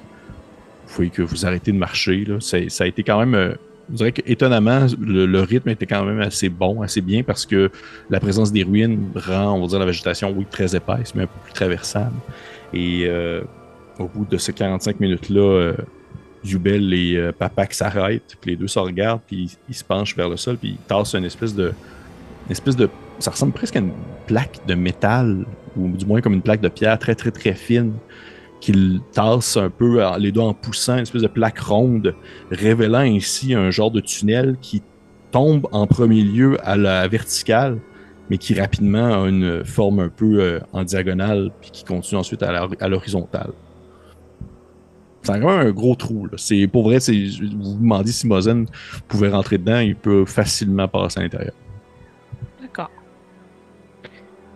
vous 0.88 0.95
voyez 0.95 1.11
que 1.11 1.23
vous 1.23 1.45
arrêtez 1.45 1.71
de 1.71 1.77
marcher. 1.77 2.25
Là. 2.25 2.39
Ça, 2.39 2.57
ça 2.69 2.83
a 2.83 2.88
été 2.88 3.03
quand 3.03 3.19
même 3.19 3.33
euh, 3.33 3.55
je 3.91 3.95
dirais 3.95 4.11
qu'étonnamment, 4.11 4.88
le, 4.99 5.41
rythme 5.41 5.69
était 5.69 5.86
quand 5.86 6.03
même 6.03 6.21
assez 6.21 6.49
bon, 6.49 6.81
assez 6.81 7.01
bien, 7.01 7.23
parce 7.23 7.45
que 7.45 7.69
la 8.09 8.19
présence 8.19 8.51
des 8.51 8.63
ruines 8.63 9.11
rend, 9.15 9.53
on 9.53 9.61
va 9.61 9.67
dire, 9.67 9.79
la 9.79 9.86
végétation, 9.86 10.33
oui, 10.36 10.45
très 10.49 10.75
épaisse, 10.75 11.13
mais 11.15 11.23
un 11.23 11.27
peu 11.27 11.39
plus 11.43 11.53
traversable. 11.53 12.15
Et 12.73 13.05
euh, 13.07 13.41
au 13.99 14.07
bout 14.07 14.25
de 14.25 14.38
ces 14.38 14.53
45 14.53 14.99
minutes-là, 14.99 15.41
euh, 15.41 15.73
Jubel 16.43 16.93
et 16.93 17.15
euh, 17.15 17.31
Papak 17.31 17.73
s'arrêtent, 17.73 18.36
puis 18.41 18.51
les 18.51 18.57
deux 18.57 18.67
se 18.67 18.79
regardent, 18.79 19.21
puis 19.25 19.57
ils, 19.69 19.75
se 19.75 19.83
penchent 19.83 20.15
vers 20.15 20.29
le 20.29 20.38
sol, 20.38 20.57
puis 20.57 20.69
ils 20.69 20.88
tassent 20.88 21.13
une 21.13 21.25
espèce 21.25 21.55
de. 21.55 21.73
Une 22.47 22.51
espèce 22.51 22.75
de. 22.75 22.89
Ça 23.19 23.31
ressemble 23.31 23.53
presque 23.53 23.75
à 23.75 23.79
une 23.79 23.93
plaque 24.27 24.59
de 24.67 24.75
métal, 24.75 25.45
ou 25.75 25.89
du 25.89 26.05
moins 26.05 26.21
comme 26.21 26.33
une 26.33 26.41
plaque 26.41 26.61
de 26.61 26.69
pierre 26.69 26.99
très, 26.99 27.15
très, 27.15 27.31
très 27.31 27.53
fine, 27.53 27.93
qu'il 28.66 28.99
tasse 29.11 29.57
un 29.57 29.70
peu 29.70 30.01
les 30.18 30.32
doigts 30.32 30.45
en 30.45 30.53
poussant 30.55 30.95
une 30.95 31.03
espèce 31.03 31.22
de 31.22 31.28
plaque 31.28 31.59
ronde, 31.59 32.16
révélant 32.49 33.01
ainsi 33.01 33.53
un 33.53 33.70
genre 33.70 33.91
de 33.91 33.99
tunnel 33.99 34.57
qui 34.59 34.82
tombe 35.30 35.68
en 35.72 35.86
premier 35.86 36.24
lieu 36.24 36.57
à 36.63 36.76
la 36.76 37.07
verticale, 37.07 37.78
mais 38.32 38.39
qui 38.39 38.59
rapidement 38.59 39.24
a 39.24 39.28
une 39.28 39.63
forme 39.63 39.99
un 39.99 40.09
peu 40.09 40.39
euh, 40.41 40.59
en 40.74 40.84
diagonale, 40.84 41.51
puis 41.61 41.70
qui 41.70 41.84
continue 41.84 42.20
ensuite 42.20 42.41
à 42.41 42.88
l'horizontale. 42.89 43.51
C'est 45.22 45.32
vraiment 45.34 45.51
un 45.51 45.70
gros 45.70 45.93
trou. 45.93 46.28
C'est 46.36 46.66
pour 46.66 46.86
vrai, 46.86 46.97
vous 46.97 47.74
vous 47.74 47.80
demandez 47.80 48.11
si 48.11 48.26
Mozen 48.26 48.66
pouvait 49.07 49.30
rentrer 49.30 49.59
dedans, 49.59 49.80
il 49.80 49.95
peut 49.95 50.26
facilement 50.26 50.88
passer 50.88 51.20
à 51.20 51.24
l'intérieur. 51.24 51.53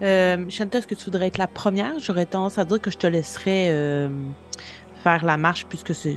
Euh, 0.01 0.45
Chantal, 0.49 0.79
est-ce 0.79 0.87
que 0.87 0.95
tu 0.95 1.05
voudrais 1.05 1.27
être 1.27 1.37
la 1.37 1.47
première? 1.47 1.99
J'aurais 1.99 2.25
tendance 2.25 2.57
à 2.57 2.65
dire 2.65 2.79
que 2.79 2.91
je 2.91 2.97
te 2.97 3.07
laisserais 3.07 3.67
euh, 3.69 4.09
faire 5.03 5.25
la 5.25 5.37
marche 5.37 5.65
puisque 5.67 5.93
c'est 5.93 6.15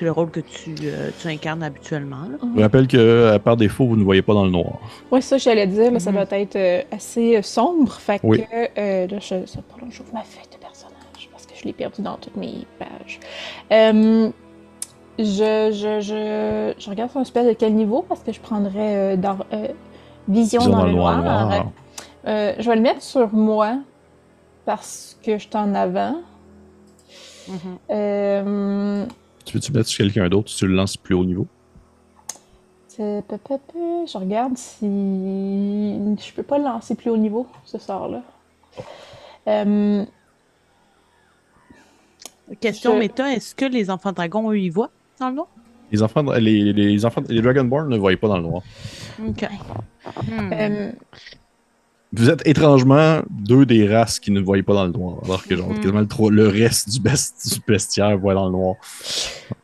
le 0.00 0.10
rôle 0.10 0.30
que 0.30 0.40
tu, 0.40 0.74
euh, 0.84 1.10
tu 1.20 1.28
incarnes 1.28 1.62
habituellement. 1.62 2.22
Je 2.56 2.62
rappelle 2.62 2.86
que, 2.86 3.32
à 3.34 3.38
part 3.38 3.58
défaut, 3.58 3.86
vous 3.86 3.96
ne 3.96 4.04
voyez 4.04 4.22
pas 4.22 4.32
dans 4.32 4.44
le 4.44 4.50
noir. 4.50 4.78
Oui, 5.10 5.20
ça, 5.20 5.36
j'allais 5.36 5.66
dire, 5.66 5.92
mais 5.92 6.00
ça 6.00 6.10
mhm. 6.10 6.24
doit 6.24 6.38
être 6.38 6.56
euh, 6.56 6.80
assez 6.90 7.42
sombre. 7.42 7.92
Fait 7.92 8.18
que, 8.18 8.26
là, 8.26 9.18
je, 9.18 9.44
ça, 9.46 9.60
j'ouvre 9.90 10.14
ma 10.14 10.22
feuille 10.22 10.48
de 10.50 10.56
personnage 10.56 11.28
parce 11.30 11.44
que 11.44 11.52
je 11.54 11.64
l'ai 11.64 11.74
perdu 11.74 12.00
dans 12.00 12.16
toutes 12.16 12.36
mes 12.36 12.66
pages. 12.78 13.20
je, 13.70 14.32
je, 15.18 16.00
je, 16.00 16.72
je, 16.78 16.90
regarde 16.90 17.10
son 17.10 17.22
spell 17.24 17.46
de 17.46 17.52
quel 17.52 17.74
niveau 17.74 18.02
parce 18.08 18.22
que 18.22 18.32
je 18.32 18.40
prendrais 18.40 19.18
dans, 19.18 19.36
vision, 20.28 20.66
dans, 20.66 20.86
le 20.86 20.92
noir. 20.92 21.22
noir. 21.22 21.66
Euh, 22.26 22.54
je 22.58 22.68
vais 22.68 22.76
le 22.76 22.82
mettre 22.82 23.02
sur 23.02 23.32
moi 23.32 23.78
parce 24.64 25.18
que 25.22 25.38
je 25.38 25.48
suis 25.48 25.56
en 25.56 25.74
avant. 25.74 26.20
Mm-hmm. 27.48 27.78
Euh, 27.90 29.06
tu 29.44 29.54
veux-tu 29.54 29.72
mettre 29.72 29.88
sur 29.88 30.04
quelqu'un 30.04 30.28
d'autre 30.28 30.48
si 30.50 30.56
tu 30.56 30.66
le 30.66 30.74
lances 30.74 30.96
plus 30.96 31.14
haut 31.14 31.24
niveau? 31.24 31.46
Je 32.98 34.18
regarde 34.18 34.58
si 34.58 34.86
je 34.86 36.34
peux 36.34 36.42
pas 36.42 36.58
le 36.58 36.64
lancer 36.64 36.94
plus 36.94 37.08
haut 37.08 37.16
niveau, 37.16 37.46
ce 37.64 37.78
sort-là. 37.78 38.22
Euh, 39.48 40.04
Question 42.60 42.98
méta, 42.98 43.32
est-ce 43.32 43.54
que 43.54 43.64
les 43.64 43.88
enfants 43.90 44.12
dragons, 44.12 44.50
eux, 44.50 44.58
ils 44.58 44.70
voient 44.70 44.90
dans 45.18 45.30
le 45.30 45.36
noir? 45.36 45.48
Les 45.92 46.02
enfants, 46.02 46.22
les, 46.22 46.72
les 46.72 47.04
enfants, 47.04 47.22
les 47.28 47.40
Dragonborn 47.40 47.88
ne 47.88 47.96
voient 47.96 48.16
pas 48.16 48.28
dans 48.28 48.36
le 48.36 48.42
noir. 48.42 48.62
Ok. 49.26 49.48
Hmm. 50.28 50.90
Vous 52.12 52.28
êtes 52.28 52.44
étrangement 52.46 53.22
deux 53.30 53.64
des 53.64 53.86
races 53.86 54.18
qui 54.18 54.32
ne 54.32 54.40
voyaient 54.40 54.64
pas 54.64 54.74
dans 54.74 54.86
le 54.86 54.90
noir, 54.90 55.18
alors 55.24 55.46
que 55.46 55.56
genre, 55.56 55.70
hmm. 55.70 55.80
quasiment 55.80 56.00
le, 56.00 56.28
le, 56.30 56.48
reste 56.48 56.90
du, 56.90 57.00
best, 57.00 57.54
du 57.54 57.60
bestiaire 57.64 58.18
voit 58.18 58.34
dans 58.34 58.46
le 58.46 58.52
noir. 58.52 58.76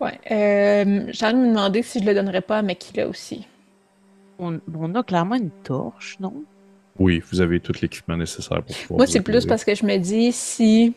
Ouais. 0.00 0.18
Euh, 0.30 1.06
J'ai 1.10 1.26
envie 1.26 1.34
de 1.34 1.40
me 1.40 1.48
demander 1.48 1.82
si 1.82 1.98
je 2.00 2.04
le 2.04 2.14
donnerais 2.14 2.42
pas 2.42 2.58
à 2.58 2.62
Makila 2.62 3.08
aussi. 3.08 3.46
On, 4.38 4.60
on, 4.72 4.94
a 4.94 5.02
clairement 5.02 5.34
une 5.34 5.50
torche, 5.64 6.18
non? 6.20 6.44
Oui, 6.98 7.20
vous 7.30 7.40
avez 7.40 7.58
tout 7.58 7.72
l'équipement 7.82 8.16
nécessaire 8.16 8.62
pour 8.62 8.76
pouvoir. 8.76 8.98
Moi, 8.98 9.06
c'est 9.06 9.22
plus 9.22 9.44
parce 9.44 9.64
que 9.64 9.74
je 9.74 9.84
me 9.84 9.96
dis 9.96 10.30
si. 10.32 10.94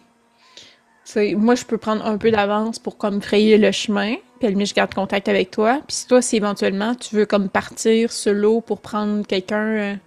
Moi, 1.15 1.55
je 1.55 1.65
peux 1.65 1.79
prendre 1.79 2.05
un 2.05 2.19
peu 2.19 2.29
d'avance 2.29 2.77
pour 2.77 2.97
comme 2.97 3.21
frayer 3.21 3.57
le 3.57 3.71
chemin, 3.71 4.15
puis 4.39 4.47
à 4.47 4.65
je 4.65 4.73
garde 4.75 4.93
contact 4.93 5.27
avec 5.27 5.49
toi. 5.49 5.81
Puis 5.87 5.97
si 5.97 6.07
toi, 6.07 6.21
si 6.21 6.35
éventuellement 6.35 6.93
tu 6.93 7.15
veux 7.15 7.25
comme 7.25 7.49
partir 7.49 8.11
solo 8.11 8.61
pour 8.61 8.81
prendre 8.81 9.25
quelqu'un 9.25 9.97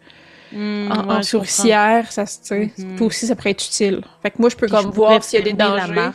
hmm, 0.53 0.91
en, 0.91 1.23
sourcière, 1.23 2.11
ça, 2.11 2.25
mm 2.25 2.97
toi 2.97 3.07
aussi, 3.07 3.27
ça 3.27 3.37
pourrait 3.37 3.51
être 3.51 3.65
utile. 3.65 4.03
Fait 4.23 4.31
que 4.31 4.37
moi, 4.39 4.51
je 4.51 4.57
peux 4.57 4.69
comme 4.69 4.91
voir 4.91 5.23
s'il 5.23 5.39
y 5.39 5.43
a 5.43 5.45
des 5.45 5.53
dangers. 5.53 6.11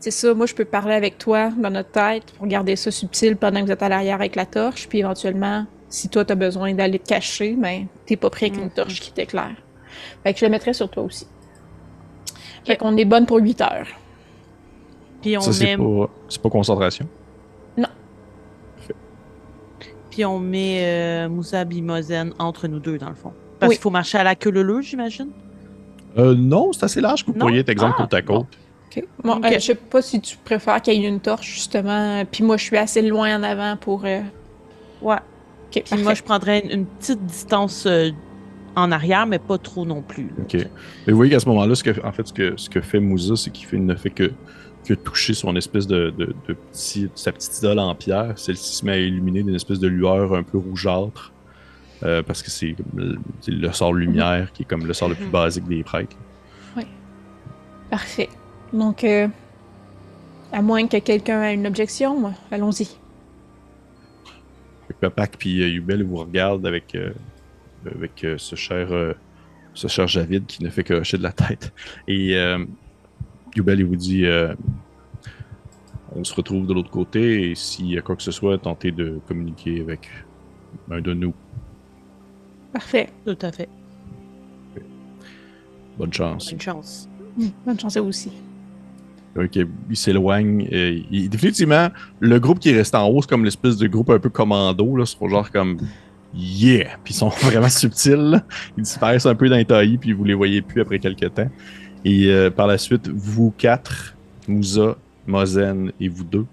C'est 0.00 0.10
ça, 0.10 0.34
moi, 0.34 0.44
je 0.44 0.54
peux 0.54 0.66
parler 0.66 0.94
avec 0.94 1.16
toi 1.16 1.50
dans 1.56 1.70
notre 1.70 1.90
tête 1.90 2.24
pour 2.36 2.46
garder 2.46 2.76
ça 2.76 2.90
subtil 2.90 3.36
pendant 3.36 3.60
que 3.60 3.66
vous 3.66 3.72
êtes 3.72 3.82
à 3.82 3.88
l'arrière 3.88 4.16
avec 4.16 4.36
la 4.36 4.44
torche, 4.44 4.86
puis 4.86 4.98
éventuellement, 4.98 5.64
si 5.88 6.10
toi, 6.10 6.26
t'as 6.26 6.34
besoin 6.34 6.74
d'aller 6.74 6.98
te 6.98 7.08
cacher, 7.08 7.56
ben, 7.56 7.86
t'es 8.04 8.16
pas 8.16 8.28
prêt 8.28 8.46
avec 8.46 8.58
une 8.58 8.66
mm. 8.66 8.74
torche 8.74 9.00
qui 9.00 9.12
t'éclaire. 9.12 9.56
Fait 10.22 10.34
que 10.34 10.38
je 10.40 10.44
la 10.44 10.50
mettrais 10.50 10.74
sur 10.74 10.90
toi 10.90 11.04
aussi. 11.04 11.26
Fait 12.66 12.76
qu'on 12.76 12.96
est 12.96 13.04
bonne 13.04 13.24
pour 13.26 13.38
8 13.38 13.60
heures. 13.62 13.86
Puis 15.22 15.38
on 15.38 15.40
Ça, 15.40 15.52
c'est 15.52 15.76
pas, 15.76 16.10
pas, 16.42 16.50
concentration? 16.50 17.08
Non. 17.78 17.88
Puis 20.10 20.24
on 20.24 20.38
met 20.38 20.80
euh, 20.82 21.28
Moussa 21.30 21.64
Bimozen 21.64 22.34
entre 22.38 22.68
nous 22.68 22.78
deux, 22.78 22.98
dans 22.98 23.08
le 23.08 23.14
fond. 23.14 23.32
Parce 23.66 23.74
qu'il 23.74 23.82
faut 23.82 23.90
marcher 23.90 24.18
à 24.18 24.24
la 24.24 24.34
queue 24.34 24.50
leu, 24.50 24.80
j'imagine? 24.80 25.28
Euh, 26.16 26.34
non, 26.34 26.72
c'est 26.72 26.84
assez 26.84 27.00
large 27.00 27.24
que 27.24 27.32
vous 27.32 27.38
pourriez 27.38 27.60
être 27.60 27.68
exemple 27.68 27.94
ah, 27.98 28.02
côte 28.02 28.14
à 28.14 28.22
côte. 28.22 28.46
OK. 28.96 29.04
Bon, 29.22 29.40
euh, 29.42 29.50
je 29.54 29.58
sais 29.58 29.74
pas 29.74 30.02
si 30.02 30.20
tu 30.20 30.36
préfères 30.36 30.80
qu'il 30.80 30.94
y 30.94 31.04
ait 31.04 31.08
une 31.08 31.20
torche, 31.20 31.54
justement. 31.54 32.24
Puis 32.30 32.44
moi, 32.44 32.56
je 32.56 32.64
suis 32.64 32.76
assez 32.76 33.02
loin 33.02 33.36
en 33.36 33.42
avant 33.42 33.76
pour... 33.76 34.04
Euh, 34.04 34.20
ouais. 35.02 35.16
Puis 35.70 36.02
moi, 36.02 36.14
je 36.14 36.22
prendrais 36.22 36.60
une, 36.70 36.86
petite 36.86 37.24
distance 37.24 37.86
euh, 37.86 38.10
en 38.76 38.92
arrière, 38.92 39.26
mais 39.26 39.38
pas 39.40 39.58
trop 39.58 39.84
non 39.84 40.02
plus. 40.02 40.28
OK. 40.40 40.54
Mais 40.54 41.12
vous 41.12 41.16
voyez 41.16 41.32
qu'à 41.32 41.40
ce 41.40 41.48
moment-là, 41.48 41.74
ce 41.74 41.82
que, 41.82 42.06
en 42.06 42.12
fait, 42.12 42.28
ce 42.28 42.32
que, 42.32 42.54
ce 42.56 42.70
que 42.70 42.80
fait 42.80 43.00
Moussa, 43.00 43.34
c'est 43.36 43.50
qu'il 43.50 43.84
ne 43.84 43.94
fait 43.96 44.10
que, 44.10 44.30
que 44.84 44.94
toucher 44.94 45.34
son 45.34 45.56
espèce 45.56 45.86
de, 45.88 46.14
de, 46.16 46.54
petit, 46.70 47.10
sa 47.16 47.32
petite 47.32 47.58
idole 47.58 47.80
en 47.80 47.94
pierre. 47.94 48.34
Celle-ci 48.36 48.76
se 48.76 48.84
met 48.84 48.92
à 48.92 48.98
illuminer 48.98 49.42
d'une 49.42 49.56
espèce 49.56 49.80
de 49.80 49.88
lueur 49.88 50.34
un 50.34 50.44
peu 50.44 50.58
rougeâtre. 50.58 51.32
Euh, 52.04 52.22
parce 52.22 52.42
que 52.42 52.50
c'est 52.50 52.76
le 53.46 53.72
sort 53.72 53.94
lumière 53.94 54.52
qui 54.52 54.62
est 54.62 54.66
comme 54.66 54.86
le 54.86 54.92
sort 54.92 55.08
le 55.08 55.14
plus 55.14 55.24
mhm. 55.24 55.30
basique 55.30 55.66
des 55.66 55.82
prêtres. 55.82 56.16
Oui. 56.76 56.84
Parfait. 57.90 58.28
Donc, 58.74 59.04
euh, 59.04 59.28
à 60.52 60.60
moins 60.60 60.86
que 60.88 60.98
quelqu'un 60.98 61.42
ait 61.44 61.54
une 61.54 61.66
objection, 61.66 62.34
allons-y. 62.50 62.88
Papak 65.00 65.36
puis 65.38 65.62
euh, 65.62 65.68
Yubel 65.68 66.02
vous 66.02 66.16
regardent 66.16 66.66
avec, 66.66 66.94
euh, 66.94 67.12
avec 67.86 68.26
ce 68.36 68.56
cher 68.56 68.88
ce 69.74 69.88
cher 69.88 70.06
Javid 70.06 70.46
qui 70.46 70.62
ne 70.62 70.70
fait 70.70 70.84
que 70.84 70.94
hocher 70.94 71.18
de 71.18 71.22
la 71.22 71.32
tête. 71.32 71.72
Et 72.06 72.36
Yubel 73.56 73.80
il 73.80 73.86
vous 73.86 73.96
dit 73.96 74.24
on 76.14 76.22
se 76.24 76.34
retrouve 76.34 76.66
de 76.66 76.74
l'autre 76.74 76.90
côté 76.90 77.50
et 77.50 77.54
s'il 77.54 77.90
y 77.90 77.98
a 77.98 78.02
quoi 78.02 78.14
que 78.16 78.22
ce 78.22 78.30
soit, 78.30 78.56
tentez 78.58 78.92
de 78.92 79.20
communiquer 79.26 79.80
avec 79.80 80.08
un 80.90 81.00
de 81.00 81.12
nous. 81.12 81.34
Parfait. 82.74 83.08
Tout 83.24 83.38
à 83.40 83.52
fait. 83.52 83.68
Bonne 85.96 86.12
chance. 86.12 86.50
Bonne 86.50 86.60
chance. 86.60 87.08
Hmm, 87.36 87.46
bonne 87.64 87.78
chance 87.78 87.96
à 87.96 88.00
vous 88.00 88.08
aussi. 88.08 88.32
Ok, 89.36 89.56
il 89.56 89.96
s'éloigne. 89.96 90.66
définitivement, 91.10 91.88
le 92.18 92.38
groupe 92.40 92.58
qui 92.58 92.72
reste 92.72 92.94
en 92.96 93.06
haut, 93.08 93.22
c'est 93.22 93.28
comme 93.28 93.44
l'espèce 93.44 93.76
de 93.76 93.86
groupe 93.86 94.10
un 94.10 94.18
peu 94.18 94.28
commando. 94.28 94.96
Là, 94.96 95.06
c'est 95.06 95.28
genre 95.28 95.50
comme 95.52 95.78
Yeah! 96.34 96.98
Puis 97.04 97.14
ils 97.14 97.16
sont 97.16 97.28
vraiment 97.42 97.68
subtils. 97.68 98.42
Ils 98.76 98.82
disparaissent 98.82 99.26
un 99.26 99.36
peu 99.36 99.48
dans 99.48 99.56
les 99.56 99.64
taillis, 99.64 99.98
puis 99.98 100.12
vous 100.12 100.24
les 100.24 100.34
voyez 100.34 100.60
plus 100.60 100.80
après 100.80 100.98
quelques 100.98 101.32
temps. 101.32 101.50
Et 102.04 102.26
euh, 102.26 102.50
par 102.50 102.66
la 102.66 102.76
suite, 102.76 103.08
vous 103.08 103.54
quatre, 103.56 104.16
Moussa, 104.48 104.96
Mozen 105.28 105.92
et 106.00 106.08
vous 106.08 106.24
deux, 106.24 106.46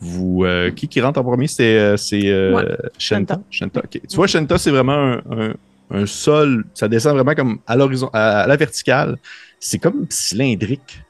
vous. 0.00 0.44
Euh, 0.44 0.70
qui 0.70 0.88
qui 0.88 1.00
rentre 1.00 1.20
en 1.20 1.24
premier? 1.24 1.46
C'est 1.46 1.76
euh, 1.76 1.96
euh 2.14 2.76
Shenta. 2.98 3.40
Shenta. 3.50 3.82
Tu 3.90 4.00
vois, 4.14 4.26
Shenta, 4.26 4.58
c'est 4.58 4.70
vraiment 4.70 5.16
un, 5.30 5.54
un, 5.90 6.06
sol. 6.06 6.64
Ça 6.74 6.88
descend 6.88 7.14
vraiment 7.14 7.34
comme 7.34 7.58
à 7.66 7.76
l'horizon, 7.76 8.10
à 8.12 8.46
la 8.46 8.56
verticale. 8.56 9.16
C'est 9.58 9.78
comme 9.78 10.06
cylindrique 10.10 11.02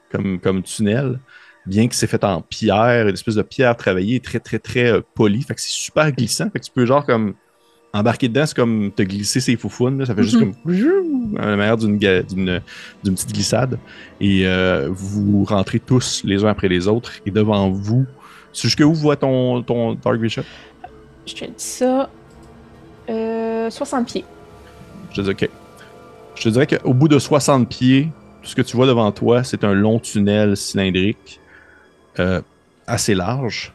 comme, 0.43 0.63
tunnel, 0.63 1.19
bien 1.67 1.89
que 1.89 1.95
c'est 1.95 2.07
fait 2.07 2.23
en 2.25 2.41
pierre, 2.41 3.09
une 3.09 3.15
espèce 3.15 3.35
de 3.35 3.43
pierre 3.43 3.77
travaillée, 3.77 4.21
très, 4.21 4.41
très, 4.41 4.59
très 4.59 4.91
euh, 4.91 5.01
poli. 5.15 5.43
Fait 5.43 5.55
que 5.55 5.61
c'est 5.61 5.71
super 5.71 6.11
glissant. 6.13 6.51
Fait 6.51 6.61
que 6.61 6.65
tu 6.65 6.71
peux 6.73 6.87
genre 6.87 7.05
comme 7.05 7.35
embarquer 7.93 8.29
dedans, 8.29 8.47
c'est 8.47 8.57
comme 8.57 8.93
te 8.93 9.03
glisser 9.03 9.41
ses 9.41 9.57
foufounes. 9.57 10.05
Ça 10.05 10.15
fait 10.15 10.23
juste 10.23 10.41
mhm. 10.41 10.55
comme 10.65 11.37
à 11.39 11.47
la 11.51 11.57
manière 11.57 11.77
d'une, 11.77 11.99
petite 11.99 13.33
glissade. 13.33 13.79
Et 14.21 14.47
euh, 14.47 14.89
vous 14.91 15.45
rentrez 15.45 15.81
tous 15.81 16.23
les 16.25 16.45
uns 16.45 16.49
après 16.49 16.69
les 16.69 16.89
autres. 16.89 17.13
Et 17.25 17.31
devant 17.31 17.71
vous, 17.71 18.07
c'est 18.57 18.69
jusqu'où 18.69 18.91
voit 18.95 19.17
ton, 19.17 19.63
ton 19.63 19.95
Dark 19.95 20.19
Bishop? 20.19 20.45
Je 21.27 21.35
te 21.35 21.45
dis 21.45 21.53
ça. 21.57 22.09
60 23.07 23.11
euh, 23.11 24.05
pieds. 24.05 24.25
Je 25.11 25.17
te 25.17 25.21
dis 25.21 25.31
OK. 25.31 25.51
Je 26.37 26.43
te 26.43 26.49
dirais 26.49 26.67
qu'au 26.67 26.95
bout 26.95 27.09
de 27.09 27.19
60 27.19 27.69
pieds, 27.69 28.09
ce 28.43 28.55
que 28.55 28.63
tu 28.63 28.75
vois 28.77 28.87
devant 28.87 29.13
toi, 29.13 29.45
c'est 29.45 29.63
un 29.63 29.75
long 29.75 29.99
tunnel 29.99 30.57
cylindrique 30.57 31.39
euh, 32.19 32.41
assez 32.87 33.15
large. 33.15 33.75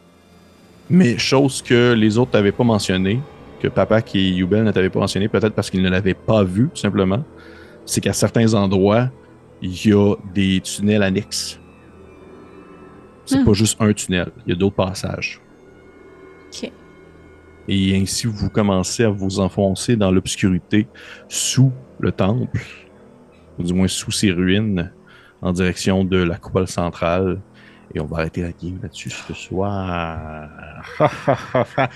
Mais 0.89 1.19
chose 1.19 1.61
que 1.61 1.93
les 1.93 2.17
autres 2.17 2.31
t'avaient 2.31 2.51
pas 2.51 2.63
mentionné, 2.63 3.19
que 3.61 3.67
Papa 3.67 3.99
et 3.99 4.29
Yubel 4.29 4.63
ne 4.63 4.71
pas 4.71 4.99
mentionné, 4.99 5.27
peut-être 5.27 5.53
parce 5.53 5.69
qu'ils 5.69 5.83
ne 5.83 5.89
l'avaient 5.89 6.15
pas 6.15 6.43
vu, 6.43 6.69
tout 6.73 6.81
simplement, 6.81 7.23
c'est 7.85 8.01
qu'à 8.01 8.13
certains 8.13 8.55
endroits, 8.55 9.09
il 9.61 9.85
y 9.85 9.93
a 9.93 10.15
des 10.33 10.59
tunnels 10.61 11.03
annexes. 11.03 11.60
C'est 13.25 13.39
hmm. 13.39 13.45
pas 13.45 13.53
juste 13.53 13.81
un 13.81 13.93
tunnel, 13.93 14.31
il 14.45 14.53
y 14.53 14.55
a 14.55 14.59
d'autres 14.59 14.75
passages. 14.75 15.39
OK. 16.47 16.71
Et 17.67 17.95
ainsi, 17.95 18.27
vous 18.27 18.49
commencez 18.49 19.03
à 19.03 19.09
vous 19.09 19.39
enfoncer 19.39 19.95
dans 19.95 20.11
l'obscurité 20.11 20.87
sous 21.29 21.71
le 21.99 22.11
temple 22.11 22.59
ou 23.59 23.63
du 23.63 23.73
moins 23.73 23.87
sous 23.87 24.11
ses 24.11 24.31
ruines, 24.31 24.91
en 25.41 25.51
direction 25.51 26.03
de 26.03 26.17
la 26.17 26.37
coupole 26.37 26.67
centrale. 26.67 27.39
Et 27.93 27.99
on 27.99 28.05
va 28.05 28.19
arrêter 28.19 28.41
la 28.41 28.51
game 28.51 28.79
là-dessus 28.81 29.09
ce 29.09 29.33
soir. 29.33 30.49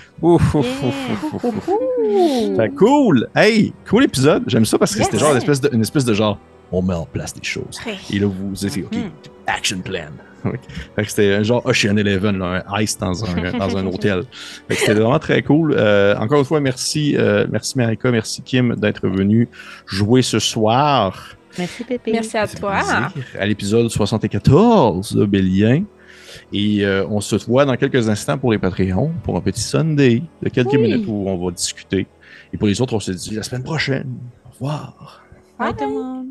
cool! 2.76 3.28
Hey, 3.34 3.72
cool 3.88 4.04
épisode. 4.04 4.44
J'aime 4.46 4.66
ça 4.66 4.78
parce 4.78 4.94
que 4.94 5.02
c'était 5.02 5.18
genre 5.18 5.30
une 5.30 5.38
espèce, 5.38 5.60
de, 5.60 5.70
une 5.72 5.80
espèce 5.80 6.04
de 6.04 6.12
genre, 6.12 6.38
on 6.70 6.82
met 6.82 6.94
en 6.94 7.06
place 7.06 7.32
des 7.32 7.42
choses. 7.42 7.80
Et 8.10 8.18
là, 8.18 8.26
vous 8.26 8.66
êtes 8.66 8.76
OK, 8.76 8.94
hmm. 8.94 9.08
action 9.46 9.78
plan. 9.80 10.10
C'était 11.06 11.34
un 11.34 11.42
genre 11.42 11.64
Ocean 11.64 11.96
Eleven, 11.96 12.42
un 12.42 12.62
ice 12.80 12.98
dans 12.98 13.24
un, 13.24 13.52
dans 13.52 13.76
un 13.76 13.86
hôtel. 13.86 14.24
C'était 14.70 14.94
vraiment 14.94 15.18
très 15.18 15.42
cool. 15.42 15.74
Euh, 15.76 16.16
encore 16.16 16.38
une 16.38 16.44
fois, 16.44 16.60
merci, 16.60 17.16
euh, 17.16 17.46
merci 17.50 17.76
Marika, 17.76 18.10
merci 18.10 18.42
Kim 18.42 18.74
d'être 18.76 19.08
venu 19.08 19.48
jouer 19.86 20.22
ce 20.22 20.38
soir. 20.38 21.36
Merci 21.58 21.84
Pépé. 21.84 22.12
Merci 22.12 22.36
à 22.36 22.46
toi. 22.46 22.80
À 23.38 23.46
l'épisode 23.46 23.88
74 23.88 25.14
de 25.14 25.24
Bélien. 25.24 25.84
Et 26.52 26.84
euh, 26.84 27.06
on 27.08 27.20
se 27.20 27.36
voit 27.36 27.64
dans 27.64 27.76
quelques 27.76 28.08
instants 28.08 28.38
pour 28.38 28.52
les 28.52 28.58
Patreons, 28.58 29.12
pour 29.24 29.36
un 29.36 29.40
petit 29.40 29.62
Sunday 29.62 30.22
de 30.42 30.48
quelques 30.48 30.74
minutes 30.74 31.04
où 31.08 31.28
on 31.28 31.44
va 31.44 31.50
discuter. 31.50 32.06
Et 32.52 32.56
pour 32.56 32.68
les 32.68 32.80
autres, 32.80 32.94
on 32.94 33.00
se 33.00 33.12
dit 33.12 33.34
la 33.34 33.42
semaine 33.42 33.64
prochaine. 33.64 34.18
Au 34.44 34.50
revoir. 34.50 35.24
Bye, 35.58 35.72
Bye 35.72 35.76
tout 35.76 35.88
le 35.88 35.94
monde. 35.94 36.26